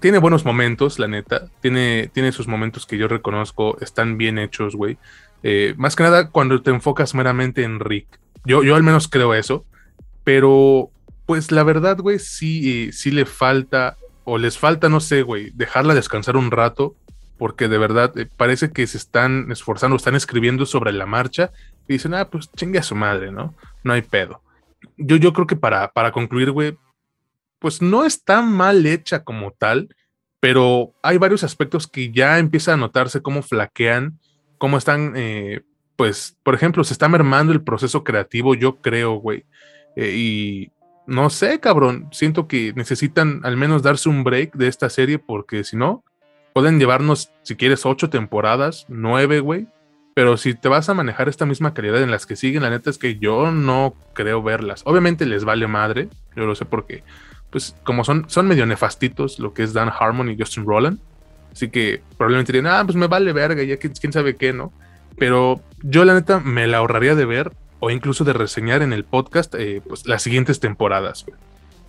Tiene 0.00 0.18
buenos 0.18 0.44
momentos, 0.44 0.98
la 0.98 1.08
neta. 1.08 1.48
Tiene, 1.60 2.10
tiene 2.12 2.32
sus 2.32 2.46
momentos 2.46 2.86
que 2.86 2.98
yo 2.98 3.08
reconozco. 3.08 3.78
Están 3.80 4.16
bien 4.16 4.38
hechos, 4.38 4.76
güey. 4.76 4.98
Eh, 5.42 5.74
más 5.76 5.96
que 5.96 6.04
nada 6.04 6.30
cuando 6.30 6.62
te 6.62 6.70
enfocas 6.70 7.14
meramente 7.14 7.64
en 7.64 7.80
Rick. 7.80 8.20
Yo, 8.44 8.62
yo 8.62 8.76
al 8.76 8.82
menos 8.82 9.08
creo 9.08 9.34
eso. 9.34 9.64
Pero 10.24 10.90
pues 11.28 11.52
la 11.52 11.62
verdad, 11.62 11.98
güey, 11.98 12.18
sí, 12.18 12.90
sí 12.92 13.10
le 13.10 13.26
falta, 13.26 13.98
o 14.24 14.38
les 14.38 14.56
falta, 14.56 14.88
no 14.88 14.98
sé, 14.98 15.20
güey, 15.20 15.50
dejarla 15.50 15.92
descansar 15.92 16.38
un 16.38 16.50
rato, 16.50 16.96
porque 17.36 17.68
de 17.68 17.76
verdad 17.76 18.16
eh, 18.18 18.26
parece 18.34 18.70
que 18.70 18.86
se 18.86 18.96
están 18.96 19.52
esforzando, 19.52 19.94
están 19.96 20.14
escribiendo 20.14 20.64
sobre 20.64 20.90
la 20.90 21.04
marcha 21.04 21.50
y 21.86 21.94
dicen, 21.94 22.14
ah, 22.14 22.30
pues 22.30 22.50
chingue 22.52 22.78
a 22.78 22.82
su 22.82 22.94
madre, 22.94 23.30
¿no? 23.30 23.54
No 23.84 23.92
hay 23.92 24.00
pedo. 24.00 24.40
Yo, 24.96 25.16
yo 25.16 25.34
creo 25.34 25.46
que 25.46 25.56
para, 25.56 25.92
para 25.92 26.12
concluir, 26.12 26.50
güey, 26.50 26.78
pues 27.58 27.82
no 27.82 28.04
está 28.04 28.42
mal 28.42 28.86
hecha 28.86 29.24
como 29.24 29.52
tal, 29.52 29.94
pero 30.40 30.94
hay 31.02 31.18
varios 31.18 31.44
aspectos 31.44 31.86
que 31.86 32.10
ya 32.12 32.38
empieza 32.38 32.74
a 32.74 32.76
notarse 32.76 33.22
cómo 33.22 33.42
flaquean, 33.42 34.18
cómo 34.58 34.78
están, 34.78 35.14
eh, 35.16 35.62
pues, 35.96 36.36
por 36.42 36.54
ejemplo, 36.54 36.84
se 36.84 36.92
está 36.92 37.08
mermando 37.08 37.52
el 37.52 37.62
proceso 37.62 38.04
creativo, 38.04 38.54
yo 38.54 38.76
creo, 38.80 39.14
güey. 39.14 39.44
Eh, 39.96 40.14
y 40.14 40.72
no 41.06 41.30
sé, 41.30 41.58
cabrón. 41.58 42.08
Siento 42.12 42.46
que 42.46 42.72
necesitan 42.76 43.40
al 43.42 43.56
menos 43.56 43.82
darse 43.82 44.08
un 44.08 44.24
break 44.24 44.54
de 44.54 44.68
esta 44.68 44.90
serie 44.90 45.18
porque 45.18 45.64
si 45.64 45.76
no, 45.76 46.04
pueden 46.52 46.78
llevarnos, 46.78 47.32
si 47.42 47.56
quieres, 47.56 47.86
ocho 47.86 48.10
temporadas, 48.10 48.84
nueve, 48.88 49.40
güey. 49.40 49.66
Pero 50.14 50.36
si 50.36 50.54
te 50.54 50.68
vas 50.68 50.88
a 50.88 50.94
manejar 50.94 51.28
esta 51.28 51.46
misma 51.46 51.74
calidad 51.74 52.02
en 52.02 52.10
las 52.10 52.26
que 52.26 52.36
siguen, 52.36 52.62
la 52.62 52.70
neta 52.70 52.90
es 52.90 52.98
que 52.98 53.18
yo 53.18 53.52
no 53.52 53.94
creo 54.14 54.42
verlas. 54.42 54.82
Obviamente 54.84 55.26
les 55.26 55.44
vale 55.44 55.66
madre, 55.66 56.08
yo 56.36 56.44
lo 56.44 56.54
sé 56.54 56.64
porque, 56.64 57.04
pues 57.50 57.74
como 57.84 58.04
son, 58.04 58.24
son 58.28 58.46
medio 58.46 58.66
nefastitos 58.66 59.38
lo 59.38 59.54
que 59.54 59.62
es 59.62 59.72
Dan 59.72 59.90
Harmon 59.90 60.30
y 60.30 60.36
Justin 60.38 60.66
Roland. 60.66 60.98
Así 61.52 61.70
que 61.70 62.02
probablemente 62.16 62.52
dirían, 62.52 62.72
ah, 62.72 62.82
pues 62.84 62.96
me 62.96 63.06
vale 63.06 63.32
verga, 63.32 63.62
ya 63.62 63.78
que 63.78 63.90
quién 63.90 64.12
sabe 64.12 64.36
qué, 64.36 64.52
¿no? 64.52 64.72
Pero 65.16 65.60
yo 65.82 66.04
la 66.04 66.14
neta 66.14 66.40
me 66.40 66.66
la 66.66 66.78
ahorraría 66.78 67.14
de 67.14 67.24
ver 67.24 67.52
o 67.80 67.90
incluso 67.90 68.24
de 68.24 68.32
reseñar 68.32 68.82
en 68.82 68.92
el 68.92 69.04
podcast 69.04 69.54
eh, 69.56 69.80
pues 69.86 70.06
las 70.06 70.22
siguientes 70.22 70.60
temporadas. 70.60 71.24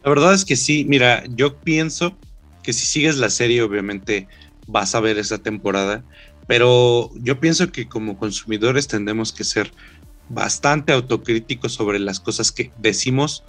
La 0.04 0.10
verdad 0.10 0.34
es 0.34 0.46
que 0.46 0.56
sí, 0.56 0.86
mira, 0.88 1.24
yo 1.28 1.56
pienso 1.58 2.16
que 2.64 2.74
si 2.74 2.86
sigues 2.86 3.18
la 3.18 3.30
serie 3.30 3.62
obviamente 3.62 4.28
vas 4.68 4.96
a 4.96 5.00
ver 5.00 5.18
esa 5.18 5.40
temporada, 5.40 6.04
pero 6.48 7.12
yo 7.16 7.40
pienso 7.40 7.72
que 7.72 7.88
como 7.88 8.18
consumidores 8.18 8.88
tendemos 8.88 9.34
que 9.34 9.44
ser 9.44 9.72
bastante 10.30 10.94
autocríticos 10.94 11.74
sobre 11.74 12.00
las 12.00 12.20
cosas 12.20 12.52
que 12.52 12.72
decimos 12.78 13.44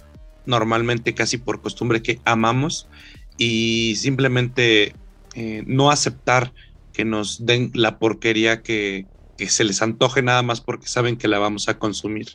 normalmente 0.45 1.13
casi 1.13 1.37
por 1.37 1.61
costumbre 1.61 2.01
que 2.01 2.19
amamos 2.25 2.87
y 3.37 3.95
simplemente 3.95 4.95
eh, 5.35 5.63
no 5.65 5.91
aceptar 5.91 6.53
que 6.93 7.05
nos 7.05 7.45
den 7.45 7.71
la 7.73 7.99
porquería 7.99 8.61
que, 8.61 9.05
que 9.37 9.49
se 9.49 9.63
les 9.63 9.81
antoje 9.81 10.21
nada 10.21 10.43
más 10.43 10.61
porque 10.61 10.87
saben 10.87 11.17
que 11.17 11.27
la 11.27 11.39
vamos 11.39 11.69
a 11.69 11.79
consumir. 11.79 12.27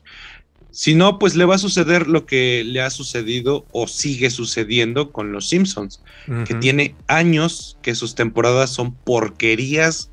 Si 0.70 0.94
no, 0.94 1.18
pues 1.18 1.36
le 1.36 1.44
va 1.44 1.54
a 1.54 1.58
suceder 1.58 2.06
lo 2.06 2.26
que 2.26 2.64
le 2.64 2.82
ha 2.82 2.90
sucedido 2.90 3.64
o 3.72 3.86
sigue 3.86 4.28
sucediendo 4.28 5.12
con 5.12 5.32
los 5.32 5.48
Simpsons, 5.48 6.02
que 6.44 6.54
tiene 6.54 6.96
años 7.06 7.78
que 7.80 7.94
sus 7.94 8.14
temporadas 8.14 8.70
son 8.70 8.94
porquerías 8.94 10.10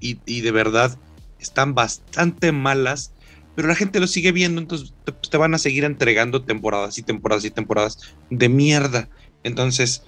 y, 0.00 0.18
y, 0.26 0.42
de 0.42 0.52
verdad 0.52 0.98
están 1.40 1.74
bastante 1.74 2.52
malas, 2.52 3.13
pero 3.54 3.68
la 3.68 3.74
gente 3.74 4.00
lo 4.00 4.06
sigue 4.06 4.32
viendo, 4.32 4.60
entonces 4.60 4.94
te, 5.04 5.12
pues, 5.12 5.30
te, 5.30 5.36
van 5.36 5.54
a 5.54 5.58
seguir 5.58 5.84
entregando 5.84 6.42
temporadas 6.42 6.98
y 6.98 7.02
temporadas 7.02 7.44
y 7.44 7.50
temporadas 7.50 8.14
de 8.30 8.48
mierda. 8.48 9.08
Entonces, 9.42 10.02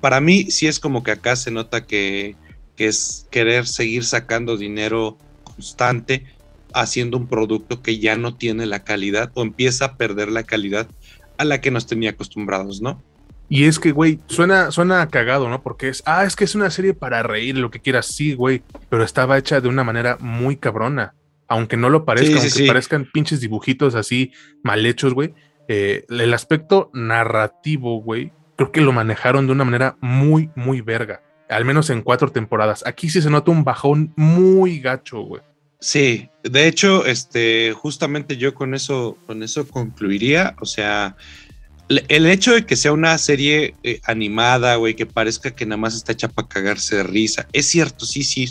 para 0.00 0.20
mí 0.20 0.50
sí 0.50 0.66
es 0.66 0.78
como 0.78 1.02
que 1.02 1.10
acá 1.10 1.34
se 1.36 1.50
nota 1.50 1.86
que, 1.86 2.36
que 2.76 2.86
es 2.86 3.26
querer 3.30 3.66
seguir 3.66 4.04
sacando 4.04 4.56
dinero 4.56 5.18
constante 5.42 6.26
haciendo 6.72 7.16
un 7.16 7.26
producto 7.26 7.82
que 7.82 7.98
ya 7.98 8.16
no 8.16 8.34
tiene 8.34 8.66
la 8.66 8.84
calidad 8.84 9.30
o 9.34 9.42
empieza 9.42 9.86
a 9.86 9.96
perder 9.96 10.30
la 10.30 10.42
calidad 10.42 10.86
a 11.38 11.44
la 11.44 11.60
que 11.60 11.70
nos 11.70 11.86
tenía 11.86 12.10
acostumbrados, 12.10 12.80
¿no? 12.82 13.02
Y 13.48 13.64
es 13.64 13.78
que, 13.78 13.92
güey, 13.92 14.18
suena, 14.26 14.70
suena 14.72 15.08
cagado, 15.08 15.48
¿no? 15.48 15.62
Porque 15.62 15.88
es, 15.88 16.02
ah, 16.04 16.24
es 16.24 16.34
que 16.34 16.44
es 16.44 16.54
una 16.54 16.70
serie 16.70 16.94
para 16.94 17.22
reír, 17.22 17.56
lo 17.56 17.70
que 17.70 17.80
quieras, 17.80 18.06
sí, 18.06 18.34
güey, 18.34 18.62
pero 18.88 19.04
estaba 19.04 19.38
hecha 19.38 19.60
de 19.60 19.68
una 19.68 19.84
manera 19.84 20.16
muy 20.20 20.56
cabrona. 20.56 21.14
Aunque 21.48 21.76
no 21.76 21.90
lo 21.90 22.04
parezca, 22.04 22.40
aunque 22.40 22.66
parezcan 22.66 23.08
pinches 23.12 23.40
dibujitos 23.40 23.94
así 23.94 24.32
mal 24.62 24.84
hechos, 24.84 25.14
güey. 25.14 25.34
Eh, 25.68 26.04
el 26.08 26.34
aspecto 26.34 26.90
narrativo, 26.92 28.00
güey, 28.00 28.32
creo 28.56 28.72
que 28.72 28.80
lo 28.80 28.92
manejaron 28.92 29.46
de 29.46 29.52
una 29.52 29.64
manera 29.64 29.96
muy, 30.00 30.50
muy 30.54 30.80
verga. 30.80 31.22
Al 31.48 31.64
menos 31.64 31.90
en 31.90 32.02
cuatro 32.02 32.32
temporadas. 32.32 32.84
Aquí 32.86 33.08
sí 33.08 33.22
se 33.22 33.30
nota 33.30 33.50
un 33.50 33.64
bajón 33.64 34.12
muy 34.16 34.80
gacho, 34.80 35.20
güey. 35.20 35.42
Sí, 35.78 36.28
de 36.42 36.66
hecho, 36.66 37.04
este, 37.06 37.72
justamente 37.72 38.36
yo 38.36 38.54
con 38.54 38.74
eso, 38.74 39.18
con 39.26 39.42
eso 39.42 39.68
concluiría. 39.68 40.56
O 40.60 40.66
sea, 40.66 41.16
el 41.88 42.26
hecho 42.26 42.54
de 42.54 42.66
que 42.66 42.74
sea 42.74 42.92
una 42.92 43.16
serie 43.18 43.74
eh, 43.82 44.00
animada, 44.04 44.76
güey, 44.76 44.96
que 44.96 45.06
parezca 45.06 45.52
que 45.52 45.66
nada 45.66 45.76
más 45.76 45.94
está 45.94 46.12
hecha 46.12 46.28
para 46.28 46.48
cagarse 46.48 46.96
de 46.96 47.02
risa. 47.04 47.46
Es 47.52 47.66
cierto, 47.66 48.06
sí, 48.06 48.24
sí. 48.24 48.48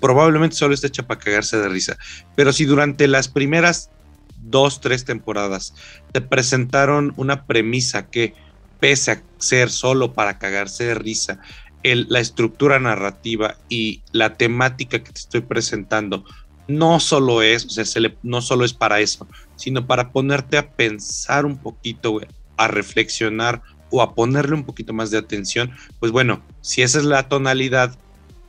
Probablemente 0.00 0.56
solo 0.56 0.74
está 0.74 0.86
hecha 0.86 1.06
para 1.06 1.20
cagarse 1.20 1.58
de 1.58 1.68
risa. 1.68 1.96
Pero 2.34 2.52
si 2.52 2.64
durante 2.64 3.08
las 3.08 3.28
primeras 3.28 3.90
dos, 4.36 4.80
tres 4.80 5.04
temporadas 5.04 5.74
te 6.12 6.20
presentaron 6.20 7.12
una 7.16 7.46
premisa 7.46 8.08
que 8.08 8.34
pese 8.80 9.12
a 9.12 9.22
ser 9.38 9.70
solo 9.70 10.12
para 10.12 10.38
cagarse 10.38 10.84
de 10.84 10.94
risa, 10.94 11.40
la 11.82 12.20
estructura 12.20 12.80
narrativa 12.80 13.56
y 13.68 14.02
la 14.12 14.34
temática 14.34 15.02
que 15.02 15.12
te 15.12 15.20
estoy 15.20 15.40
presentando 15.42 16.24
no 16.68 16.98
solo 16.98 17.42
es, 17.42 17.64
o 17.64 17.70
sea, 17.70 17.84
no 18.24 18.42
solo 18.42 18.64
es 18.64 18.72
para 18.72 19.00
eso, 19.00 19.28
sino 19.54 19.86
para 19.86 20.10
ponerte 20.10 20.58
a 20.58 20.68
pensar 20.70 21.46
un 21.46 21.58
poquito, 21.58 22.20
a 22.56 22.68
reflexionar 22.68 23.62
o 23.90 24.02
a 24.02 24.14
ponerle 24.14 24.56
un 24.56 24.64
poquito 24.64 24.92
más 24.92 25.12
de 25.12 25.18
atención, 25.18 25.70
pues 26.00 26.10
bueno, 26.10 26.42
si 26.60 26.82
esa 26.82 26.98
es 26.98 27.04
la 27.04 27.28
tonalidad 27.28 27.96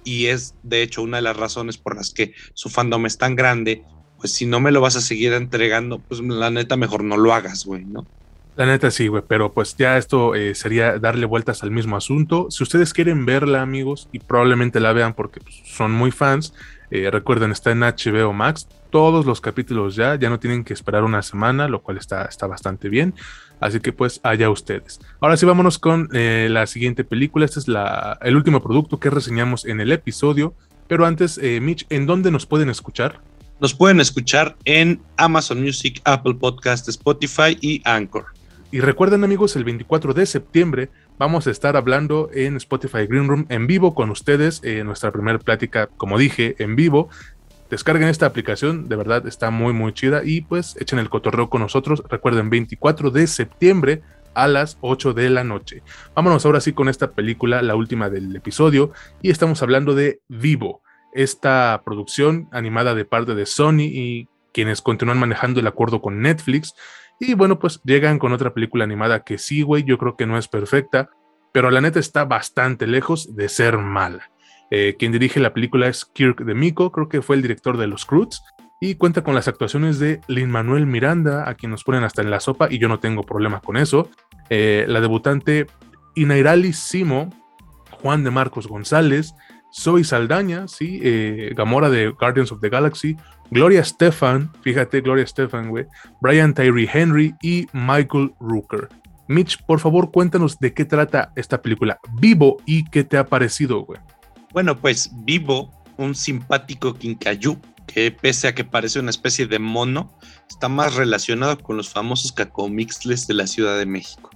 y 0.07 0.27
es 0.27 0.55
de 0.63 0.83
hecho 0.83 1.01
una 1.01 1.17
de 1.17 1.23
las 1.23 1.35
razones 1.35 1.77
por 1.77 1.97
las 1.97 2.11
que 2.11 2.33
su 2.53 2.69
fandom 2.69 3.05
es 3.05 3.17
tan 3.17 3.35
grande, 3.35 3.83
pues 4.17 4.31
si 4.31 4.45
no 4.45 4.61
me 4.61 4.71
lo 4.71 4.79
vas 4.79 4.95
a 4.95 5.01
seguir 5.01 5.33
entregando, 5.33 5.99
pues 5.99 6.21
la 6.21 6.49
neta 6.49 6.77
mejor 6.77 7.03
no 7.03 7.17
lo 7.17 7.33
hagas, 7.33 7.65
güey, 7.65 7.83
¿no? 7.83 8.07
La 8.55 8.65
neta 8.65 8.89
sí, 8.89 9.07
güey, 9.07 9.21
pero 9.27 9.51
pues 9.51 9.75
ya 9.75 9.97
esto 9.97 10.33
eh, 10.33 10.55
sería 10.55 10.97
darle 10.97 11.25
vueltas 11.25 11.61
al 11.61 11.71
mismo 11.71 11.97
asunto. 11.97 12.47
Si 12.49 12.63
ustedes 12.63 12.93
quieren 12.93 13.25
verla, 13.25 13.61
amigos, 13.61 14.07
y 14.13 14.19
probablemente 14.19 14.79
la 14.79 14.93
vean 14.93 15.13
porque 15.13 15.41
pues, 15.41 15.61
son 15.65 15.91
muy 15.91 16.11
fans, 16.11 16.53
eh, 16.89 17.11
recuerden, 17.11 17.51
está 17.51 17.71
en 17.71 17.81
HBO 17.81 18.31
Max. 18.31 18.67
Todos 18.89 19.25
los 19.25 19.41
capítulos 19.41 19.95
ya, 19.95 20.15
ya 20.15 20.29
no 20.29 20.39
tienen 20.39 20.63
que 20.63 20.73
esperar 20.73 21.03
una 21.03 21.21
semana, 21.21 21.67
lo 21.67 21.83
cual 21.83 21.97
está, 21.97 22.23
está 22.25 22.47
bastante 22.47 22.87
bien. 22.87 23.13
Así 23.59 23.79
que 23.79 23.91
pues 23.91 24.19
allá 24.23 24.49
ustedes. 24.49 24.99
Ahora 25.19 25.37
sí, 25.37 25.45
vámonos 25.45 25.79
con 25.79 26.09
eh, 26.13 26.47
la 26.49 26.67
siguiente 26.67 27.03
película. 27.03 27.45
Este 27.45 27.59
es 27.59 27.67
la, 27.67 28.17
el 28.21 28.35
último 28.35 28.61
producto 28.61 28.99
que 28.99 29.09
reseñamos 29.09 29.65
en 29.65 29.81
el 29.81 29.91
episodio. 29.91 30.53
Pero 30.87 31.05
antes, 31.05 31.37
Mitch, 31.61 31.85
¿en 31.89 32.05
dónde 32.05 32.31
nos 32.31 32.45
pueden 32.45 32.69
escuchar? 32.69 33.19
Nos 33.59 33.73
pueden 33.73 33.99
escuchar 33.99 34.55
en 34.65 35.01
Amazon 35.17 35.61
Music, 35.61 35.99
Apple 36.05 36.35
Podcast, 36.35 36.87
Spotify 36.87 37.57
y 37.59 37.81
Anchor. 37.85 38.27
Y 38.69 38.81
recuerden 38.81 39.23
amigos, 39.23 39.55
el 39.55 39.63
24 39.63 40.13
de 40.13 40.25
septiembre 40.25 40.89
vamos 41.17 41.47
a 41.47 41.51
estar 41.51 41.75
hablando 41.77 42.29
en 42.33 42.57
Spotify 42.57 43.07
Green 43.07 43.27
Room 43.27 43.45
en 43.49 43.65
vivo 43.65 43.95
con 43.95 44.11
ustedes, 44.11 44.61
en 44.63 44.85
nuestra 44.85 45.11
primera 45.11 45.39
plática, 45.39 45.87
como 45.97 46.17
dije, 46.17 46.55
en 46.59 46.75
vivo. 46.75 47.09
Descarguen 47.69 48.07
esta 48.07 48.25
aplicación, 48.25 48.87
de 48.87 48.95
verdad 48.95 49.27
está 49.27 49.49
muy 49.49 49.73
muy 49.73 49.93
chida 49.93 50.21
y 50.23 50.41
pues 50.41 50.75
echen 50.79 50.99
el 50.99 51.09
cotorreo 51.09 51.49
con 51.49 51.61
nosotros. 51.61 52.03
Recuerden, 52.09 52.49
24 52.49 53.11
de 53.11 53.27
septiembre 53.27 54.01
a 54.33 54.47
las 54.47 54.77
8 54.81 55.13
de 55.13 55.29
la 55.29 55.43
noche. 55.43 55.83
Vámonos 56.15 56.45
ahora 56.45 56.61
sí 56.61 56.73
con 56.73 56.89
esta 56.89 57.11
película, 57.11 57.61
la 57.61 57.75
última 57.75 58.09
del 58.09 58.35
episodio, 58.35 58.91
y 59.21 59.31
estamos 59.31 59.61
hablando 59.63 59.95
de 59.95 60.21
Vivo, 60.27 60.81
esta 61.13 61.81
producción 61.83 62.47
animada 62.51 62.93
de 62.93 63.05
parte 63.05 63.33
de 63.33 63.45
Sony 63.45 63.89
y 63.91 64.27
quienes 64.53 64.81
continúan 64.81 65.19
manejando 65.19 65.59
el 65.59 65.67
acuerdo 65.67 66.01
con 66.01 66.21
Netflix 66.21 66.73
y 67.19 67.33
bueno, 67.33 67.57
pues 67.59 67.81
llegan 67.83 68.19
con 68.19 68.31
otra 68.31 68.53
película 68.53 68.83
animada 68.83 69.23
que 69.23 69.37
sí, 69.37 69.63
güey, 69.63 69.83
yo 69.83 69.97
creo 69.97 70.15
que 70.15 70.27
no 70.27 70.37
es 70.37 70.47
perfecta, 70.47 71.09
pero 71.51 71.71
la 71.71 71.81
neta 71.81 71.99
está 71.99 72.25
bastante 72.25 72.85
lejos 72.85 73.35
de 73.35 73.49
ser 73.49 73.77
mala. 73.77 74.29
Eh, 74.69 74.95
quien 74.97 75.11
dirige 75.11 75.39
la 75.39 75.53
película 75.53 75.87
es 75.87 76.05
Kirk 76.05 76.43
de 76.43 76.53
Miko, 76.53 76.91
creo 76.91 77.09
que 77.09 77.21
fue 77.21 77.35
el 77.35 77.41
director 77.41 77.77
de 77.77 77.87
Los 77.87 78.05
Croods, 78.05 78.43
y 78.79 78.95
cuenta 78.95 79.23
con 79.23 79.33
las 79.33 79.47
actuaciones 79.47 79.99
de 79.99 80.21
Lin 80.27 80.49
Manuel 80.49 80.85
Miranda, 80.85 81.49
a 81.49 81.55
quien 81.55 81.71
nos 81.71 81.83
ponen 81.83 82.03
hasta 82.03 82.21
en 82.21 82.29
la 82.29 82.39
sopa, 82.39 82.67
y 82.69 82.77
yo 82.77 82.87
no 82.87 82.99
tengo 82.99 83.23
problema 83.23 83.61
con 83.61 83.77
eso. 83.77 84.09
Eh, 84.49 84.85
la 84.87 85.01
debutante 85.01 85.67
Inairali 86.15 86.73
Simo, 86.73 87.33
Juan 87.91 88.23
de 88.23 88.31
Marcos 88.31 88.67
González, 88.67 89.33
Zoe 89.73 90.03
Saldaña, 90.03 90.67
sí, 90.67 90.99
eh, 91.03 91.53
Gamora 91.55 91.89
de 91.89 92.09
Guardians 92.09 92.51
of 92.51 92.61
the 92.61 92.69
Galaxy, 92.69 93.17
Gloria 93.49 93.83
Stefan, 93.83 94.51
fíjate, 94.61 95.01
Gloria 95.01 95.25
Stefan, 95.25 95.69
güey, 95.69 95.85
Brian 96.21 96.53
Tyree 96.53 96.89
Henry 96.91 97.33
y 97.41 97.67
Michael 97.73 98.33
Rooker. 98.39 98.89
Mitch, 99.27 99.63
por 99.65 99.79
favor, 99.79 100.11
cuéntanos 100.11 100.57
de 100.59 100.73
qué 100.73 100.85
trata 100.85 101.31
esta 101.35 101.61
película, 101.61 101.99
Vivo, 102.13 102.57
y 102.65 102.85
qué 102.85 103.03
te 103.03 103.17
ha 103.17 103.25
parecido, 103.25 103.81
güey. 103.81 103.99
Bueno, 104.57 104.81
pues 104.81 105.11
Vivo, 105.13 105.71
un 105.97 106.15
simpático 106.15 106.95
quincayú 106.95 107.61
que 107.85 108.09
pese 108.09 108.47
a 108.47 108.55
que 108.55 108.63
parece 108.63 108.99
una 108.99 109.11
especie 109.11 109.45
de 109.45 109.59
mono, 109.59 110.11
está 110.49 110.67
más 110.67 110.95
relacionado 110.95 111.59
con 111.59 111.77
los 111.77 111.91
famosos 111.91 112.31
cacomixles 112.31 113.27
de 113.27 113.35
la 113.35 113.45
Ciudad 113.45 113.77
de 113.77 113.85
México. 113.85 114.31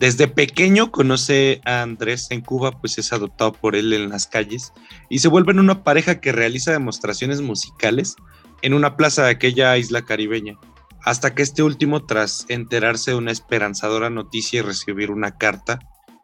Desde 0.00 0.26
pequeño 0.26 0.90
conoce 0.90 1.60
a 1.64 1.82
Andrés 1.82 2.32
en 2.32 2.40
Cuba, 2.40 2.80
pues 2.80 2.98
es 2.98 3.12
adoptado 3.12 3.52
por 3.52 3.76
él 3.76 3.92
en 3.92 4.08
las 4.08 4.26
calles 4.26 4.72
y 5.08 5.20
se 5.20 5.28
vuelven 5.28 5.60
una 5.60 5.84
pareja 5.84 6.20
que 6.20 6.32
realiza 6.32 6.72
demostraciones 6.72 7.40
musicales 7.40 8.16
en 8.62 8.74
una 8.74 8.96
plaza 8.96 9.22
de 9.22 9.30
aquella 9.30 9.78
isla 9.78 10.02
caribeña, 10.04 10.58
hasta 11.04 11.32
que 11.32 11.44
este 11.44 11.62
último, 11.62 12.06
tras 12.06 12.44
enterarse 12.48 13.12
de 13.12 13.18
una 13.18 13.30
esperanzadora 13.30 14.10
noticia 14.10 14.58
y 14.58 14.62
recibir 14.62 15.12
una 15.12 15.38
carta, 15.38 15.78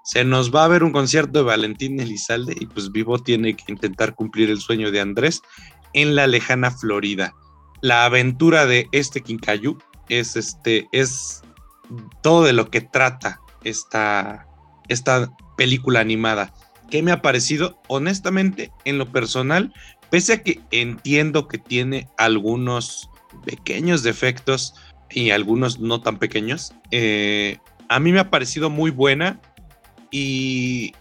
se 0.06 0.24
nos 0.24 0.54
va 0.54 0.64
a 0.64 0.68
ver 0.68 0.84
un 0.84 0.92
concierto 0.92 1.40
de 1.40 1.44
Valentín 1.44 1.98
Elizalde 1.98 2.56
y 2.60 2.66
pues 2.66 2.92
Vivo 2.92 3.18
tiene 3.18 3.56
que 3.56 3.72
intentar 3.72 4.14
cumplir 4.14 4.50
el 4.50 4.60
sueño 4.60 4.92
de 4.92 5.00
Andrés 5.00 5.42
en 5.94 6.14
la 6.14 6.28
lejana 6.28 6.70
Florida. 6.70 7.34
La 7.80 8.04
aventura 8.04 8.66
de 8.66 8.86
este 8.92 9.20
Quincayú 9.20 9.78
es 10.08 10.36
este 10.36 10.86
es 10.92 11.42
todo 12.22 12.44
de 12.44 12.52
lo 12.52 12.70
que 12.70 12.82
trata 12.82 13.40
esta, 13.64 14.46
esta 14.86 15.32
película 15.56 15.98
animada. 15.98 16.54
¿Qué 16.88 17.02
me 17.02 17.10
ha 17.10 17.20
parecido? 17.20 17.82
Honestamente, 17.88 18.70
en 18.84 18.98
lo 18.98 19.10
personal, 19.10 19.74
pese 20.08 20.34
a 20.34 20.42
que 20.44 20.60
entiendo 20.70 21.48
que 21.48 21.58
tiene 21.58 22.08
algunos 22.16 23.10
pequeños 23.44 24.04
defectos 24.04 24.72
y 25.10 25.30
algunos 25.30 25.80
no 25.80 26.00
tan 26.00 26.20
pequeños, 26.20 26.74
eh, 26.92 27.58
a 27.88 27.98
mí 27.98 28.12
me 28.12 28.20
ha 28.20 28.30
parecido 28.30 28.70
muy 28.70 28.92
buena 28.92 29.40
y 30.18 30.94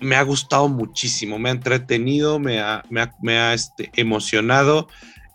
me 0.00 0.16
ha 0.16 0.22
gustado 0.22 0.68
muchísimo, 0.68 1.38
me 1.38 1.50
ha 1.50 1.52
entretenido, 1.52 2.40
me 2.40 2.58
ha, 2.58 2.82
me 2.90 3.38
ha, 3.38 3.54
este, 3.54 3.92
emocionado 3.94 4.88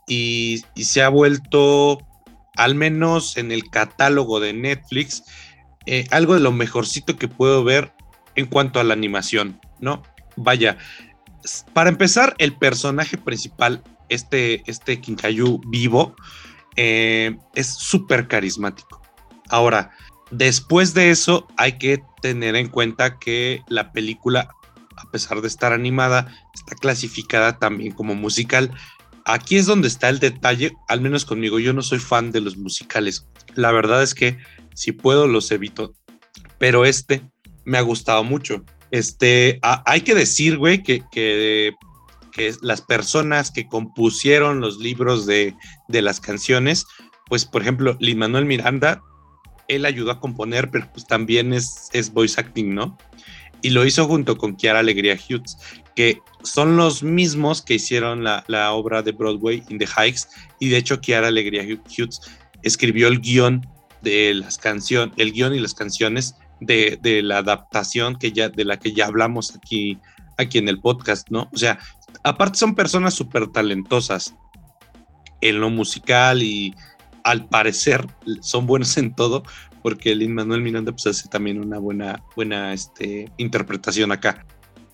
y, 0.05 0.65
se 0.75 1.01
ha 1.01 1.07
vuelto, 1.07 2.05
al 2.57 2.75
menos 2.75 3.38
en 3.38 3.53
el 3.53 3.69
catálogo 3.69 4.41
de 4.41 4.51
Netflix, 4.51 5.23
eh, 5.86 6.05
algo 6.11 6.34
de 6.34 6.41
lo 6.41 6.51
mejorcito 6.51 7.15
que 7.15 7.29
puedo 7.29 7.63
ver 7.63 7.93
en 8.36 8.47
cuanto 8.47 8.82
a 8.82 8.84
la 8.84 8.93
animación, 8.93 9.61
¿no? 9.79 10.03
Vaya, 10.36 10.77
para 11.71 11.89
empezar, 11.89 12.36
el 12.38 12.57
personaje 12.57 13.17
principal, 13.17 13.82
este, 14.09 14.61
este 14.69 14.99
vivo, 15.67 16.17
eh, 16.75 17.38
es 17.55 17.67
súper 17.67 18.27
carismático. 18.27 19.01
Ahora, 19.47 19.91
después 20.32 20.93
de 20.93 21.11
eso, 21.11 21.47
hay 21.57 21.77
que 21.77 22.01
tener 22.21 22.55
en 22.55 22.69
cuenta 22.69 23.19
que 23.19 23.61
la 23.67 23.91
película, 23.91 24.49
a 24.97 25.11
pesar 25.11 25.41
de 25.41 25.47
estar 25.47 25.73
animada, 25.73 26.34
está 26.53 26.75
clasificada 26.75 27.59
también 27.59 27.93
como 27.93 28.15
musical. 28.15 28.71
Aquí 29.25 29.57
es 29.57 29.65
donde 29.65 29.88
está 29.88 30.09
el 30.09 30.19
detalle, 30.19 30.73
al 30.88 31.01
menos 31.01 31.25
conmigo, 31.25 31.59
yo 31.59 31.73
no 31.73 31.84
soy 31.84 31.99
fan 31.99 32.32
de 32.32 32.41
los 32.41 32.57
musicales. 32.57 33.27
La 33.55 33.71
verdad 33.71 34.01
es 34.01 34.15
que 34.15 34.38
si 34.73 34.91
puedo 34.91 35.27
los 35.27 35.51
evito, 35.51 35.93
pero 36.57 36.86
este 36.86 37.21
me 37.65 37.77
ha 37.77 37.82
gustado 37.82 38.23
mucho. 38.23 38.63
Este, 38.89 39.59
hay 39.61 40.01
que 40.01 40.15
decir, 40.15 40.57
güey, 40.57 40.84
que, 40.84 41.03
que, 41.11 41.73
las 42.61 42.82
personas 42.82 43.51
que 43.51 43.67
compusieron 43.67 44.61
los 44.61 44.79
libros 44.79 45.27
de, 45.27 45.53
de 45.88 46.01
las 46.01 46.19
canciones, 46.19 46.88
pues 47.27 47.45
por 47.45 47.61
ejemplo, 47.61 47.95
Lin 47.99 48.17
Manuel 48.17 48.45
Miranda, 48.45 49.03
él 49.76 49.86
ayudó 49.86 50.11
a 50.11 50.19
componer, 50.19 50.69
pero 50.69 50.88
pues 50.91 51.07
también 51.07 51.53
es, 51.53 51.89
es 51.93 52.11
voice 52.11 52.39
acting, 52.39 52.76
¿no? 52.76 52.97
Y 53.61 53.69
lo 53.69 53.86
hizo 53.86 54.05
junto 54.07 54.38
con 54.38 54.55
Kiara 54.55 54.80
Alegría 54.80 55.15
Hughes, 55.15 55.57
que 55.95 56.19
son 56.43 56.78
los 56.78 57.03
mismos 57.03 57.61
que 57.61 57.76
hicieron 57.76 58.24
la, 58.24 58.43
la 58.47 58.74
obra 58.74 59.01
de 59.01 59.11
Broadway 59.11 59.63
In 59.69 59.78
the 59.78 59.88
Heights, 59.88 60.30
y 60.59 60.69
de 60.69 60.78
hecho 60.78 60.99
Kiara 60.99 61.28
Alegría 61.28 61.63
Hughes 61.63 62.22
escribió 62.63 63.07
el 63.07 63.22
guion 63.22 63.65
de 64.01 64.34
las 64.34 64.57
canciones, 64.57 65.13
el 65.17 65.32
guion 65.32 65.53
y 65.55 65.59
las 65.59 65.74
canciones 65.74 66.36
de, 66.59 67.22
la 67.24 67.39
adaptación 67.39 68.15
que 68.15 68.32
ya, 68.32 68.49
de 68.49 68.65
la 68.65 68.78
que 68.78 68.93
ya 68.93 69.07
hablamos 69.07 69.55
aquí, 69.55 69.97
aquí 70.38 70.57
en 70.57 70.67
el 70.67 70.80
podcast, 70.80 71.30
¿no? 71.30 71.49
O 71.53 71.57
sea, 71.57 71.80
aparte 72.24 72.57
son 72.57 72.76
personas 72.76 73.13
súper 73.13 73.47
talentosas 73.47 74.36
en 75.41 75.59
lo 75.59 75.69
musical 75.69 76.43
y 76.43 76.76
al 77.24 77.47
parecer 77.47 78.07
son 78.41 78.65
buenos 78.67 78.97
en 78.97 79.15
todo, 79.15 79.43
porque 79.82 80.15
Lin 80.15 80.34
Manuel 80.34 80.61
Miranda 80.61 80.91
pues 80.91 81.07
hace 81.07 81.28
también 81.30 81.59
una 81.59 81.80
buena, 81.80 82.24
buena 82.36 82.74
este, 82.74 83.32
interpretación 83.38 84.11
acá. 84.11 84.45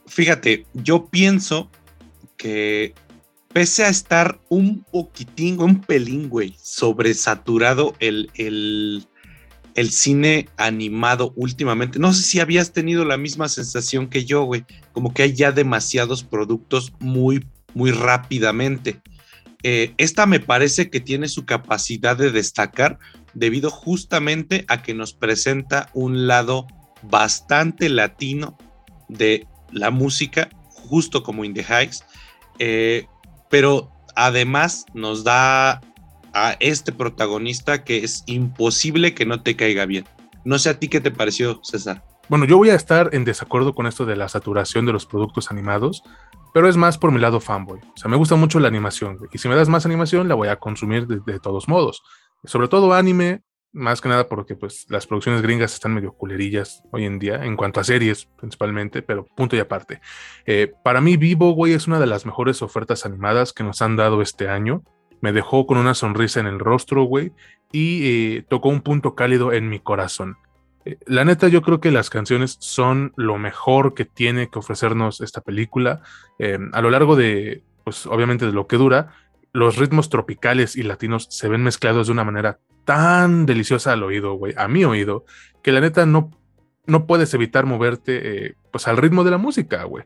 Fíjate, 0.05 0.65
yo 0.73 1.07
pienso 1.07 1.69
que 2.37 2.93
pese 3.53 3.83
a 3.83 3.89
estar 3.89 4.39
un 4.49 4.83
poquitín, 4.91 5.59
un 5.59 5.81
pelín, 5.81 6.29
güey, 6.29 6.55
sobresaturado 6.61 7.95
el, 7.99 8.29
el, 8.35 9.05
el 9.75 9.91
cine 9.91 10.47
animado 10.57 11.33
últimamente. 11.35 11.99
No 11.99 12.13
sé 12.13 12.23
si 12.23 12.39
habías 12.39 12.71
tenido 12.71 13.03
la 13.03 13.17
misma 13.17 13.49
sensación 13.49 14.07
que 14.07 14.25
yo, 14.25 14.43
güey. 14.43 14.65
Como 14.91 15.13
que 15.13 15.23
hay 15.23 15.33
ya 15.33 15.51
demasiados 15.51 16.23
productos 16.23 16.93
muy, 16.99 17.45
muy 17.73 17.91
rápidamente. 17.91 19.01
Eh, 19.69 19.93
esta 19.97 20.25
me 20.27 20.39
parece 20.39 20.89
que 20.89 21.01
tiene 21.01 21.27
su 21.27 21.45
capacidad 21.45 22.15
de 22.15 22.31
destacar 22.31 22.99
debido 23.33 23.69
justamente 23.69 24.63
a 24.69 24.81
que 24.81 24.93
nos 24.93 25.11
presenta 25.11 25.89
un 25.93 26.25
lado 26.25 26.67
bastante 27.01 27.89
latino 27.89 28.57
de 29.09 29.45
la 29.73 29.91
música, 29.91 30.47
justo 30.69 31.21
como 31.21 31.43
In 31.43 31.53
the 31.53 31.65
Heights, 31.67 32.05
eh, 32.59 33.07
pero 33.49 33.91
además 34.15 34.85
nos 34.93 35.25
da 35.25 35.81
a 36.31 36.55
este 36.61 36.93
protagonista 36.93 37.83
que 37.83 38.05
es 38.05 38.23
imposible 38.25 39.13
que 39.13 39.25
no 39.25 39.43
te 39.43 39.57
caiga 39.57 39.85
bien. 39.85 40.05
No 40.45 40.59
sé 40.59 40.69
a 40.69 40.79
ti 40.79 40.87
qué 40.87 41.01
te 41.01 41.11
pareció, 41.11 41.59
César. 41.61 42.05
Bueno, 42.29 42.45
yo 42.45 42.55
voy 42.55 42.69
a 42.69 42.75
estar 42.75 43.09
en 43.11 43.25
desacuerdo 43.25 43.75
con 43.75 43.85
esto 43.85 44.05
de 44.05 44.15
la 44.15 44.29
saturación 44.29 44.85
de 44.85 44.93
los 44.93 45.05
productos 45.05 45.51
animados, 45.51 46.03
pero 46.57 46.69
es 46.69 46.75
más 46.75 46.97
por 46.97 47.11
mi 47.11 47.19
lado 47.19 47.39
fanboy. 47.39 47.77
O 47.77 47.97
sea, 47.97 48.09
me 48.09 48.17
gusta 48.17 48.35
mucho 48.35 48.59
la 48.59 48.67
animación, 48.67 49.19
y 49.31 49.37
si 49.37 49.47
me 49.47 49.53
das 49.53 49.69
más 49.69 49.85
animación, 49.85 50.27
la 50.27 50.33
voy 50.33 50.47
a 50.47 50.55
consumir 50.55 51.05
de, 51.05 51.39
todos 51.39 51.67
modos. 51.67 52.01
Sobre 52.45 52.67
todo 52.67 52.95
anime, 52.95 53.43
más 53.73 54.01
que 54.01 54.09
nada 54.09 54.27
porque 54.27 54.55
pues 54.55 54.87
las 54.89 55.05
producciones 55.05 55.43
gringas 55.43 55.75
están 55.75 55.93
medio 55.93 56.13
culerillas 56.13 56.81
hoy 56.91 57.05
en 57.05 57.19
día, 57.19 57.45
en 57.45 57.55
cuanto 57.57 57.79
a 57.79 57.83
series 57.83 58.27
principalmente, 58.39 59.03
pero 59.03 59.27
punto 59.35 59.55
y 59.55 59.59
aparte. 59.59 60.01
Eh, 60.47 60.73
para 60.83 60.99
mí, 60.99 61.15
Vivo, 61.15 61.51
güey, 61.51 61.73
es 61.73 61.85
una 61.85 61.99
de 61.99 62.07
las 62.07 62.25
mejores 62.25 62.63
ofertas 62.63 63.05
animadas 63.05 63.53
que 63.53 63.63
nos 63.63 63.83
han 63.83 63.95
dado 63.95 64.23
este 64.23 64.49
año 64.49 64.81
me 65.21 65.31
dejó 65.31 65.65
con 65.65 65.77
una 65.77 65.93
sonrisa 65.93 66.39
en 66.39 66.47
el 66.47 66.59
rostro, 66.59 67.03
güey, 67.03 67.33
y 67.71 68.37
eh, 68.37 68.45
tocó 68.47 68.69
un 68.69 68.81
punto 68.81 69.15
cálido 69.15 69.53
en 69.53 69.69
mi 69.69 69.79
corazón. 69.79 70.37
Eh, 70.87 70.97
la 71.05 71.25
neta, 71.25 71.49
yo 71.49 71.61
creo 71.61 71.81
que 71.81 71.91
las 71.91 72.09
canciones 72.09 72.57
son 72.59 73.11
lo 73.17 73.37
mejor 73.37 73.93
que 73.93 74.05
tiene 74.05 74.49
que 74.49 74.59
ofrecernos 74.59 75.19
esta 75.19 75.41
película. 75.41 76.01
Em, 76.39 76.69
a 76.73 76.81
lo 76.81 76.89
largo 76.89 77.15
de, 77.15 77.63
pues 77.83 78.05
obviamente 78.05 78.45
de 78.45 78.53
lo 78.53 78.67
que 78.67 78.77
dura, 78.77 79.13
los 79.51 79.75
ritmos 79.77 80.09
tropicales 80.09 80.75
y 80.77 80.83
latinos 80.83 81.27
se 81.29 81.49
ven 81.49 81.63
mezclados 81.63 82.07
de 82.07 82.13
una 82.13 82.23
manera 82.23 82.59
tan 82.85 83.45
deliciosa 83.45 83.91
al 83.91 84.03
oído, 84.03 84.33
güey, 84.35 84.53
a 84.55 84.67
mi 84.69 84.85
oído, 84.85 85.25
que 85.61 85.73
la 85.73 85.81
neta 85.81 86.05
no, 86.05 86.31
no 86.85 87.05
puedes 87.05 87.33
evitar 87.33 87.65
moverte, 87.65 88.47
eh, 88.47 88.55
pues 88.71 88.87
al 88.87 88.97
ritmo 88.97 89.25
de 89.25 89.31
la 89.31 89.37
música, 89.37 89.83
güey 89.83 90.05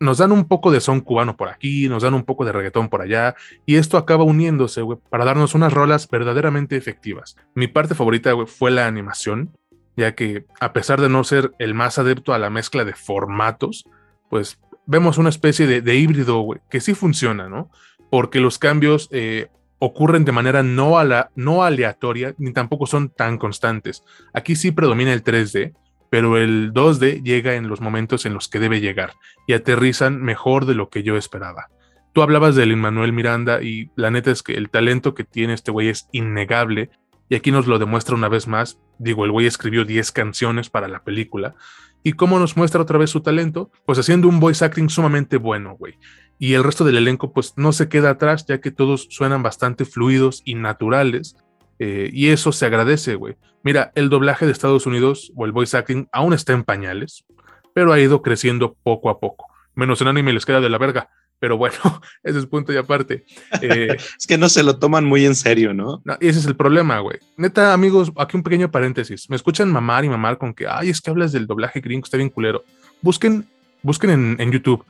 nos 0.00 0.16
dan 0.16 0.32
un 0.32 0.46
poco 0.46 0.70
de 0.70 0.80
son 0.80 1.02
cubano 1.02 1.36
por 1.36 1.48
aquí, 1.48 1.88
nos 1.88 2.02
dan 2.02 2.14
un 2.14 2.24
poco 2.24 2.46
de 2.46 2.52
reggaetón 2.52 2.88
por 2.88 3.02
allá, 3.02 3.36
y 3.66 3.76
esto 3.76 3.98
acaba 3.98 4.24
uniéndose, 4.24 4.80
güey, 4.80 4.98
para 5.10 5.26
darnos 5.26 5.54
unas 5.54 5.74
rolas 5.74 6.08
verdaderamente 6.08 6.76
efectivas. 6.76 7.36
Mi 7.54 7.68
parte 7.68 7.94
favorita, 7.94 8.32
güey, 8.32 8.46
fue 8.46 8.70
la 8.70 8.86
animación, 8.86 9.50
ya 9.96 10.14
que 10.14 10.44
a 10.60 10.72
pesar 10.72 11.00
de 11.00 11.08
no 11.08 11.24
ser 11.24 11.52
el 11.58 11.74
más 11.74 11.98
adepto 11.98 12.32
a 12.32 12.38
la 12.38 12.50
mezcla 12.50 12.84
de 12.84 12.94
formatos, 12.94 13.84
pues 14.28 14.58
vemos 14.86 15.18
una 15.18 15.28
especie 15.28 15.66
de, 15.66 15.94
híbrido, 15.96 16.46
que 16.68 16.80
sí 16.80 16.94
funciona, 16.94 17.48
¿no? 17.48 17.70
Porque 18.10 18.40
los 18.40 18.58
cambios 18.58 19.08
eh, 19.12 19.48
ocurren 19.78 20.24
de 20.24 20.32
manera 20.32 20.62
no, 20.62 20.98
aleatoria, 20.98 22.34
ni 22.38 22.52
tampoco 22.52 22.86
son 22.86 23.08
tan 23.08 23.38
constantes. 23.38 24.02
Aquí 24.32 24.56
sí 24.56 24.72
predomina 24.72 25.12
el 25.12 25.24
3D, 25.24 25.74
pero 26.10 26.36
el 26.36 26.72
2D 26.72 27.22
llega 27.22 27.54
en 27.54 27.68
los 27.68 27.80
momentos 27.80 28.26
en 28.26 28.34
los 28.34 28.48
que 28.48 28.58
debe 28.58 28.80
llegar 28.80 29.14
y 29.46 29.54
aterrizan 29.54 30.20
mejor 30.20 30.66
de 30.66 30.74
lo 30.74 30.90
que 30.90 31.02
yo 31.02 31.16
esperaba. 31.16 31.68
Tú 32.12 32.22
hablabas 32.22 32.56
de 32.56 32.66
Lin 32.66 32.80
Manuel 32.80 33.12
Miranda 33.12 33.62
y 33.62 33.90
la 33.94 34.10
neta 34.10 34.32
es 34.32 34.42
que 34.42 34.54
el 34.54 34.68
talento 34.68 35.14
que 35.14 35.24
tiene 35.24 35.54
este 35.54 35.70
güey 35.70 35.88
es 35.88 36.08
innegable 36.12 36.90
y 37.30 37.36
aquí 37.36 37.52
nos 37.52 37.68
lo 37.68 37.78
demuestra 37.78 38.16
una 38.16 38.28
vez 38.28 38.48
más. 38.48 38.80
Digo, 38.98 39.24
el 39.24 39.30
güey 39.30 39.46
escribió 39.46 39.84
10 39.84 40.10
canciones 40.10 40.68
para 40.68 40.88
la 40.88 41.04
película. 41.04 41.54
¿Y 42.02 42.14
cómo 42.14 42.40
nos 42.40 42.56
muestra 42.56 42.82
otra 42.82 42.98
vez 42.98 43.10
su 43.10 43.20
talento? 43.20 43.70
Pues 43.86 44.00
haciendo 44.00 44.26
un 44.26 44.40
voice 44.40 44.64
acting 44.64 44.88
sumamente 44.88 45.36
bueno, 45.36 45.76
güey. 45.78 45.96
Y 46.40 46.54
el 46.54 46.64
resto 46.64 46.84
del 46.84 46.96
elenco 46.96 47.32
pues 47.32 47.54
no 47.56 47.70
se 47.72 47.88
queda 47.88 48.10
atrás 48.10 48.46
ya 48.46 48.60
que 48.60 48.72
todos 48.72 49.06
suenan 49.10 49.44
bastante 49.44 49.84
fluidos 49.84 50.42
y 50.44 50.56
naturales 50.56 51.36
eh, 51.78 52.10
y 52.12 52.30
eso 52.30 52.50
se 52.50 52.66
agradece, 52.66 53.14
güey. 53.14 53.36
Mira, 53.62 53.92
el 53.94 54.08
doblaje 54.08 54.44
de 54.44 54.52
Estados 54.52 54.86
Unidos 54.86 55.32
o 55.36 55.46
el 55.46 55.52
voice 55.52 55.76
acting 55.76 56.08
aún 56.10 56.32
está 56.32 56.52
en 56.52 56.64
pañales, 56.64 57.24
pero 57.72 57.92
ha 57.92 58.00
ido 58.00 58.22
creciendo 58.22 58.76
poco 58.82 59.08
a 59.08 59.20
poco. 59.20 59.46
Menos 59.76 60.00
en 60.00 60.08
anime 60.08 60.32
les 60.32 60.44
queda 60.44 60.60
de 60.60 60.68
la 60.68 60.78
verga. 60.78 61.10
Pero 61.40 61.56
bueno, 61.56 61.76
ese 62.22 62.38
es 62.38 62.46
punto 62.46 62.72
y 62.72 62.76
aparte. 62.76 63.24
Eh, 63.60 63.96
es 64.18 64.26
que 64.26 64.38
no 64.38 64.48
se 64.48 64.62
lo 64.62 64.78
toman 64.78 65.04
muy 65.04 65.26
en 65.26 65.34
serio, 65.34 65.74
¿no? 65.74 66.02
Y 66.20 66.28
ese 66.28 66.38
es 66.38 66.46
el 66.46 66.54
problema, 66.54 67.00
güey. 67.00 67.18
Neta, 67.36 67.72
amigos, 67.72 68.12
aquí 68.16 68.36
un 68.36 68.44
pequeño 68.44 68.70
paréntesis. 68.70 69.28
Me 69.28 69.36
escuchan 69.36 69.72
mamar 69.72 70.04
y 70.04 70.08
mamar 70.08 70.38
con 70.38 70.54
que, 70.54 70.68
ay, 70.68 70.90
es 70.90 71.00
que 71.00 71.10
hablas 71.10 71.32
del 71.32 71.48
doblaje 71.48 71.80
gringo, 71.80 72.04
está 72.04 72.16
bien 72.16 72.30
culero. 72.30 72.62
Busquen, 73.02 73.48
busquen 73.82 74.10
en, 74.10 74.36
en 74.38 74.52
YouTube 74.52 74.84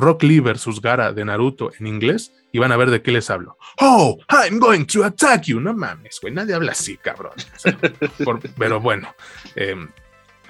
Rock 0.00 0.22
Lee 0.22 0.40
versus 0.40 0.80
Gara 0.80 1.12
de 1.12 1.24
Naruto 1.24 1.70
en 1.78 1.86
inglés 1.86 2.32
y 2.52 2.58
van 2.58 2.72
a 2.72 2.76
ver 2.76 2.90
de 2.90 3.02
qué 3.02 3.12
les 3.12 3.28
hablo. 3.30 3.58
Oh, 3.80 4.18
I'm 4.28 4.58
going 4.58 4.84
to 4.86 5.04
attack 5.04 5.42
you. 5.42 5.60
No 5.60 5.74
mames, 5.74 6.18
güey, 6.20 6.32
nadie 6.32 6.54
habla 6.54 6.72
así, 6.72 6.96
cabrón. 6.96 7.32
pero 8.58 8.80
bueno, 8.80 9.14
em, 9.54 9.88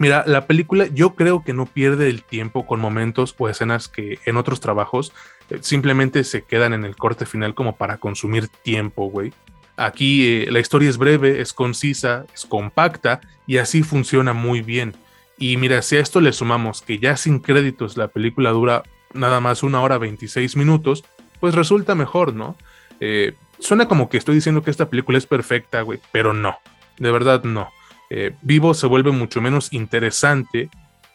mira, 0.00 0.24
la 0.26 0.46
película 0.46 0.86
yo 0.86 1.14
creo 1.14 1.44
que 1.44 1.52
no 1.52 1.66
pierde 1.66 2.08
el 2.08 2.24
tiempo 2.24 2.66
con 2.66 2.80
momentos 2.80 3.34
o 3.38 3.48
escenas 3.48 3.86
que 3.86 4.18
en 4.24 4.36
otros 4.36 4.58
trabajos 4.58 5.12
eh, 5.50 5.58
simplemente 5.60 6.24
se 6.24 6.42
quedan 6.42 6.72
en 6.72 6.84
el 6.84 6.96
corte 6.96 7.26
final 7.26 7.54
como 7.54 7.76
para 7.76 7.98
consumir 7.98 8.48
tiempo, 8.48 9.06
güey. 9.10 9.32
Aquí 9.76 10.26
eh, 10.26 10.48
la 10.50 10.58
historia 10.58 10.88
es 10.88 10.96
breve, 10.96 11.40
es 11.40 11.52
concisa, 11.52 12.24
es 12.34 12.46
compacta 12.46 13.20
y 13.46 13.58
así 13.58 13.82
funciona 13.82 14.32
muy 14.32 14.62
bien. 14.62 14.94
Y 15.38 15.58
mira, 15.58 15.82
si 15.82 15.96
a 15.96 16.00
esto 16.00 16.20
le 16.20 16.32
sumamos 16.32 16.82
que 16.82 16.98
ya 16.98 17.16
sin 17.16 17.38
créditos 17.38 17.96
la 17.96 18.08
película 18.08 18.50
dura 18.50 18.82
nada 19.12 19.40
más 19.40 19.62
una 19.62 19.82
hora 19.82 19.98
26 19.98 20.56
minutos, 20.56 21.04
pues 21.40 21.54
resulta 21.54 21.94
mejor, 21.94 22.34
¿no? 22.34 22.56
Eh, 23.00 23.34
suena 23.58 23.86
como 23.86 24.08
que 24.08 24.16
estoy 24.16 24.34
diciendo 24.34 24.62
que 24.62 24.70
esta 24.70 24.88
película 24.88 25.18
es 25.18 25.26
perfecta, 25.26 25.82
güey, 25.82 26.00
pero 26.10 26.32
no, 26.32 26.58
de 26.98 27.10
verdad 27.10 27.44
no. 27.44 27.70
Eh, 28.10 28.32
Vivo 28.42 28.74
se 28.74 28.86
vuelve 28.86 29.12
mucho 29.12 29.40
menos 29.40 29.72
interesante 29.72 30.68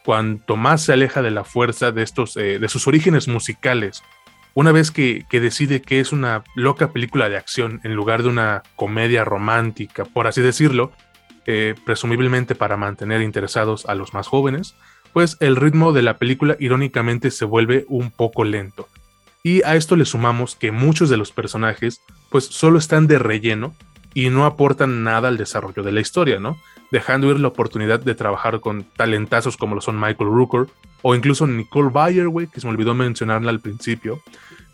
cuanto 0.04 0.56
más 0.56 0.82
se 0.82 0.92
aleja 0.92 1.22
de 1.22 1.30
la 1.30 1.44
fuerza 1.44 1.92
de 1.92 2.02
estos, 2.02 2.36
eh, 2.36 2.58
de 2.58 2.68
sus 2.68 2.86
orígenes 2.86 3.28
musicales, 3.28 4.02
una 4.56 4.72
vez 4.72 4.90
que, 4.90 5.26
decide 5.30 5.82
que 5.82 6.00
es 6.00 6.12
una 6.12 6.42
loca 6.54 6.90
película 6.90 7.28
de 7.28 7.36
acción 7.36 7.78
en 7.84 7.94
lugar 7.94 8.22
de 8.22 8.30
una 8.30 8.62
comedia 8.74 9.22
romántica, 9.22 10.06
por 10.06 10.26
así 10.26 10.40
decirlo, 10.40 10.92
eh, 11.44 11.74
presumiblemente 11.84 12.54
para 12.54 12.78
mantener 12.78 13.20
interesados 13.20 13.84
a 13.84 13.94
los 13.94 14.14
más 14.14 14.28
jóvenes, 14.28 14.74
pues 15.12 15.36
el 15.40 15.56
ritmo 15.56 15.92
de 15.92 16.00
la 16.00 16.16
película 16.16 16.56
irónicamente 16.58 17.30
se 17.30 17.44
vuelve 17.44 17.84
un 17.88 18.10
poco 18.10 18.44
lento. 18.44 18.88
Y 19.42 19.62
a 19.64 19.76
esto 19.76 19.94
le 19.94 20.06
sumamos 20.06 20.54
que 20.54 20.72
muchos 20.72 21.10
de 21.10 21.18
los 21.18 21.32
personajes 21.32 22.00
pues 22.30 22.46
solo 22.46 22.78
están 22.78 23.06
de 23.08 23.18
relleno 23.18 23.74
y 24.16 24.30
no 24.30 24.46
aportan 24.46 25.04
nada 25.04 25.28
al 25.28 25.36
desarrollo 25.36 25.82
de 25.82 25.92
la 25.92 26.00
historia, 26.00 26.40
¿no? 26.40 26.56
Dejando 26.90 27.30
ir 27.30 27.38
la 27.38 27.48
oportunidad 27.48 28.00
de 28.00 28.14
trabajar 28.14 28.60
con 28.60 28.84
talentazos 28.84 29.58
como 29.58 29.74
lo 29.74 29.82
son 29.82 30.00
Michael 30.00 30.30
Rooker 30.30 30.68
o 31.02 31.14
incluso 31.14 31.46
Nicole 31.46 31.90
Bayer, 31.90 32.26
güey, 32.28 32.46
que 32.46 32.58
se 32.58 32.66
me 32.66 32.72
olvidó 32.72 32.94
mencionarla 32.94 33.50
al 33.50 33.60
principio. 33.60 34.22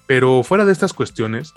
Pero 0.06 0.44
fuera 0.44 0.64
de 0.64 0.70
estas 0.70 0.92
cuestiones, 0.92 1.54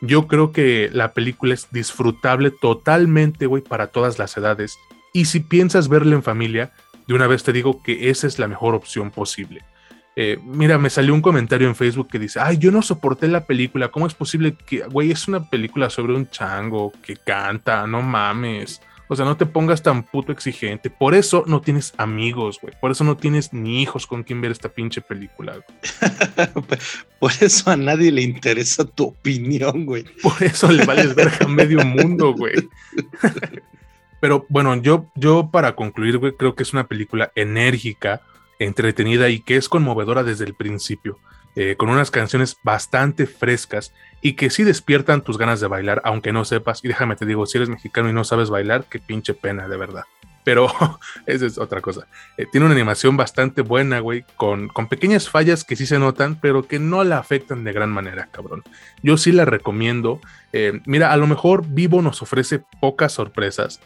yo 0.00 0.26
creo 0.26 0.50
que 0.50 0.90
la 0.92 1.12
película 1.12 1.54
es 1.54 1.68
disfrutable 1.70 2.50
totalmente, 2.50 3.46
güey, 3.46 3.62
para 3.62 3.86
todas 3.86 4.18
las 4.18 4.36
edades. 4.36 4.76
Y 5.12 5.26
si 5.26 5.38
piensas 5.38 5.88
verla 5.88 6.16
en 6.16 6.24
familia, 6.24 6.72
de 7.06 7.14
una 7.14 7.28
vez 7.28 7.44
te 7.44 7.52
digo 7.52 7.80
que 7.84 8.10
esa 8.10 8.26
es 8.26 8.40
la 8.40 8.48
mejor 8.48 8.74
opción 8.74 9.12
posible. 9.12 9.62
Eh, 10.22 10.38
mira, 10.44 10.76
me 10.76 10.90
salió 10.90 11.14
un 11.14 11.22
comentario 11.22 11.66
en 11.66 11.74
Facebook 11.74 12.08
que 12.08 12.18
dice, 12.18 12.40
ay, 12.42 12.58
yo 12.58 12.70
no 12.70 12.82
soporté 12.82 13.26
la 13.26 13.46
película, 13.46 13.88
¿cómo 13.88 14.06
es 14.06 14.12
posible 14.12 14.54
que, 14.66 14.80
güey, 14.80 15.10
es 15.10 15.26
una 15.28 15.48
película 15.48 15.88
sobre 15.88 16.12
un 16.12 16.28
chango 16.28 16.92
que 17.02 17.16
canta, 17.16 17.86
no 17.86 18.02
mames? 18.02 18.82
O 19.08 19.16
sea, 19.16 19.24
no 19.24 19.38
te 19.38 19.46
pongas 19.46 19.82
tan 19.82 20.02
puto 20.02 20.30
exigente. 20.30 20.90
Por 20.90 21.14
eso 21.14 21.44
no 21.46 21.62
tienes 21.62 21.94
amigos, 21.96 22.58
güey. 22.60 22.74
Por 22.78 22.90
eso 22.90 23.02
no 23.02 23.16
tienes 23.16 23.54
ni 23.54 23.80
hijos 23.80 24.06
con 24.06 24.22
quien 24.22 24.42
ver 24.42 24.50
esta 24.50 24.68
pinche 24.68 25.00
película. 25.00 25.54
Por 27.18 27.32
eso 27.40 27.70
a 27.70 27.78
nadie 27.78 28.12
le 28.12 28.20
interesa 28.20 28.84
tu 28.84 29.04
opinión, 29.04 29.86
güey. 29.86 30.04
Por 30.22 30.42
eso 30.42 30.70
le 30.70 30.84
vales 30.84 31.14
ver 31.14 31.32
a 31.40 31.48
medio 31.48 31.82
mundo, 31.82 32.34
güey. 32.34 32.68
Pero 34.20 34.44
bueno, 34.50 34.76
yo, 34.76 35.06
yo 35.14 35.48
para 35.50 35.74
concluir, 35.74 36.18
güey, 36.18 36.36
creo 36.36 36.54
que 36.54 36.62
es 36.62 36.74
una 36.74 36.86
película 36.86 37.32
enérgica, 37.34 38.20
entretenida 38.60 39.28
y 39.28 39.40
que 39.40 39.56
es 39.56 39.68
conmovedora 39.68 40.22
desde 40.22 40.44
el 40.44 40.54
principio. 40.54 41.18
Eh, 41.56 41.74
con 41.76 41.88
unas 41.88 42.12
canciones 42.12 42.58
bastante 42.62 43.26
frescas 43.26 43.92
y 44.22 44.34
que 44.34 44.50
sí 44.50 44.62
despiertan 44.62 45.22
tus 45.22 45.36
ganas 45.36 45.58
de 45.58 45.66
bailar, 45.66 46.00
aunque 46.04 46.32
no 46.32 46.44
sepas. 46.44 46.84
Y 46.84 46.88
déjame 46.88 47.16
te 47.16 47.26
digo, 47.26 47.44
si 47.44 47.58
eres 47.58 47.68
mexicano 47.68 48.08
y 48.08 48.12
no 48.12 48.22
sabes 48.22 48.50
bailar, 48.50 48.84
qué 48.88 49.00
pinche 49.00 49.34
pena, 49.34 49.66
de 49.66 49.76
verdad. 49.76 50.04
Pero 50.44 50.68
esa 51.26 51.46
es 51.46 51.58
otra 51.58 51.80
cosa. 51.80 52.06
Eh, 52.36 52.46
tiene 52.50 52.66
una 52.66 52.74
animación 52.74 53.16
bastante 53.16 53.62
buena, 53.62 53.98
güey, 53.98 54.24
con, 54.36 54.68
con 54.68 54.88
pequeñas 54.88 55.28
fallas 55.28 55.64
que 55.64 55.74
sí 55.74 55.86
se 55.86 55.98
notan, 55.98 56.40
pero 56.40 56.68
que 56.68 56.78
no 56.78 57.02
la 57.02 57.18
afectan 57.18 57.64
de 57.64 57.72
gran 57.72 57.90
manera, 57.90 58.28
cabrón. 58.30 58.62
Yo 59.02 59.16
sí 59.16 59.32
la 59.32 59.44
recomiendo. 59.44 60.20
Eh, 60.52 60.80
mira, 60.86 61.12
a 61.12 61.16
lo 61.16 61.26
mejor 61.26 61.66
Vivo 61.66 62.00
nos 62.00 62.22
ofrece 62.22 62.62
pocas 62.80 63.12
sorpresas, 63.12 63.80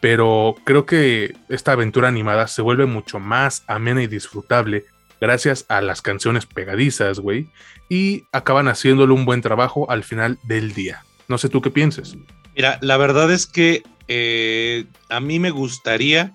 pero 0.00 0.54
creo 0.64 0.86
que 0.86 1.34
esta 1.48 1.72
aventura 1.72 2.08
animada 2.08 2.46
se 2.48 2.62
vuelve 2.62 2.86
mucho 2.86 3.18
más 3.18 3.64
amena 3.66 4.02
y 4.02 4.06
disfrutable 4.06 4.84
gracias 5.20 5.64
a 5.68 5.80
las 5.80 6.02
canciones 6.02 6.46
pegadizas, 6.46 7.20
güey, 7.20 7.48
y 7.88 8.24
acaban 8.32 8.68
haciéndolo 8.68 9.14
un 9.14 9.24
buen 9.24 9.42
trabajo 9.42 9.90
al 9.90 10.04
final 10.04 10.38
del 10.42 10.74
día. 10.74 11.04
No 11.28 11.38
sé 11.38 11.48
tú 11.48 11.62
qué 11.62 11.70
pienses. 11.70 12.16
Mira, 12.54 12.78
la 12.82 12.96
verdad 12.96 13.30
es 13.32 13.46
que 13.46 13.82
eh, 14.08 14.86
a 15.08 15.20
mí 15.20 15.38
me 15.38 15.50
gustaría 15.50 16.32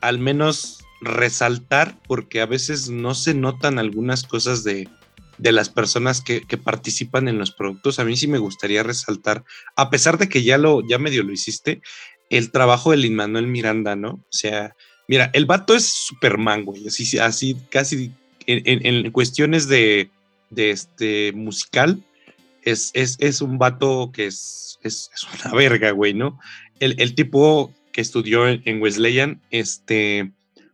al 0.00 0.18
menos 0.18 0.84
resaltar, 1.00 1.98
porque 2.06 2.40
a 2.40 2.46
veces 2.46 2.90
no 2.90 3.14
se 3.14 3.34
notan 3.34 3.78
algunas 3.78 4.22
cosas 4.22 4.64
de, 4.64 4.88
de 5.38 5.52
las 5.52 5.70
personas 5.70 6.20
que, 6.20 6.42
que, 6.42 6.58
participan 6.58 7.28
en 7.28 7.38
los 7.38 7.52
productos. 7.52 7.98
A 7.98 8.04
mí 8.04 8.16
sí 8.16 8.26
me 8.26 8.38
gustaría 8.38 8.82
resaltar, 8.82 9.44
a 9.76 9.90
pesar 9.90 10.18
de 10.18 10.28
que 10.28 10.42
ya 10.42 10.58
lo, 10.58 10.86
ya 10.86 10.98
medio 10.98 11.22
lo 11.22 11.32
hiciste, 11.32 11.80
el 12.30 12.50
trabajo 12.50 12.92
de 12.92 12.96
Lin 12.96 13.14
Manuel 13.14 13.46
Miranda, 13.46 13.96
¿no? 13.96 14.12
O 14.12 14.26
sea, 14.30 14.74
Mira, 15.10 15.28
el 15.32 15.44
vato 15.44 15.74
es 15.74 15.88
Superman, 15.88 16.64
güey. 16.64 16.86
Así, 16.86 17.18
así 17.18 17.56
casi 17.68 18.12
en, 18.46 19.10
cuestiones 19.10 19.66
de, 19.66 20.08
este 20.54 21.32
musical, 21.32 22.00
es, 22.62 22.92
es, 22.94 23.42
un 23.42 23.58
vato 23.58 24.12
que 24.14 24.26
es, 24.26 24.78
es, 24.84 25.10
una 25.34 25.52
verga, 25.56 25.90
güey, 25.90 26.14
¿no? 26.14 26.38
El, 26.78 27.16
tipo 27.16 27.74
que 27.90 28.00
estudió 28.00 28.46
en, 28.46 28.80
Wesleyan, 28.80 29.42
este, 29.50 30.30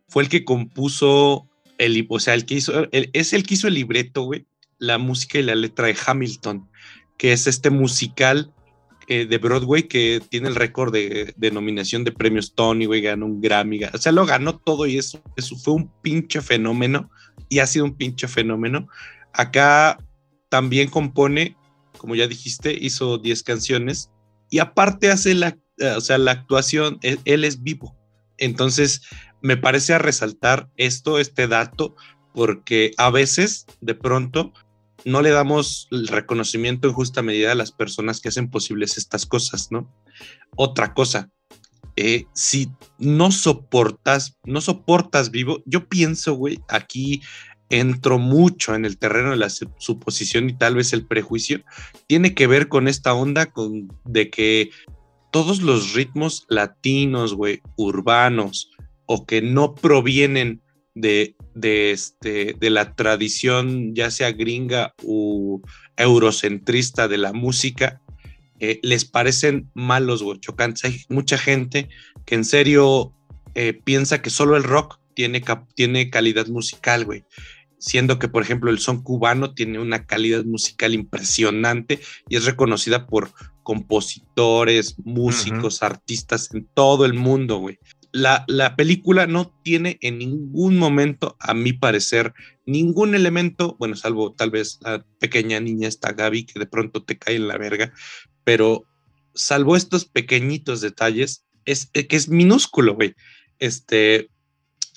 fue 0.07 0.21
el 0.21 0.29
que 0.29 0.45
compuso 0.45 1.47
el, 1.79 2.05
o 2.07 2.19
sea, 2.19 2.35
el 2.35 2.45
que 2.45 2.53
hizo, 2.53 2.87
es 2.91 3.33
el 3.33 3.41
que 3.41 3.55
hizo 3.55 3.67
el 3.67 3.73
libreto, 3.73 4.21
güey, 4.21 4.45
la 4.77 4.99
música 4.99 5.39
y 5.39 5.43
la 5.43 5.55
letra 5.55 5.87
de 5.87 5.97
Hamilton, 6.05 6.69
que 7.17 7.33
es 7.33 7.47
este 7.47 7.71
musical 7.71 8.53
eh, 9.09 9.25
de 9.25 9.37
Broadway 9.37 9.83
que 9.83 10.21
tiene 10.29 10.49
el 10.49 10.55
récord 10.55 10.91
de, 10.91 11.33
nominación 11.53 12.03
de 12.03 12.11
premios 12.11 12.53
Tony, 12.53 12.85
güey, 12.85 13.01
ganó 13.01 13.25
un 13.25 13.39
Grammy, 13.39 13.85
o 13.85 13.97
sea, 13.97 14.11
lo 14.11 14.25
ganó 14.25 14.57
todo 14.57 14.85
y 14.85 14.97
eso, 14.97 15.21
eso 15.37 15.55
fue 15.55 15.75
un 15.75 15.91
pinche 16.01 16.41
fenómeno 16.41 17.09
y 17.47 17.59
ha 17.59 17.67
sido 17.67 17.85
un 17.85 17.95
pinche 17.95 18.27
fenómeno. 18.27 18.89
Acá 19.31 19.97
también 20.49 20.89
compone, 20.89 21.55
como 21.97 22.15
ya 22.15 22.27
dijiste, 22.27 22.77
hizo 22.77 23.17
10 23.17 23.43
canciones 23.43 24.11
y 24.49 24.59
aparte 24.59 25.09
hace 25.09 25.33
la, 25.35 25.57
eh, 25.77 25.93
o 25.95 26.01
sea, 26.01 26.17
la 26.17 26.31
actuación, 26.31 26.99
él, 27.01 27.19
él 27.23 27.45
es 27.45 27.63
vivo. 27.63 27.95
Entonces, 28.37 29.03
me 29.41 29.55
parece 29.55 29.93
a 29.93 29.99
resaltar 29.99 30.69
esto, 30.75 31.17
este 31.17 31.47
dato, 31.47 31.95
porque 32.33 32.91
a 32.97 33.09
veces, 33.09 33.65
de 33.79 33.95
pronto, 33.95 34.51
no 35.07 35.21
le 35.21 35.29
damos 35.29 35.87
el 35.91 36.09
reconocimiento 36.09 36.89
en 36.89 36.93
justa 36.93 37.21
medida 37.21 37.53
a 37.53 37.55
las 37.55 37.71
personas 37.71 38.19
que 38.19 38.27
hacen 38.27 38.49
posibles 38.49 38.97
estas 38.97 39.25
cosas, 39.25 39.71
¿no? 39.71 39.89
Otra 40.57 40.93
cosa, 40.93 41.29
eh, 41.95 42.25
si 42.33 42.69
no 42.99 43.31
soportas, 43.31 44.37
no 44.43 44.59
soportas 44.59 45.31
vivo, 45.31 45.63
yo 45.65 45.87
pienso, 45.87 46.33
güey, 46.33 46.59
aquí 46.67 47.21
entro 47.69 48.19
mucho 48.19 48.75
en 48.75 48.83
el 48.83 48.97
terreno 48.97 49.31
de 49.31 49.37
la 49.37 49.49
suposición 49.49 50.49
y 50.49 50.57
tal 50.57 50.75
vez 50.75 50.91
el 50.91 51.07
prejuicio, 51.07 51.63
tiene 52.07 52.33
que 52.33 52.47
ver 52.47 52.67
con 52.67 52.89
esta 52.89 53.13
onda 53.13 53.45
con, 53.45 53.87
de 54.03 54.29
que 54.29 54.71
todos 55.31 55.61
los 55.61 55.93
ritmos 55.93 56.45
latinos, 56.49 57.33
güey, 57.33 57.61
urbanos, 57.77 58.71
o 59.05 59.25
que 59.25 59.41
no 59.41 59.73
provienen 59.73 60.61
de, 60.95 61.37
de, 61.59 61.91
este, 61.91 62.55
de 62.59 62.69
la 62.69 62.93
tradición, 62.95 63.95
ya 63.95 64.11
sea 64.11 64.31
gringa 64.31 64.93
o 65.03 65.61
eurocentrista 65.95 67.07
de 67.07 67.17
la 67.17 67.33
música, 67.33 68.01
eh, 68.59 68.79
les 68.83 69.05
parecen 69.05 69.69
malos 69.73 70.21
o 70.21 70.35
chocantes. 70.35 70.85
Hay 70.85 71.01
mucha 71.09 71.37
gente 71.37 71.89
que 72.25 72.35
en 72.35 72.45
serio 72.45 73.13
eh, 73.55 73.73
piensa 73.73 74.21
que 74.21 74.29
solo 74.29 74.55
el 74.55 74.63
rock 74.63 74.99
tiene, 75.13 75.43
tiene 75.75 76.09
calidad 76.09 76.47
musical, 76.47 77.05
güey. 77.05 77.23
Siendo 77.79 78.17
que, 78.17 78.27
por 78.27 78.41
ejemplo, 78.41 78.71
el 78.71 78.79
son 78.79 79.03
cubano 79.03 79.53
tiene 79.53 79.79
una 79.79 80.05
calidad 80.05 80.43
musical 80.45 80.95
impresionante 80.95 81.99
y 82.27 82.35
es 82.35 82.45
reconocida 82.45 83.05
por 83.05 83.31
compositores, 83.61 84.95
músicos, 85.03 85.83
artistas 85.83 86.49
en 86.53 86.67
todo 86.73 87.05
el 87.05 87.13
mundo, 87.13 87.57
güey 87.57 87.77
la, 88.11 88.75
película 88.75 89.27
no 89.27 89.53
tiene 89.63 89.97
en 90.01 90.17
ningún 90.17 90.77
momento, 90.77 91.35
a 91.39 91.53
mi 91.53 91.73
parecer, 91.73 92.33
ningún 92.65 93.15
elemento, 93.15 93.75
bueno, 93.79 93.95
salvo 93.95 94.33
tal 94.33 94.51
vez 94.51 94.79
la 94.81 95.05
pequeña 95.19 95.59
niña 95.59 95.87
esta 95.87 96.13
Gaby 96.13 96.45
que 96.45 96.59
de 96.59 96.65
pronto 96.65 97.03
te 97.03 97.17
cae 97.17 97.35
en 97.35 97.47
la 97.47 97.57
verga, 97.57 97.93
pero 98.43 98.85
salvo 99.33 99.75
estos 99.75 100.05
pequeñitos 100.05 100.81
detalles, 100.81 101.45
es 101.65 101.87
que 101.87 102.15
es 102.15 102.29
minúsculo, 102.29 102.95
güey. 102.95 103.13
Este, 103.59 104.29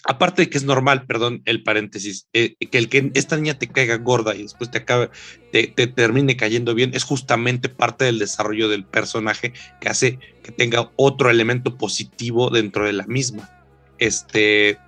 aparte 0.04 0.42
de 0.42 0.50
que 0.50 0.58
es 0.58 0.64
normal, 0.64 1.06
perdón, 1.06 1.42
el 1.44 1.62
paréntesis, 1.62 2.26
eh, 2.32 2.54
que 2.70 2.78
el 2.78 2.88
que 2.88 3.10
esta 3.14 3.36
niña 3.36 3.58
te 3.58 3.68
caiga 3.68 3.96
gorda 3.96 4.34
y 4.34 4.42
después 4.42 4.70
te 4.70 4.78
acabe, 4.78 5.10
te, 5.52 5.66
termine 5.68 6.36
cayendo 6.36 6.74
bien, 6.74 6.92
es 6.94 7.04
justamente 7.04 7.68
parte 7.68 8.04
del 8.04 8.18
desarrollo 8.18 8.68
del 8.68 8.84
personaje 8.84 9.52
que 9.80 9.88
hace 9.88 10.18
que 10.42 10.52
tenga 10.52 10.90
otro 10.96 11.30
elemento 11.30 11.76
positivo 11.76 12.50
dentro 12.50 12.86
de 12.86 12.92
la 12.92 13.06
misma. 13.06 13.50
Este, 13.98 14.78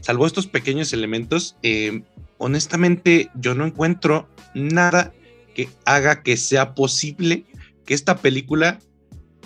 salvo 0.00 0.26
estos 0.26 0.46
pequeños 0.46 0.92
elementos, 0.92 1.56
eh, 1.62 2.02
honestamente 2.36 3.30
yo 3.34 3.54
no 3.54 3.64
encuentro 3.64 4.28
nada 4.54 5.14
que 5.54 5.68
haga 5.84 6.22
que 6.22 6.36
sea 6.36 6.74
posible 6.74 7.44
que 7.84 7.94
esta 7.94 8.18
película 8.18 8.78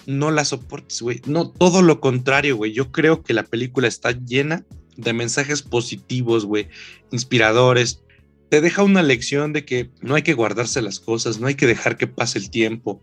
no 0.07 0.33
la 0.33 0.45
soportes, 0.45 1.01
güey. 1.01 1.23
No, 1.27 1.49
todo 1.49 1.81
lo 1.81 2.01
contrario, 2.01 2.57
güey. 2.57 2.73
Yo 2.73 2.91
creo 2.91 3.23
que 3.23 3.35
la 3.35 3.45
película 3.45 3.87
está 3.87 4.11
llena 4.11 4.65
de 4.97 5.13
mensajes 5.13 5.63
positivos, 5.63 6.45
güey, 6.45 6.69
inspiradores. 7.11 8.03
Te 8.49 8.61
deja 8.61 8.83
una 8.83 9.03
lección 9.03 9.53
de 9.53 9.65
que 9.65 9.91
no 10.01 10.15
hay 10.15 10.23
que 10.23 10.35
guardarse 10.35 10.83
las 10.83 11.01
cosas, 11.01 11.41
no 11.41 11.47
hay 11.47 11.55
que 11.55 11.67
dejar 11.67 11.97
que 11.97 12.07
pase 12.07 12.39
el 12.39 12.51
tiempo. 12.51 13.03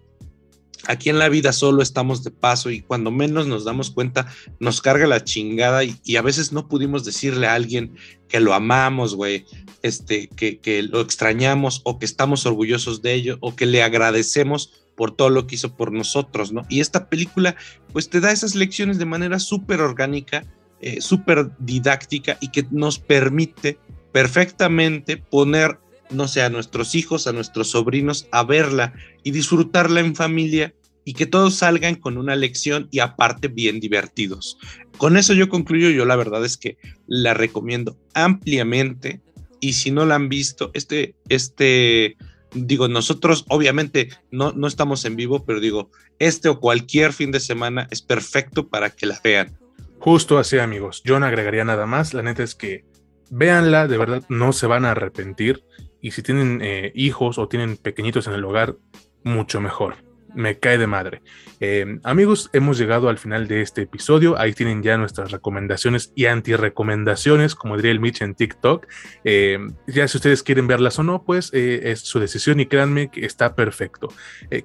aquí 0.87 1.09
en 1.09 1.19
la 1.19 1.27
vida 1.27 1.51
solo 1.51 1.81
estamos 1.81 2.23
de 2.23 2.31
paso 2.31 2.69
y 2.69 2.81
cuando 2.81 3.11
menos 3.11 3.47
nos 3.47 3.65
damos 3.65 3.91
cuenta 3.91 4.27
nos 4.61 4.81
carga 4.81 5.07
la 5.07 5.25
chingada 5.25 5.83
y, 5.83 6.15
a 6.15 6.21
veces 6.21 6.53
no 6.53 6.69
pudimos 6.69 7.03
decirle 7.03 7.47
a 7.47 7.55
alguien 7.55 7.97
que 8.29 8.39
lo 8.39 8.53
amamos, 8.53 9.15
güey, 9.15 9.45
este, 9.81 10.29
que, 10.29 10.59
que, 10.59 10.83
lo 10.83 11.01
extrañamos 11.01 11.81
o 11.83 11.99
que 11.99 12.05
estamos 12.05 12.45
orgullosos 12.45 13.01
de 13.01 13.13
ello 13.13 13.37
o 13.41 13.55
que 13.55 13.65
le 13.65 13.83
agradecemos 13.83 14.71
por 14.99 15.15
todo 15.15 15.29
lo 15.29 15.47
que 15.47 15.55
hizo 15.55 15.77
por 15.77 15.93
nosotros, 15.93 16.51
¿no? 16.51 16.65
Y 16.67 16.81
esta 16.81 17.07
película 17.07 17.55
pues 17.93 18.09
te 18.09 18.19
da 18.19 18.33
esas 18.33 18.53
lecciones 18.53 18.99
de 18.99 19.05
manera 19.05 19.39
súper 19.39 19.79
orgánica, 19.79 20.45
eh, 20.81 21.01
súper 21.01 21.51
didáctica 21.59 22.37
y 22.41 22.49
que 22.49 22.65
nos 22.71 22.99
permite 22.99 23.77
perfectamente 24.11 25.17
poner 25.17 25.79
no 26.11 26.27
sé, 26.27 26.41
a 26.41 26.49
nuestros 26.49 26.95
hijos, 26.95 27.27
a 27.27 27.33
nuestros 27.33 27.69
sobrinos, 27.69 28.27
a 28.31 28.43
verla 28.43 28.93
y 29.23 29.31
disfrutarla 29.31 29.99
en 29.99 30.15
familia 30.15 30.73
y 31.05 31.13
que 31.13 31.25
todos 31.25 31.55
salgan 31.55 31.95
con 31.95 32.17
una 32.17 32.35
lección 32.35 32.87
y 32.91 32.99
aparte 32.99 33.47
bien 33.47 33.79
divertidos. 33.79 34.57
Con 34.97 35.17
eso 35.17 35.33
yo 35.33 35.49
concluyo, 35.49 35.89
yo 35.89 36.05
la 36.05 36.15
verdad 36.15 36.43
es 36.45 36.57
que 36.57 36.77
la 37.07 37.33
recomiendo 37.33 37.97
ampliamente 38.13 39.21
y 39.59 39.73
si 39.73 39.91
no 39.91 40.05
la 40.05 40.15
han 40.15 40.29
visto, 40.29 40.71
este, 40.73 41.15
este, 41.27 42.15
digo, 42.53 42.87
nosotros 42.87 43.45
obviamente 43.49 44.09
no, 44.31 44.51
no 44.51 44.67
estamos 44.67 45.05
en 45.05 45.15
vivo, 45.15 45.45
pero 45.45 45.59
digo, 45.59 45.89
este 46.19 46.49
o 46.49 46.59
cualquier 46.59 47.13
fin 47.13 47.31
de 47.31 47.39
semana 47.39 47.87
es 47.91 48.01
perfecto 48.01 48.67
para 48.67 48.89
que 48.89 49.05
la 49.05 49.19
vean. 49.23 49.57
Justo 49.99 50.37
así 50.37 50.57
amigos, 50.59 51.01
yo 51.03 51.19
no 51.19 51.25
agregaría 51.25 51.65
nada 51.65 51.85
más, 51.85 52.13
la 52.13 52.23
neta 52.23 52.43
es 52.43 52.55
que 52.55 52.85
véanla, 53.29 53.87
de 53.87 53.97
verdad 53.97 54.23
no 54.29 54.53
se 54.53 54.67
van 54.67 54.85
a 54.85 54.91
arrepentir. 54.91 55.63
Y 56.01 56.11
si 56.11 56.23
tienen 56.23 56.61
eh, 56.63 56.91
hijos 56.95 57.37
o 57.37 57.47
tienen 57.47 57.75
pequeñitos 57.77 58.27
en 58.27 58.33
el 58.33 58.45
hogar, 58.45 58.77
mucho 59.23 59.59
mejor 59.59 60.08
me 60.33 60.59
cae 60.59 60.77
de 60.77 60.87
madre. 60.87 61.21
Eh, 61.59 61.99
amigos, 62.03 62.49
hemos 62.53 62.77
llegado 62.77 63.09
al 63.09 63.17
final 63.17 63.47
de 63.47 63.61
este 63.61 63.81
episodio. 63.81 64.39
Ahí 64.39 64.53
tienen 64.53 64.81
ya 64.81 64.97
nuestras 64.97 65.31
recomendaciones 65.31 66.11
y 66.15 66.25
anti-recomendaciones, 66.25 67.55
como 67.55 67.75
diría 67.75 67.91
el 67.91 67.99
Mitch 67.99 68.21
en 68.21 68.35
TikTok. 68.35 68.87
Eh, 69.23 69.59
ya 69.87 70.07
si 70.07 70.17
ustedes 70.17 70.43
quieren 70.43 70.67
verlas 70.67 70.99
o 70.99 71.03
no, 71.03 71.23
pues 71.23 71.51
eh, 71.53 71.91
es 71.91 72.01
su 72.01 72.19
decisión 72.19 72.59
y 72.59 72.65
créanme 72.65 73.11
que 73.11 73.25
está 73.25 73.55
perfecto. 73.55 74.09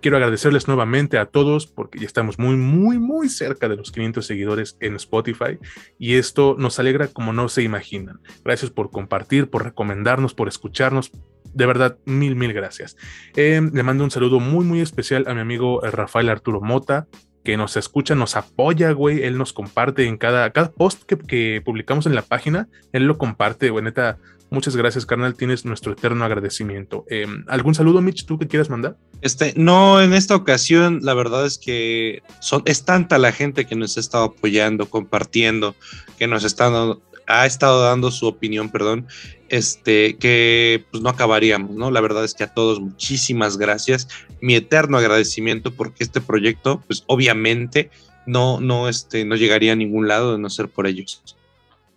quiero 0.00 0.16
agradecerles 0.16 0.68
nuevamente 0.68 1.18
a 1.18 1.26
todos 1.26 1.66
porque 1.66 1.98
ya 1.98 2.06
estamos 2.06 2.38
muy, 2.38 2.56
muy, 2.56 2.98
muy 2.98 3.28
cerca 3.28 3.68
de 3.68 3.76
los 3.76 3.90
500 3.90 4.26
seguidores 4.26 4.76
en 4.80 4.96
Spotify 4.96 5.58
y 5.98 6.14
esto 6.14 6.56
nos 6.58 6.78
alegra 6.78 7.08
como 7.08 7.32
no 7.32 7.48
se 7.48 7.62
imaginan. 7.62 8.20
Gracias 8.44 8.70
por 8.70 8.90
compartir, 8.90 9.50
por 9.50 9.64
recomendarnos, 9.64 10.34
por 10.34 10.48
escucharnos, 10.48 11.10
de 11.54 11.66
verdad, 11.66 11.98
mil, 12.04 12.36
mil 12.36 12.52
gracias. 12.52 12.96
Eh, 13.36 13.60
le 13.72 13.82
mando 13.82 14.04
un 14.04 14.10
saludo 14.10 14.40
muy, 14.40 14.64
muy 14.64 14.80
especial 14.80 15.24
a 15.28 15.34
mi 15.34 15.40
amigo 15.40 15.84
eh, 15.84 15.90
Rafael 15.90 16.28
Arturo 16.28 16.60
Mota, 16.60 17.06
que 17.44 17.56
nos 17.56 17.76
escucha, 17.76 18.14
nos 18.14 18.36
apoya, 18.36 18.90
güey. 18.92 19.22
Él 19.22 19.38
nos 19.38 19.52
comparte 19.52 20.06
en 20.06 20.16
cada, 20.16 20.50
cada 20.50 20.72
post 20.72 21.04
que, 21.04 21.62
publicamos 21.64 22.06
en 22.06 22.14
la 22.14 22.22
página. 22.22 22.68
Él 22.92 23.04
lo 23.04 23.18
comparte, 23.18 23.70
güey. 23.70 23.84
Neta, 23.84 24.18
muchas 24.50 24.76
gracias, 24.76 25.06
carnal. 25.06 25.34
Tienes 25.34 25.64
nuestro 25.64 25.92
eterno 25.92 26.24
agradecimiento. 26.24 27.04
Eh, 27.08 27.26
¿Algún 27.46 27.74
saludo, 27.74 28.00
Mitch, 28.00 28.24
tú 28.24 28.38
que 28.38 28.48
quieras 28.48 28.70
mandar? 28.70 28.96
Este, 29.20 29.52
no, 29.56 30.00
en 30.00 30.14
esta 30.14 30.34
ocasión, 30.34 31.00
la 31.02 31.14
verdad 31.14 31.46
es 31.46 31.58
que 31.58 32.22
son, 32.40 32.62
es 32.64 32.84
tanta 32.84 33.18
la 33.18 33.30
gente 33.30 33.66
que 33.66 33.76
nos 33.76 33.96
ha 33.96 34.00
estado 34.00 34.24
apoyando, 34.24 34.88
compartiendo, 34.88 35.76
que 36.18 36.26
nos 36.26 36.44
están 36.44 36.98
ha 37.26 37.46
estado 37.46 37.82
dando 37.82 38.10
su 38.10 38.26
opinión, 38.26 38.70
perdón, 38.70 39.06
este, 39.48 40.16
que 40.16 40.84
pues 40.90 41.02
no 41.02 41.08
acabaríamos, 41.08 41.76
¿no? 41.76 41.90
La 41.90 42.00
verdad 42.00 42.24
es 42.24 42.34
que 42.34 42.44
a 42.44 42.52
todos 42.52 42.80
muchísimas 42.80 43.56
gracias, 43.56 44.08
mi 44.40 44.54
eterno 44.54 44.98
agradecimiento 44.98 45.72
porque 45.72 46.04
este 46.04 46.20
proyecto, 46.20 46.82
pues 46.86 47.04
obviamente 47.06 47.90
no, 48.26 48.60
no, 48.60 48.88
este, 48.88 49.24
no 49.24 49.36
llegaría 49.36 49.72
a 49.72 49.76
ningún 49.76 50.08
lado 50.08 50.32
de 50.32 50.38
no 50.38 50.50
ser 50.50 50.68
por 50.68 50.86
ellos. 50.86 51.22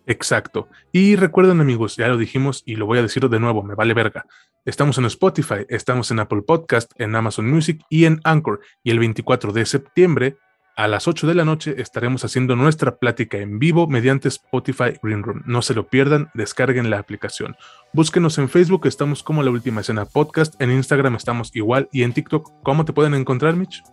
Exacto. 0.05 0.69
Y 0.91 1.15
recuerden 1.17 1.59
amigos, 1.59 1.97
ya 1.97 2.07
lo 2.07 2.17
dijimos 2.17 2.63
y 2.65 2.75
lo 2.75 2.86
voy 2.86 2.99
a 2.99 3.01
decir 3.01 3.28
de 3.28 3.39
nuevo, 3.39 3.63
me 3.63 3.75
vale 3.75 3.93
verga. 3.93 4.25
Estamos 4.63 4.97
en 4.97 5.05
Spotify, 5.05 5.65
estamos 5.69 6.11
en 6.11 6.19
Apple 6.19 6.41
Podcast, 6.41 6.91
en 6.97 7.15
Amazon 7.15 7.49
Music 7.49 7.82
y 7.89 8.05
en 8.05 8.19
Anchor. 8.23 8.61
Y 8.84 8.91
el 8.91 8.99
24 8.99 9.53
de 9.53 9.65
septiembre 9.65 10.38
a 10.78 10.88
las 10.88 11.07
8 11.07 11.25
de 11.25 11.34
la 11.34 11.43
noche 11.43 11.73
estaremos 11.82 12.23
haciendo 12.23 12.55
nuestra 12.55 12.97
plática 12.97 13.39
en 13.39 13.57
vivo 13.57 13.88
mediante 13.88 14.28
Spotify 14.28 14.93
Green 15.01 15.23
Room. 15.23 15.41
No 15.47 15.63
se 15.63 15.73
lo 15.73 15.88
pierdan, 15.88 16.30
descarguen 16.36 16.91
la 16.91 16.99
aplicación. 16.99 17.57
Búsquenos 17.93 18.38
en 18.38 18.47
Facebook, 18.47 18.86
estamos 18.86 19.23
como 19.23 19.41
La 19.41 19.49
Última 19.49 19.82
Escena 19.82 20.05
Podcast, 20.05 20.53
en 20.61 20.71
Instagram 20.71 21.15
estamos 21.15 21.49
igual 21.55 21.89
y 21.91 22.03
en 22.03 22.13
TikTok, 22.13 22.61
¿cómo 22.61 22.86
te 22.86 22.93
pueden 22.93 23.15
encontrar, 23.15 23.55
Mitch? 23.55 23.84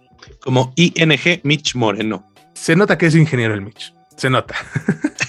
Como 0.40 0.74
ING 0.76 1.40
Mitch 1.42 1.74
Moreno. 1.74 2.30
Se 2.52 2.76
nota 2.76 2.98
que 2.98 3.06
es 3.06 3.16
ingeniero 3.16 3.54
el 3.54 3.62
Mitch, 3.62 3.94
se 4.16 4.28
nota. 4.28 4.54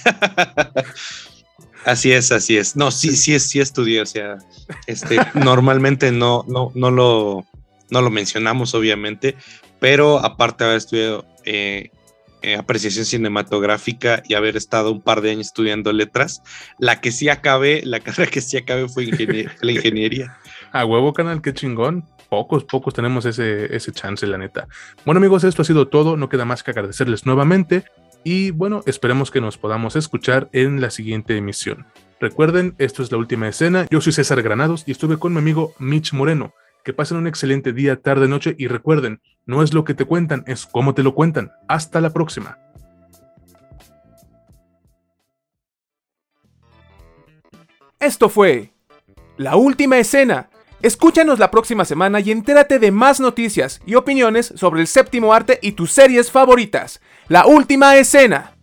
Así 1.86 2.12
es, 2.12 2.32
así 2.32 2.58
es. 2.58 2.76
No, 2.76 2.90
sí, 2.90 3.16
sí, 3.16 3.40
sí 3.40 3.60
estudié, 3.60 4.02
o 4.02 4.08
sea, 4.08 4.40
este, 4.88 5.18
normalmente 5.36 6.12
no, 6.12 6.44
no, 6.48 6.72
no 6.74 6.90
lo, 6.90 7.46
no 7.90 8.02
lo 8.02 8.10
mencionamos, 8.10 8.74
obviamente, 8.74 9.36
pero 9.80 10.20
aparte 10.20 10.64
de 10.64 10.70
haber 10.70 10.78
estudiado 10.78 11.26
eh, 11.44 11.92
eh, 12.42 12.56
apreciación 12.56 13.06
cinematográfica 13.06 14.22
y 14.28 14.36
haber 14.36 14.56
estado 14.56 14.92
un 14.92 15.02
par 15.02 15.22
de 15.22 15.32
años 15.32 15.48
estudiando 15.48 15.92
letras, 15.92 16.44
la 16.78 17.02
que 17.02 17.12
sí 17.12 17.28
acabé, 17.28 17.82
la 17.84 18.00
carrera 18.02 18.30
que 18.30 18.40
sí 18.40 18.56
acabé 18.56 18.88
fue 18.88 19.06
la 19.62 19.72
ingeniería. 19.72 20.38
A 20.72 20.86
huevo, 20.86 21.12
canal, 21.14 21.42
qué 21.42 21.54
chingón. 21.54 22.06
Pocos, 22.30 22.64
pocos 22.64 22.94
tenemos 22.94 23.26
ese, 23.26 23.76
ese 23.76 23.92
chance, 23.92 24.28
la 24.28 24.38
neta. 24.38 24.68
Bueno, 25.06 25.18
amigos, 25.18 25.44
esto 25.44 25.64
ha 25.64 25.66
sido 25.66 25.88
todo. 25.88 26.18
No 26.18 26.30
queda 26.30 26.46
más 26.46 26.62
que 26.62 26.72
agradecerles 26.72 27.26
nuevamente. 27.26 27.86
Y 28.24 28.52
bueno, 28.52 28.84
esperemos 28.86 29.32
que 29.32 29.42
nos 29.42 29.58
podamos 29.58 29.96
escuchar 29.96 30.50
en 30.52 30.82
la 30.82 30.92
siguiente 30.92 31.38
emisión. 31.38 31.88
Recuerden, 32.20 32.76
esto 32.78 33.02
es 33.04 33.12
la 33.12 33.18
última 33.18 33.48
escena. 33.48 33.88
Yo 33.90 34.02
soy 34.02 34.14
César 34.14 34.42
Granados 34.42 34.84
y 34.86 34.92
estuve 34.92 35.18
con 35.18 35.34
mi 35.34 35.40
amigo 35.40 35.74
Mitch 35.80 36.14
Moreno. 36.14 36.54
Que 36.86 36.94
pasen 36.94 37.18
un 37.18 37.26
excelente 37.26 37.74
día, 37.74 38.00
tarde, 38.00 38.28
noche 38.28 38.56
y 38.60 38.68
recuerden, 38.68 39.20
no 39.48 39.64
es 39.64 39.74
lo 39.74 39.84
que 39.84 39.96
te 39.96 40.06
cuentan, 40.06 40.44
es 40.46 40.68
cómo 40.68 40.94
te 40.94 41.02
lo 41.02 41.16
cuentan. 41.16 41.52
Hasta 41.68 42.00
la 42.00 42.12
próxima. 42.12 42.60
Esto 48.00 48.30
fue 48.30 48.72
La 49.36 49.56
Última 49.56 49.98
Escena. 49.98 50.52
Escúchanos 50.84 51.40
la 51.40 51.50
próxima 51.50 51.86
semana 51.86 52.20
y 52.20 52.30
entérate 52.30 52.78
de 52.78 52.92
más 52.92 53.20
noticias 53.20 53.82
y 53.88 53.96
opiniones 53.96 54.54
sobre 54.56 54.82
el 54.82 54.88
séptimo 54.88 55.34
arte 55.34 55.58
y 55.64 55.72
tus 55.72 55.92
series 55.92 56.30
favoritas. 56.30 57.02
La 57.28 57.48
Última 57.48 57.96
Escena. 57.96 58.55